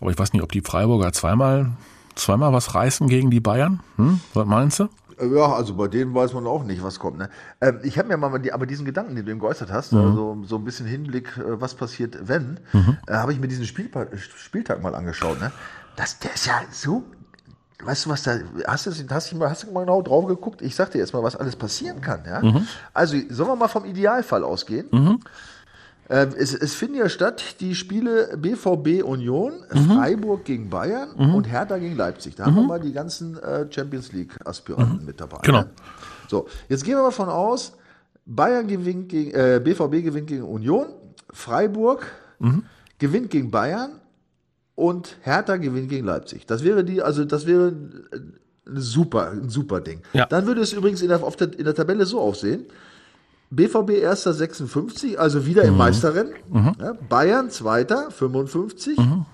Aber 0.00 0.10
ich 0.10 0.18
weiß 0.18 0.32
nicht, 0.32 0.42
ob 0.42 0.50
die 0.50 0.62
Freiburger 0.62 1.12
zweimal 1.12 1.72
zweimal 2.20 2.52
was 2.52 2.74
reißen 2.74 3.08
gegen 3.08 3.30
die 3.30 3.40
Bayern. 3.40 3.80
Hm? 3.96 4.20
Was 4.34 4.46
meinst 4.46 4.80
du? 4.80 4.88
Ja, 5.22 5.52
also 5.52 5.74
bei 5.74 5.88
denen 5.88 6.14
weiß 6.14 6.32
man 6.32 6.46
auch 6.46 6.64
nicht, 6.64 6.82
was 6.82 6.98
kommt. 6.98 7.18
Ne? 7.18 7.28
Ähm, 7.60 7.80
ich 7.82 7.98
habe 7.98 8.08
mir 8.08 8.16
mal 8.16 8.38
die, 8.38 8.52
aber 8.52 8.66
diesen 8.66 8.84
Gedanken, 8.84 9.16
den 9.16 9.24
du 9.24 9.30
eben 9.30 9.40
geäußert 9.40 9.70
hast, 9.70 9.92
mhm. 9.92 10.00
also 10.00 10.42
so 10.44 10.56
ein 10.56 10.64
bisschen 10.64 10.86
Hinblick, 10.86 11.36
äh, 11.36 11.60
was 11.60 11.74
passiert, 11.74 12.16
wenn, 12.28 12.60
mhm. 12.72 12.98
äh, 13.06 13.12
habe 13.12 13.32
ich 13.32 13.40
mir 13.40 13.48
diesen 13.48 13.66
Spielpa 13.66 14.06
Spieltag 14.16 14.82
mal 14.82 14.94
angeschaut. 14.94 15.40
Ne? 15.40 15.52
Das, 15.96 16.18
der 16.18 16.34
ist 16.34 16.46
ja 16.46 16.60
so 16.70 17.04
weißt 17.82 18.06
du 18.06 18.10
was 18.10 18.22
da, 18.22 18.38
hast 18.66 18.86
du, 18.86 18.90
hast 19.10 19.32
du, 19.32 19.36
mal, 19.36 19.50
hast 19.50 19.62
du 19.62 19.72
mal 19.72 19.80
genau 19.80 20.02
drauf 20.02 20.26
geguckt? 20.26 20.62
Ich 20.62 20.74
sag 20.74 20.90
dir 20.90 20.98
jetzt 20.98 21.12
mal, 21.12 21.22
was 21.22 21.36
alles 21.36 21.56
passieren 21.56 22.00
kann. 22.00 22.24
Ja? 22.26 22.42
Mhm. 22.42 22.66
Also, 22.92 23.16
sollen 23.30 23.50
wir 23.50 23.56
mal 23.56 23.68
vom 23.68 23.84
Idealfall 23.84 24.44
ausgehen? 24.44 24.86
Mhm. 24.90 25.20
Äh, 26.10 26.26
es, 26.36 26.52
es, 26.54 26.74
finden 26.74 26.96
ja 26.96 27.08
statt 27.08 27.60
die 27.60 27.76
Spiele 27.76 28.36
BVB 28.36 29.04
Union, 29.04 29.52
mhm. 29.72 29.78
Freiburg 29.78 30.44
gegen 30.44 30.68
Bayern 30.68 31.10
mhm. 31.16 31.36
und 31.36 31.44
Hertha 31.44 31.78
gegen 31.78 31.96
Leipzig. 31.96 32.34
Da 32.34 32.42
mhm. 32.42 32.46
haben 32.46 32.54
wir 32.56 32.62
mhm. 32.62 32.68
mal 32.68 32.80
die 32.80 32.92
ganzen 32.92 33.38
äh, 33.38 33.66
Champions 33.70 34.12
League 34.12 34.36
Aspiranten 34.44 34.98
mhm. 34.98 35.06
mit 35.06 35.20
dabei. 35.20 35.38
Genau. 35.42 35.60
Ne? 35.60 35.70
So, 36.28 36.48
jetzt 36.68 36.84
gehen 36.84 36.96
wir 36.96 37.02
mal 37.02 37.12
von 37.12 37.28
aus, 37.28 37.74
Bayern 38.26 38.66
gewinnt 38.66 39.08
gegen, 39.08 39.30
äh, 39.30 39.60
BVB 39.62 40.04
gewinnt 40.04 40.26
gegen 40.26 40.42
Union, 40.42 40.86
Freiburg 41.32 42.04
mhm. 42.40 42.64
gewinnt 42.98 43.30
gegen 43.30 43.52
Bayern 43.52 43.92
und 44.74 45.16
Hertha 45.20 45.58
gewinnt 45.58 45.90
gegen 45.90 46.06
Leipzig. 46.06 46.44
Das 46.44 46.64
wäre 46.64 46.82
die, 46.82 47.02
also 47.02 47.24
das 47.24 47.46
wäre 47.46 47.68
ein 47.68 48.40
super, 48.66 49.30
ein 49.30 49.48
super 49.48 49.80
Ding. 49.80 50.02
Ja. 50.12 50.26
Dann 50.26 50.44
würde 50.46 50.60
es 50.60 50.72
übrigens 50.72 51.02
in 51.02 51.08
der, 51.08 51.18
der, 51.18 51.56
in 51.56 51.64
der 51.64 51.74
Tabelle 51.74 52.04
so 52.04 52.20
aussehen. 52.20 52.66
BVB 53.50 53.90
erster 53.90 54.32
56, 54.32 55.18
also 55.18 55.44
wieder 55.44 55.64
im 55.64 55.72
mhm. 55.72 55.78
Meisterrennen. 55.78 56.34
Mhm. 56.48 56.72
Ja, 56.78 56.92
Bayern 57.08 57.50
zweiter 57.50 58.10
55. 58.10 58.96
Mhm. 58.96 59.26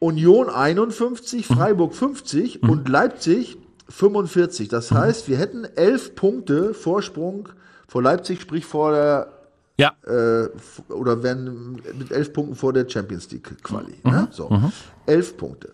Union 0.00 0.50
51, 0.50 1.48
mhm. 1.48 1.54
Freiburg 1.54 1.94
50 1.94 2.62
mhm. 2.62 2.70
und 2.70 2.88
Leipzig 2.88 3.56
45. 3.88 4.68
Das 4.68 4.90
heißt, 4.90 5.28
wir 5.28 5.38
hätten 5.38 5.64
elf 5.64 6.16
Punkte 6.16 6.74
Vorsprung 6.74 7.48
vor 7.86 8.02
Leipzig, 8.02 8.40
sprich 8.40 8.64
vor 8.64 8.92
der 8.92 9.28
Ja. 9.76 9.92
äh, 10.04 10.48
oder 10.92 11.22
werden 11.22 11.80
mit 11.96 12.10
elf 12.10 12.32
Punkten 12.32 12.56
vor 12.56 12.72
der 12.72 12.88
Champions 12.88 13.30
League 13.30 13.62
Quali. 13.62 13.94
Ne? 14.02 14.28
So, 14.32 14.50
elf 15.06 15.36
Punkte. 15.36 15.72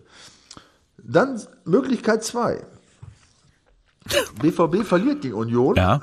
Dann 0.97 1.41
Möglichkeit 1.65 2.23
zwei. 2.23 2.63
BVB 4.41 4.83
verliert 4.83 5.21
gegen 5.21 5.35
Union. 5.35 5.75
Ja. 5.75 6.01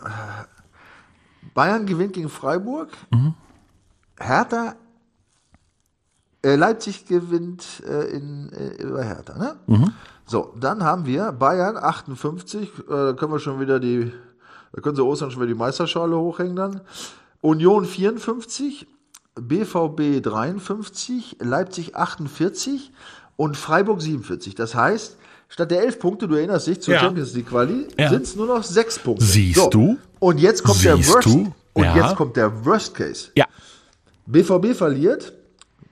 Bayern 1.57 1.87
gewinnt 1.87 2.13
gegen 2.13 2.29
Freiburg. 2.29 2.91
Hertha, 4.21 4.77
äh, 6.45 6.55
Leipzig 6.55 7.07
gewinnt 7.07 7.83
äh, 7.89 8.11
in, 8.11 8.53
äh, 8.53 8.83
über 8.83 9.03
Hertha. 9.03 9.39
Ne? 9.39 9.57
So, 10.27 10.53
dann 10.61 10.85
haben 10.85 11.07
wir 11.07 11.33
Bayern 11.33 11.79
58. 11.79 12.63
Äh, 12.63 12.83
da 12.89 13.13
können 13.15 13.33
wir 13.33 13.39
schon 13.39 13.59
wieder 13.59 13.81
die, 13.81 14.13
da 14.73 14.83
können 14.83 14.97
sie 14.97 15.03
Ostern 15.03 15.31
schon 15.31 15.41
wieder 15.41 15.55
die 15.55 15.59
Meisterschale 15.59 16.17
hochhängen 16.17 16.57
dann. 16.57 16.83
Union 17.41 17.87
54, 17.87 18.87
BVB 19.35 20.23
53, 20.23 21.39
Leipzig 21.41 21.97
48 21.97 22.93
und 23.37 23.57
Freiburg 23.57 24.03
47. 24.03 24.55
Das 24.55 24.75
heißt, 24.75 25.17
statt 25.49 25.71
der 25.71 25.83
11 25.83 25.99
Punkte, 25.99 26.29
du 26.29 26.35
erinnerst 26.35 26.67
dich 26.67 26.81
zur 26.81 26.95
Ja. 26.95 27.01
Champions 27.01 27.35
League 27.35 27.49
Quali, 27.49 27.87
Ja. 27.99 28.09
sind 28.11 28.23
es 28.23 28.37
nur 28.37 28.47
noch 28.47 28.63
6 28.63 28.99
Punkte. 28.99 29.25
Siehst 29.25 29.73
du? 29.73 29.99
Und 30.19 30.39
jetzt 30.41 30.63
kommt 30.65 30.83
der 30.85 30.97
Siehst 30.97 31.15
Worst. 31.15 31.27
du? 31.27 31.53
Und 31.75 31.85
Ja. 31.85 31.97
jetzt 31.97 32.17
kommt 32.17 32.37
der 32.37 32.65
Worst 32.65 32.95
Case. 32.95 33.29
Ja. 33.37 33.47
BVB 34.27 34.75
verliert, 34.75 35.33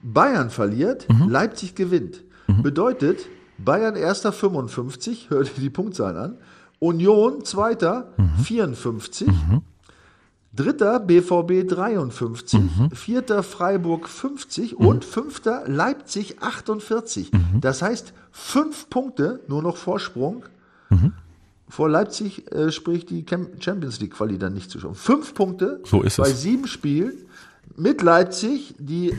Bayern 0.01 0.49
verliert, 0.49 1.07
Mhm. 1.09 1.29
Leipzig 1.29 1.75
gewinnt. 1.75 2.21
Bedeutet, 2.47 3.19
Bayern 3.57 3.95
erster 3.95 4.31
55, 4.31 5.27
hör 5.29 5.43
dir 5.43 5.61
die 5.61 5.69
Punktzahlen 5.69 6.17
an. 6.17 6.37
Union 6.79 7.43
zweiter 7.45 8.13
Mhm. 8.17 8.43
54. 8.43 9.27
Dritter 10.55 10.99
BVB 10.99 11.67
53, 11.67 12.59
vierter 12.93 13.43
Freiburg 13.43 14.07
50 14.07 14.77
und 14.77 15.03
fünfter 15.03 15.63
Leipzig 15.67 16.41
48. 16.41 17.31
Das 17.59 17.81
heißt, 17.81 18.13
fünf 18.31 18.89
Punkte 18.89 19.41
nur 19.47 19.61
noch 19.61 19.77
Vorsprung. 19.77 20.43
Vor 21.67 21.89
Leipzig 21.89 22.51
äh, 22.51 22.71
sprich 22.71 23.05
die 23.07 23.25
Champions 23.59 23.99
League 23.99 24.13
Quali 24.13 24.37
dann 24.37 24.53
nicht 24.53 24.69
zu 24.69 24.79
schauen. 24.79 24.93
Fünf 24.93 25.33
Punkte 25.33 25.81
So 25.83 26.01
bei 26.01 26.05
es. 26.05 26.41
sieben 26.41 26.67
Spielen 26.67 27.13
mit 27.75 28.03
Leipzig, 28.03 28.75
die 28.77 29.17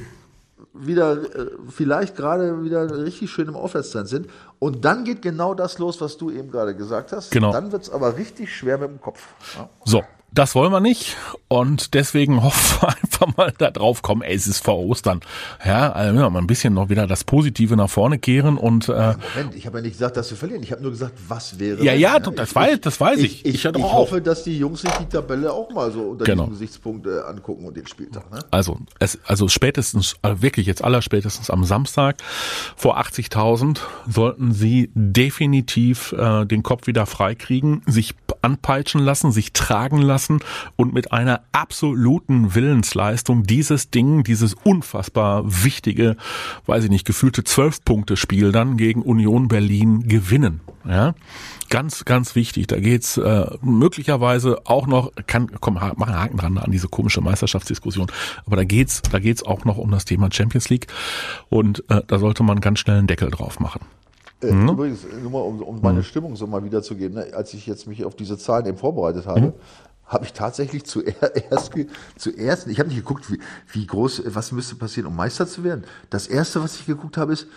wieder 0.73 1.13
äh, 1.35 1.51
vielleicht 1.69 2.17
gerade 2.17 2.63
wieder 2.63 3.05
richtig 3.05 3.31
schön 3.31 3.49
im 3.49 3.57
Aufwärtstrend 3.57 4.09
sind. 4.09 4.29
Und 4.61 4.85
dann 4.85 5.05
geht 5.05 5.23
genau 5.23 5.55
das 5.55 5.79
los, 5.79 6.01
was 6.01 6.17
du 6.19 6.31
eben 6.31 6.51
gerade 6.51 6.77
gesagt 6.77 7.13
hast. 7.13 7.33
Genau. 7.33 7.53
Dann 7.53 7.73
wird 7.73 7.83
es 7.83 7.91
aber 7.91 8.17
richtig 8.17 8.55
schwer 8.55 8.79
mit 8.79 8.91
dem 8.91 9.01
Kopf. 9.01 9.27
Ja. 9.57 9.69
So, 9.85 10.03
das 10.37 10.55
wollen 10.55 10.71
wir 10.73 10.81
nicht 10.81 11.17
und 11.49 11.95
deswegen 11.95 12.43
hoffen 12.43 12.81
wir 12.83 12.89
einfach 12.89 13.37
mal 13.37 13.53
da 13.59 13.71
drauf 13.71 14.03
kommen, 14.03 14.23
ey, 14.23 14.35
es 14.35 14.47
ist 14.47 14.65
vor 14.65 14.79
Ostern. 14.79 15.21
Ja, 15.65 15.93
also 15.93 16.19
ja, 16.21 16.31
mal 16.31 16.39
ein 16.41 16.47
bisschen 16.47 16.75
noch 16.75 16.89
wieder 16.89 17.07
das 17.07 17.25
Positive 17.25 17.77
nach 17.77 17.91
vorne 17.91 18.19
kehren 18.19 18.57
und 18.59 18.89
äh, 18.89 19.15
Moment, 19.35 19.55
ich 19.55 19.67
habe 19.67 19.79
ja 19.79 19.83
nicht 19.83 19.93
gesagt, 19.95 20.17
dass 20.17 20.31
wir 20.31 20.37
verlieren. 20.37 20.63
Ich 20.63 20.73
habe 20.73 20.83
nur 20.83 20.91
gesagt, 20.91 21.15
was 21.29 21.59
wäre. 21.59 21.83
Ja, 21.83 21.93
ja, 21.95 22.19
das 22.19 22.55
weiß- 22.55 22.79
das 22.81 23.01
weiß 23.01 23.19
ich. 23.21 23.45
Ich, 23.47 23.55
Ich 23.57 23.65
ich, 23.65 23.75
hoffe, 23.83 24.21
dass 24.21 24.45
die 24.45 24.59
Jungs 24.59 24.83
sich 24.83 24.91
die 24.93 25.07
Tabelle 25.07 25.53
auch 25.53 25.71
mal 25.73 25.91
so 25.91 26.01
unter 26.03 26.25
Genau. 26.25 26.45
diesem 26.45 26.53
Gesichtspunkt 26.59 27.07
äh, 27.07 27.21
angucken 27.21 27.65
und 27.65 27.77
den 27.77 27.87
Spieltag. 27.87 28.31
Ne? 28.31 28.41
Also, 28.51 28.79
es, 28.99 29.19
also 29.25 29.49
spätestens, 29.49 30.17
also 30.23 30.43
wirklich 30.43 30.67
jetzt 30.67 30.85
aller 30.85 31.03
spätestens 31.03 31.51
am 31.51 31.65
Samstag 31.65 32.17
vor 32.77 32.99
80.000 32.99 33.79
sollten 34.09 34.53
Sie 34.53 34.91
definitiv 34.95 36.13
äh, 36.13 36.45
den 36.45 36.63
Kopf 36.63 36.87
wieder 36.87 37.07
freikriegen, 37.07 37.83
sich 37.87 38.15
anpeitschen 38.43 39.01
lassen, 39.01 39.33
sich 39.33 39.53
tragen 39.53 40.01
lassen 40.03 40.26
und 40.77 40.93
mit 40.93 41.13
einer 41.13 41.43
absoluten 41.53 42.55
Willensleistung 42.55 43.45
dieses 43.45 43.91
Ding, 43.91 44.25
dieses 44.25 44.55
unfassbar 44.55 45.45
wichtige, 45.47 46.17
weiß 46.67 46.85
ich 46.85 46.91
nicht, 46.91 47.07
gefühlte 47.07 47.45
Zwölf-Punkte-Spiel 47.45 48.53
dann 48.53 48.77
gegen 48.77 49.03
Union 49.03 49.49
Berlin 49.49 50.07
gewinnen. 50.09 50.61
Ja, 50.89 51.15
ganz, 51.69 52.05
ganz 52.05 52.37
wichtig. 52.37 52.69
Da 52.69 52.79
geht's 52.79 53.17
äh, 53.17 53.47
möglicherweise 53.61 54.61
auch 54.65 54.87
noch, 54.87 55.13
kann, 55.27 55.51
komm, 55.61 55.75
mach 55.75 56.07
einen 56.07 56.19
Haken 56.19 56.37
dran 56.37 56.59
an 56.59 56.71
diese 56.71 56.89
komische 56.89 57.21
Meisterschaftsdiskussion. 57.21 58.07
Aber 58.45 58.57
da 58.57 58.65
geht's, 58.65 59.03
da 59.03 59.19
geht's 59.19 59.43
auch 59.43 59.65
noch 59.65 59.79
um 59.79 59.91
das 59.91 60.05
Thema 60.05 60.29
Champions 60.33 60.69
League 60.69 60.87
und 61.49 61.85
äh, 61.91 62.03
da 62.07 62.19
sollte 62.19 62.45
man 62.45 62.61
ganz 62.61 62.79
schnell 62.79 62.99
einen 62.99 63.09
Deckel 63.09 63.31
drauf 63.31 63.59
machen. 63.59 63.81
Äh, 64.43 64.49
Übrigens, 64.49 65.07
nur 65.23 65.31
mal, 65.31 65.41
um, 65.41 65.63
um 65.63 65.81
meine 65.81 66.03
Stimmung 66.03 66.37
so 66.37 66.47
mal 66.47 66.63
wiederzugeben, 66.63 67.15
ne? 67.15 67.35
als 67.35 67.55
ich 67.55 67.67
jetzt 67.67 67.87
mich 67.87 68.05
auf 68.05 68.15
diese 68.15 68.37
Zahlen 68.37 68.67
eben 68.67 68.77
vorbereitet 68.77 69.27
habe, 69.27 69.55
habe 70.07 70.25
ich 70.25 70.33
tatsächlich 70.33 70.85
zuerst, 70.85 71.73
zuerst 72.17 72.67
ich 72.69 72.79
habe 72.79 72.89
nicht 72.89 72.99
geguckt, 72.99 73.31
wie, 73.31 73.41
wie 73.73 73.87
groß, 73.87 74.23
was 74.27 74.53
müsste 74.53 74.77
passieren, 74.77 75.07
um 75.07 75.17
Meister 75.17 75.47
zu 75.47 75.65
werden. 75.65 75.85
Das 76.11 76.27
erste, 76.27 76.63
was 76.63 76.77
ich 76.77 76.87
geguckt 76.87 77.17
habe, 77.17 77.33
ist, 77.33 77.49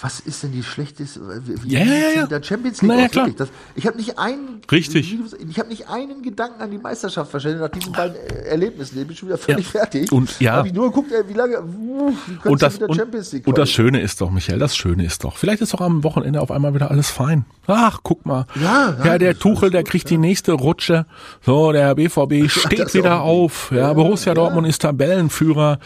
was 0.00 0.20
ist 0.20 0.42
denn 0.42 0.52
die 0.52 0.62
schlechteste, 0.62 1.20
wie, 1.46 1.62
wie 1.62 1.68
Ja, 1.74 1.84
ja, 1.84 2.10
ja. 2.16 2.26
der 2.26 2.42
Champions 2.42 2.82
League 2.82 2.92
Na 2.94 3.02
ja, 3.02 3.08
klar. 3.08 3.30
Das, 3.36 3.48
ich 3.76 3.86
habe 3.86 3.96
nicht 3.96 4.18
einen, 4.18 4.60
Richtig. 4.70 5.16
ich 5.48 5.58
habe 5.58 5.68
nicht 5.68 5.88
einen 5.88 6.22
Gedanken 6.22 6.60
an 6.60 6.70
die 6.70 6.78
Meisterschaft 6.78 7.30
verschwendet 7.30 7.60
nach 7.60 7.68
diesen 7.68 7.92
beiden 7.92 8.16
äh, 8.16 8.48
Erlebnissen. 8.48 9.00
Ich 9.00 9.06
bin 9.06 9.16
schon 9.16 9.28
wieder 9.28 9.38
völlig 9.38 9.66
Ja. 9.66 9.80
fertig. 9.80 10.10
Und 10.10 10.40
ja. 10.40 10.52
habe 10.54 10.68
ich 10.68 10.74
nur 10.74 10.88
geguckt, 10.88 11.12
wie 11.28 11.32
lange, 11.32 11.58
wie 11.62 12.48
Und 12.48 12.60
das, 12.62 12.78
und, 12.78 12.94
Champions 12.94 13.32
League 13.32 13.46
und 13.46 13.56
das 13.56 13.70
Schöne 13.70 14.00
ist 14.00 14.20
doch, 14.20 14.30
Michael, 14.30 14.58
das 14.58 14.76
Schöne 14.76 15.04
ist 15.04 15.22
doch, 15.22 15.36
vielleicht 15.36 15.62
ist 15.62 15.72
doch 15.72 15.80
am 15.80 16.02
Wochenende 16.02 16.40
auf 16.40 16.50
einmal 16.50 16.74
wieder 16.74 16.90
alles 16.90 17.10
fein. 17.10 17.44
Ach, 17.66 18.00
guck 18.02 18.26
mal. 18.26 18.46
Ja, 18.60 18.96
ja 19.04 19.16
der 19.18 19.38
Tuchel, 19.38 19.70
der 19.70 19.82
gut, 19.82 19.90
kriegt 19.92 20.10
die 20.10 20.18
nächste 20.18 20.52
Rutsche. 20.52 21.06
So, 21.40 21.72
der 21.72 21.94
BVB 21.94 22.48
steht 22.50 22.92
wieder 22.94 23.22
auf. 23.22 23.70
Ja, 23.74 23.92
Borussia 23.92 24.34
Dortmund 24.34 24.66
ist 24.66 24.82
Tabellenführer. 24.82 25.78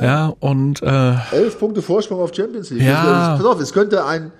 Ja, 0.00 0.32
und 0.40 0.82
äh, 0.82 1.14
Elf 1.32 1.58
Punkte 1.58 1.82
Vorsprung 1.82 2.20
auf 2.20 2.34
Champions 2.34 2.70
League. 2.70 2.82
Ja. 2.82 3.36
Auf, 3.52 3.60
es 3.60 3.72
könnte 3.72 4.04
ein, 4.04 4.32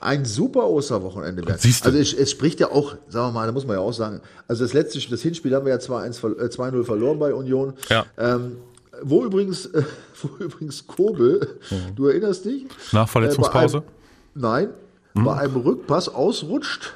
ein 0.00 0.24
super 0.24 0.68
Osterwochenende 0.68 1.46
werden. 1.46 1.58
Siehst 1.60 1.84
du. 1.84 1.88
Also 1.90 1.98
es, 2.00 2.12
es 2.14 2.30
spricht 2.30 2.60
ja 2.60 2.68
auch, 2.70 2.94
sagen 3.08 3.28
wir 3.28 3.32
mal, 3.32 3.46
da 3.46 3.52
muss 3.52 3.66
man 3.66 3.76
ja 3.76 3.82
auch 3.82 3.92
sagen, 3.92 4.20
also 4.46 4.64
das 4.64 4.72
letzte, 4.72 5.00
das 5.10 5.20
Hinspiel 5.22 5.54
haben 5.54 5.66
wir 5.66 5.72
ja 5.72 5.78
2-1 5.78 6.18
ver- 6.20 6.38
äh, 6.38 6.44
2-0 6.48 6.84
verloren 6.84 7.18
bei 7.18 7.34
Union. 7.34 7.74
Ja. 7.88 8.06
Ähm, 8.16 8.58
wo 9.02 9.24
übrigens, 9.24 9.66
äh, 9.66 9.82
wo 10.22 10.44
übrigens 10.44 10.86
Kobel, 10.86 11.58
du 11.96 12.06
erinnerst 12.06 12.44
dich? 12.44 12.66
nach 12.92 13.08
Verletzungspause. 13.08 13.78
Äh, 13.78 13.80
einem, 13.80 13.88
nein, 14.34 14.68
bei 15.14 15.34
einem 15.36 15.56
Rückpass 15.56 16.08
ausrutscht. 16.08 16.92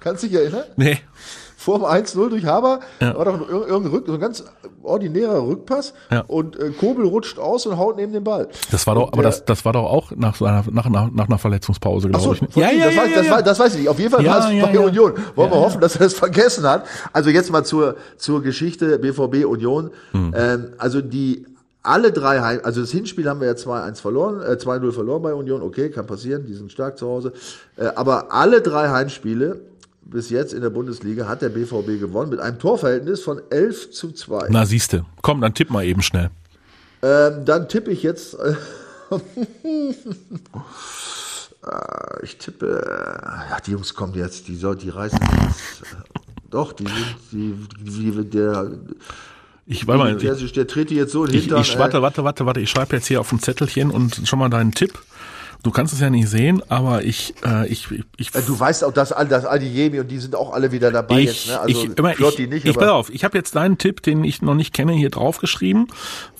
Kannst 0.00 0.22
du 0.22 0.26
dich 0.28 0.36
erinnern? 0.36 0.64
nee. 0.76 0.98
Vor 1.62 1.78
dem 1.78 1.84
1-0 1.86 2.28
durch 2.28 2.44
Haber 2.44 2.80
war 2.98 3.24
doch 3.24 3.34
ein, 3.34 3.40
ir- 3.42 3.66
irgendein 3.68 3.92
Rück, 3.92 4.04
so 4.06 4.14
ein 4.14 4.20
ganz 4.20 4.44
ordinärer 4.82 5.46
Rückpass 5.46 5.94
Ja. 6.10 6.24
und 6.26 6.58
äh, 6.58 6.70
Kobel 6.70 7.06
rutscht 7.06 7.38
aus 7.38 7.66
und 7.66 7.78
haut 7.78 7.96
neben 7.96 8.12
den 8.12 8.24
Ball. 8.24 8.48
Das 8.70 8.86
war 8.86 8.94
doch, 8.96 9.04
Und 9.04 9.12
aber 9.12 9.22
der- 9.22 9.30
das, 9.30 9.44
das 9.44 9.64
war 9.64 9.72
doch 9.72 9.84
auch 9.84 10.10
nach, 10.16 10.34
so 10.34 10.44
einer, 10.44 10.64
nach, 10.70 10.88
nach, 10.88 11.10
nach 11.12 11.28
einer 11.28 11.38
Verletzungspause, 11.38 12.08
Ach 12.12 12.18
so, 12.20 12.30
glaube 12.32 12.46
ich. 12.50 12.56
ne? 12.56 12.64
von 12.66 12.74
ihm, 12.74 12.80
das, 12.80 12.96
weiß, 12.96 13.10
das, 13.14 13.30
weiß, 13.30 13.44
das 13.44 13.58
weiß 13.60 13.72
ich 13.74 13.80
nicht. 13.80 13.88
Auf 13.88 13.98
jeden 13.98 14.10
Fall 14.10 14.24
Ja, 14.24 14.32
war 14.32 14.38
es 14.50 14.54
ja, 14.56 14.66
bei 14.66 14.72
ja. 14.74 14.80
Union. 14.80 15.12
Wollen 15.36 15.50
wir 15.50 15.56
Ja, 15.56 15.62
hoffen, 15.64 15.80
dass 15.80 15.94
er 15.96 16.00
das 16.00 16.14
vergessen 16.14 16.64
hat. 16.68 16.84
Also 17.12 17.30
jetzt 17.30 17.50
mal 17.52 17.64
zur, 17.64 17.94
zur 18.16 18.42
Geschichte 18.42 18.98
BVB 18.98 19.44
Union. 19.46 19.90
Hm. 20.12 20.34
Ähm, 20.36 20.66
also 20.78 21.00
die 21.00 21.46
alle 21.84 22.12
drei 22.12 22.40
Heim, 22.40 22.60
also 22.62 22.80
das 22.80 22.92
Hinspiel 22.92 23.28
haben 23.28 23.40
wir 23.40 23.48
ja 23.48 23.54
2-1 23.54 24.00
verloren, 24.00 24.40
äh, 24.40 24.52
2-0 24.56 24.92
verloren 24.92 25.20
bei 25.22 25.34
Union, 25.34 25.62
okay, 25.62 25.90
kann 25.90 26.06
passieren, 26.06 26.46
die 26.46 26.54
sind 26.54 26.70
stark 26.70 26.96
zu 26.96 27.08
Hause. 27.08 27.32
Äh, 27.76 27.86
aber 27.96 28.32
alle 28.32 28.60
drei 28.62 28.88
Heimspiele 28.90 29.60
bis 30.04 30.30
jetzt 30.30 30.52
in 30.52 30.62
der 30.62 30.70
Bundesliga 30.70 31.26
hat 31.28 31.42
der 31.42 31.48
BVB 31.48 32.00
gewonnen 32.00 32.30
mit 32.30 32.40
einem 32.40 32.58
Torverhältnis 32.58 33.22
von 33.22 33.40
11 33.50 33.90
zu 33.90 34.12
2. 34.12 34.48
Na, 34.50 34.66
siehste. 34.66 35.04
Komm, 35.22 35.40
dann 35.40 35.54
tipp 35.54 35.70
mal 35.70 35.84
eben 35.84 36.02
schnell. 36.02 36.30
Ähm, 37.02 37.44
dann 37.44 37.68
tippe 37.68 37.90
ich 37.90 38.02
jetzt. 38.02 38.34
Äh, 38.34 38.54
äh, 39.64 39.94
ich 42.22 42.36
tippe. 42.36 42.66
Äh, 42.66 43.50
ja, 43.50 43.58
die 43.66 43.72
Jungs 43.72 43.94
kommen 43.94 44.14
jetzt, 44.14 44.48
die 44.48 44.56
soll, 44.56 44.76
die 44.76 44.90
reißen 44.90 45.18
jetzt. 45.20 45.82
Äh, 45.82 45.96
doch, 46.50 46.72
die 46.72 46.86
sind, 46.86 47.16
die, 47.32 47.54
die, 47.80 48.30
der, 48.30 48.70
Ich, 49.66 49.86
warte 49.86 49.98
mal, 49.98 50.16
der, 50.16 50.36
ich, 50.36 50.52
der 50.52 50.66
tritt 50.66 50.90
die 50.90 50.96
jetzt 50.96 51.12
so 51.12 51.24
in 51.24 51.30
den 51.30 51.38
ich, 51.38 51.44
Hintern. 51.44 51.62
ich, 51.62 51.78
warte, 51.78 52.02
warte, 52.02 52.24
warte, 52.24 52.46
warte. 52.46 52.60
Ich 52.60 52.70
schreibe 52.70 52.96
jetzt 52.96 53.06
hier 53.06 53.20
auf 53.20 53.32
ein 53.32 53.40
Zettelchen 53.40 53.90
und 53.90 54.28
schon 54.28 54.38
mal 54.38 54.50
deinen 54.50 54.72
Tipp. 54.72 54.92
Du 55.62 55.70
kannst 55.70 55.94
es 55.94 56.00
ja 56.00 56.10
nicht 56.10 56.28
sehen, 56.28 56.60
aber 56.68 57.04
ich, 57.04 57.34
äh, 57.46 57.68
ich, 57.68 57.88
ich, 58.16 58.34
äh, 58.34 58.42
du 58.42 58.58
weißt 58.58 58.82
auch, 58.82 58.92
dass 58.92 59.12
all 59.12 59.28
das 59.28 59.44
Adiemi 59.44 60.00
und 60.00 60.08
die 60.08 60.18
sind 60.18 60.34
auch 60.34 60.52
alle 60.52 60.72
wieder 60.72 60.90
dabei 60.90 61.20
ich, 61.20 61.26
jetzt. 61.26 61.46
Ne? 61.48 61.60
Also 61.60 61.84
ich, 61.84 61.98
immer, 61.98 62.14
Flotti 62.14 62.44
ich, 62.44 62.50
nicht, 62.50 62.66
ich, 62.66 62.74
pass 62.76 62.88
auf, 62.88 63.10
ich 63.10 63.22
habe 63.22 63.38
jetzt 63.38 63.54
deinen 63.54 63.78
Tipp, 63.78 64.02
den 64.02 64.24
ich 64.24 64.42
noch 64.42 64.54
nicht 64.54 64.74
kenne, 64.74 64.92
hier 64.92 65.10
draufgeschrieben, 65.10 65.86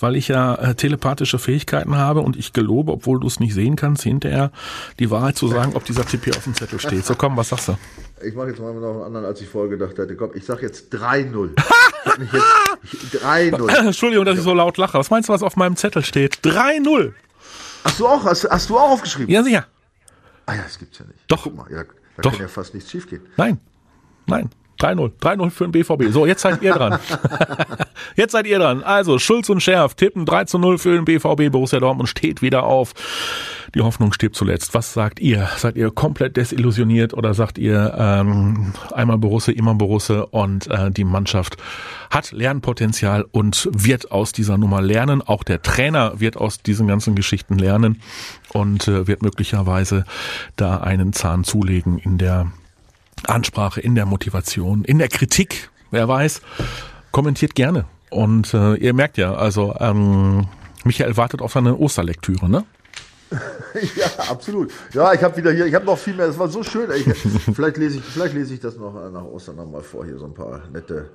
weil 0.00 0.16
ich 0.16 0.26
ja 0.26 0.56
äh, 0.56 0.74
telepathische 0.74 1.38
Fähigkeiten 1.38 1.96
habe 1.96 2.20
und 2.20 2.36
ich 2.36 2.52
gelobe, 2.52 2.90
obwohl 2.90 3.20
du 3.20 3.28
es 3.28 3.38
nicht 3.38 3.54
sehen 3.54 3.76
kannst, 3.76 4.02
hinterher 4.02 4.50
die 4.98 5.10
Wahrheit 5.10 5.36
zu 5.36 5.46
sagen, 5.46 5.72
ob 5.76 5.84
dieser 5.84 6.04
Tipp 6.04 6.24
hier 6.24 6.36
auf 6.36 6.42
dem 6.42 6.54
Zettel 6.54 6.80
steht. 6.80 7.06
So 7.06 7.14
komm, 7.14 7.36
was 7.36 7.50
sagst 7.50 7.68
du? 7.68 7.76
ich 8.24 8.34
mache 8.34 8.48
jetzt 8.48 8.60
mal 8.60 8.72
noch 8.74 8.94
einen 8.94 9.02
anderen, 9.02 9.26
als 9.26 9.40
ich 9.40 9.48
vorher 9.48 9.70
gedacht 9.70 9.98
hatte. 9.98 10.16
Komm, 10.16 10.30
ich 10.34 10.44
sag 10.44 10.62
jetzt 10.62 10.92
3-0. 10.94 11.50
Ich 12.04 12.10
hab 12.10 12.18
mich 12.18 12.32
jetzt- 12.32 13.14
ich- 13.14 13.20
3-0. 13.20 13.86
Entschuldigung, 13.86 14.24
dass 14.24 14.36
ich 14.36 14.42
so 14.42 14.52
laut 14.52 14.76
lache. 14.76 14.98
Was 14.98 15.08
meinst 15.10 15.28
du, 15.28 15.32
was 15.32 15.44
auf 15.44 15.54
meinem 15.54 15.76
Zettel 15.76 16.04
steht? 16.04 16.40
3-0. 16.42 17.12
Hast 17.84 17.98
du 18.00 18.06
auch, 18.06 18.24
hast, 18.24 18.48
hast 18.48 18.70
du 18.70 18.78
auch 18.78 18.90
aufgeschrieben? 18.90 19.32
Ja, 19.32 19.42
sicher. 19.42 19.66
Ah 20.46 20.54
ja, 20.54 20.62
das 20.62 20.78
gibt's 20.78 20.98
ja 20.98 21.04
nicht. 21.06 21.20
Doch. 21.28 21.44
Guck 21.44 21.56
mal, 21.56 21.70
ja, 21.70 21.84
da 21.84 22.22
Doch. 22.22 22.32
kann 22.32 22.40
ja 22.40 22.48
fast 22.48 22.74
nichts 22.74 22.90
schiefgehen. 22.90 23.22
Nein. 23.36 23.60
Nein. 24.26 24.50
3-0. 24.82 25.12
3-0 25.20 25.50
für 25.50 25.68
den 25.68 25.72
BVB. 25.72 26.12
So, 26.12 26.26
jetzt 26.26 26.42
seid 26.42 26.62
ihr 26.62 26.72
dran. 26.72 26.98
jetzt 28.16 28.32
seid 28.32 28.46
ihr 28.46 28.58
dran. 28.58 28.82
Also, 28.82 29.18
Schulz 29.18 29.48
und 29.48 29.62
Scherf 29.62 29.94
tippen 29.94 30.26
3 30.26 30.44
0 30.58 30.78
für 30.78 30.94
den 30.94 31.04
BVB. 31.04 31.52
Borussia 31.52 31.78
Dortmund 31.78 32.08
steht 32.08 32.42
wieder 32.42 32.64
auf. 32.64 32.92
Die 33.74 33.80
Hoffnung 33.80 34.12
stirbt 34.12 34.36
zuletzt. 34.36 34.74
Was 34.74 34.92
sagt 34.92 35.20
ihr? 35.20 35.48
Seid 35.56 35.76
ihr 35.76 35.90
komplett 35.90 36.36
desillusioniert 36.36 37.14
oder 37.14 37.32
sagt 37.32 37.56
ihr 37.56 37.94
ähm, 37.96 38.74
einmal 38.92 39.18
Borussia, 39.18 39.54
immer 39.54 39.74
Borussia 39.74 40.22
und 40.30 40.66
äh, 40.66 40.90
die 40.90 41.04
Mannschaft 41.04 41.56
hat 42.10 42.32
Lernpotenzial 42.32 43.24
und 43.30 43.70
wird 43.72 44.12
aus 44.12 44.32
dieser 44.32 44.58
Nummer 44.58 44.82
lernen. 44.82 45.22
Auch 45.22 45.42
der 45.42 45.62
Trainer 45.62 46.20
wird 46.20 46.36
aus 46.36 46.62
diesen 46.62 46.86
ganzen 46.86 47.14
Geschichten 47.14 47.56
lernen 47.56 48.02
und 48.52 48.88
äh, 48.88 49.06
wird 49.06 49.22
möglicherweise 49.22 50.04
da 50.56 50.78
einen 50.78 51.14
Zahn 51.14 51.44
zulegen 51.44 51.98
in 51.98 52.18
der 52.18 52.52
Ansprache, 53.26 53.80
in 53.80 53.94
der 53.94 54.06
Motivation, 54.06 54.84
in 54.84 54.98
der 54.98 55.08
Kritik. 55.08 55.70
Wer 55.90 56.08
weiß, 56.08 56.40
kommentiert 57.10 57.54
gerne. 57.54 57.84
Und 58.10 58.52
äh, 58.54 58.74
ihr 58.74 58.94
merkt 58.94 59.18
ja, 59.18 59.34
also 59.34 59.74
ähm, 59.78 60.46
Michael 60.84 61.16
wartet 61.16 61.42
auf 61.42 61.52
seine 61.52 61.76
Osterlektüre, 61.76 62.48
ne? 62.48 62.64
ja, 63.96 64.06
absolut. 64.30 64.70
Ja, 64.92 65.12
ich 65.14 65.22
habe 65.22 65.36
wieder 65.36 65.52
hier, 65.52 65.66
ich 65.66 65.74
habe 65.74 65.84
noch 65.84 65.98
viel 65.98 66.14
mehr. 66.14 66.26
Es 66.26 66.38
war 66.38 66.48
so 66.48 66.62
schön. 66.62 66.90
Ich, 66.94 67.04
vielleicht 67.54 67.76
lese 67.78 67.98
ich, 67.98 68.04
vielleicht 68.04 68.34
lese 68.34 68.54
ich 68.54 68.60
das 68.60 68.76
noch 68.76 68.94
äh, 68.94 69.10
nach 69.10 69.24
Ostern 69.24 69.56
noch 69.56 69.70
mal 69.70 69.82
vor. 69.82 70.04
Hier 70.04 70.18
so 70.18 70.26
ein 70.26 70.34
paar 70.34 70.62
nette 70.72 71.10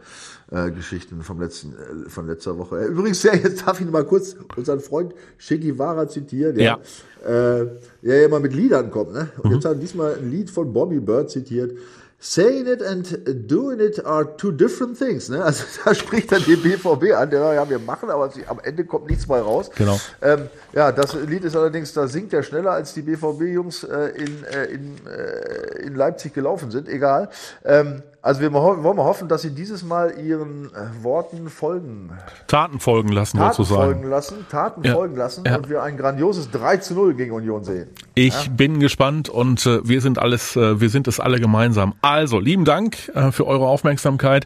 äh, 0.51 0.71
Geschichten 0.71 1.21
vom 1.21 1.39
letzten, 1.39 1.73
äh, 1.73 2.09
von 2.09 2.27
letzter 2.27 2.57
Woche. 2.57 2.79
Äh, 2.79 2.85
übrigens, 2.87 3.21
ja, 3.23 3.35
jetzt 3.35 3.67
darf 3.67 3.79
ich 3.79 3.87
mal 3.87 4.03
kurz 4.03 4.35
unseren 4.55 4.79
Freund 4.79 5.13
Che 5.37 5.59
Guevara 5.59 6.07
zitieren. 6.07 6.57
Ja. 6.57 6.79
ja. 7.23 7.59
Äh, 7.59 7.67
der 8.01 8.25
immer 8.25 8.39
mit 8.39 8.53
Liedern 8.53 8.89
kommt. 8.89 9.13
Ne? 9.13 9.29
Und 9.37 9.49
mhm. 9.49 9.55
jetzt 9.55 9.65
hat 9.65 9.81
diesmal 9.81 10.15
ein 10.15 10.31
Lied 10.31 10.49
von 10.49 10.71
Bobby 10.71 10.99
Bird 10.99 11.29
zitiert. 11.29 11.77
Saying 12.19 12.65
it 12.65 12.81
and 12.81 13.47
doing 13.47 13.79
it 13.79 14.03
are 14.03 14.25
two 14.37 14.51
different 14.51 14.97
things. 14.97 15.29
Ne? 15.29 15.43
Also 15.43 15.65
da 15.85 15.93
spricht 15.93 16.31
dann 16.31 16.43
den 16.43 16.63
BVB 16.63 17.13
an, 17.13 17.29
der 17.29 17.53
ja, 17.53 17.69
wir 17.69 17.77
machen, 17.77 18.09
aber 18.09 18.31
am 18.47 18.59
Ende 18.63 18.85
kommt 18.85 19.07
nichts 19.07 19.27
mehr 19.27 19.41
raus. 19.41 19.69
Genau. 19.75 19.99
Ähm, 20.23 20.49
ja, 20.73 20.91
das 20.91 21.13
Lied 21.13 21.43
ist 21.43 21.55
allerdings, 21.55 21.93
da 21.93 22.07
singt 22.07 22.33
er 22.33 22.41
schneller, 22.41 22.71
als 22.71 22.95
die 22.95 23.03
BVB-Jungs 23.03 23.83
äh, 23.83 24.07
in, 24.15 24.43
äh, 24.45 24.65
in, 24.65 24.95
äh, 25.05 25.81
in 25.83 25.93
Leipzig 25.93 26.33
gelaufen 26.33 26.71
sind. 26.71 26.89
Egal. 26.89 27.29
Ähm, 27.63 28.01
also 28.21 28.41
wir 28.41 28.51
wollen 28.51 28.81
mal 28.81 29.05
hoffen, 29.05 29.27
dass 29.27 29.43
sie 29.43 29.51
dieses 29.51 29.83
Mal 29.83 30.15
ihren 30.19 30.65
äh, 30.73 31.03
Worten 31.03 31.49
folgen. 31.49 32.11
Taten 32.47 32.79
folgen 32.79 33.09
lassen, 33.09 33.37
Taten 33.37 33.55
sozusagen. 33.55 33.93
folgen 33.93 34.09
lassen, 34.09 34.45
Taten 34.49 34.83
ja. 34.83 34.93
folgen 34.93 35.15
lassen 35.15 35.43
ja. 35.45 35.55
und 35.55 35.69
wir 35.69 35.83
ein 35.83 35.97
grandioses 35.97 36.49
3 36.51 36.77
zu 36.77 36.95
0 36.95 37.13
gegen 37.13 37.31
Union 37.31 37.63
sehen. 37.63 37.89
Ich 38.15 38.45
ja? 38.45 38.51
bin 38.51 38.79
gespannt 38.79 39.29
und 39.29 39.65
äh, 39.65 39.87
wir 39.87 40.01
sind 40.01 40.19
alles, 40.19 40.55
äh, 40.55 40.81
wir 40.81 40.89
sind 40.89 41.07
es 41.07 41.19
alle 41.19 41.39
gemeinsam. 41.39 41.93
Also, 42.01 42.39
lieben 42.39 42.65
Dank 42.65 43.09
äh, 43.09 43.31
für 43.31 43.45
eure 43.45 43.67
Aufmerksamkeit. 43.67 44.45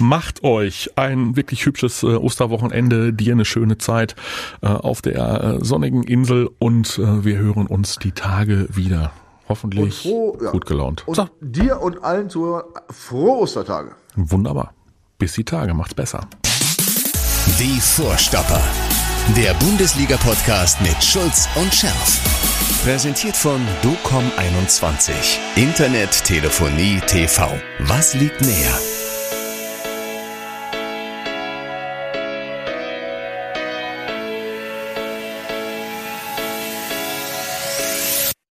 Macht 0.00 0.42
euch 0.42 0.90
ein 0.96 1.36
wirklich 1.36 1.64
hübsches 1.64 2.02
äh, 2.02 2.06
Osterwochenende, 2.06 3.12
dir 3.12 3.32
eine 3.32 3.44
schöne 3.44 3.78
Zeit 3.78 4.16
äh, 4.62 4.66
auf 4.66 5.00
der 5.00 5.58
sonnigen 5.60 6.02
Insel 6.02 6.50
und 6.58 6.98
wir 6.98 7.38
hören 7.38 7.66
uns 7.66 7.96
die 7.96 8.12
Tage 8.12 8.66
wieder 8.70 9.12
hoffentlich 9.48 10.02
froh, 10.02 10.36
ja. 10.42 10.50
gut 10.50 10.66
gelaunt. 10.66 11.06
Und 11.06 11.14
so. 11.14 11.28
dir 11.40 11.80
und 11.80 12.02
allen 12.02 12.30
Zuhörern 12.30 12.64
frohe 12.90 13.38
Ostertage. 13.38 13.92
Wunderbar. 14.16 14.72
Bis 15.18 15.34
die 15.34 15.44
Tage. 15.44 15.74
Macht's 15.74 15.94
besser. 15.94 16.26
Die 17.58 17.80
Vorstopper. 17.80 18.60
Der 19.36 19.54
Bundesliga-Podcast 19.54 20.80
mit 20.80 21.02
Schulz 21.02 21.48
und 21.54 21.72
Scherf. 21.72 22.20
Präsentiert 22.82 23.36
von 23.36 23.60
DOCOM21. 23.82 25.12
Internet, 25.54 26.24
Telefonie, 26.24 27.00
TV. 27.06 27.48
Was 27.80 28.14
liegt 28.14 28.40
näher? 28.40 28.91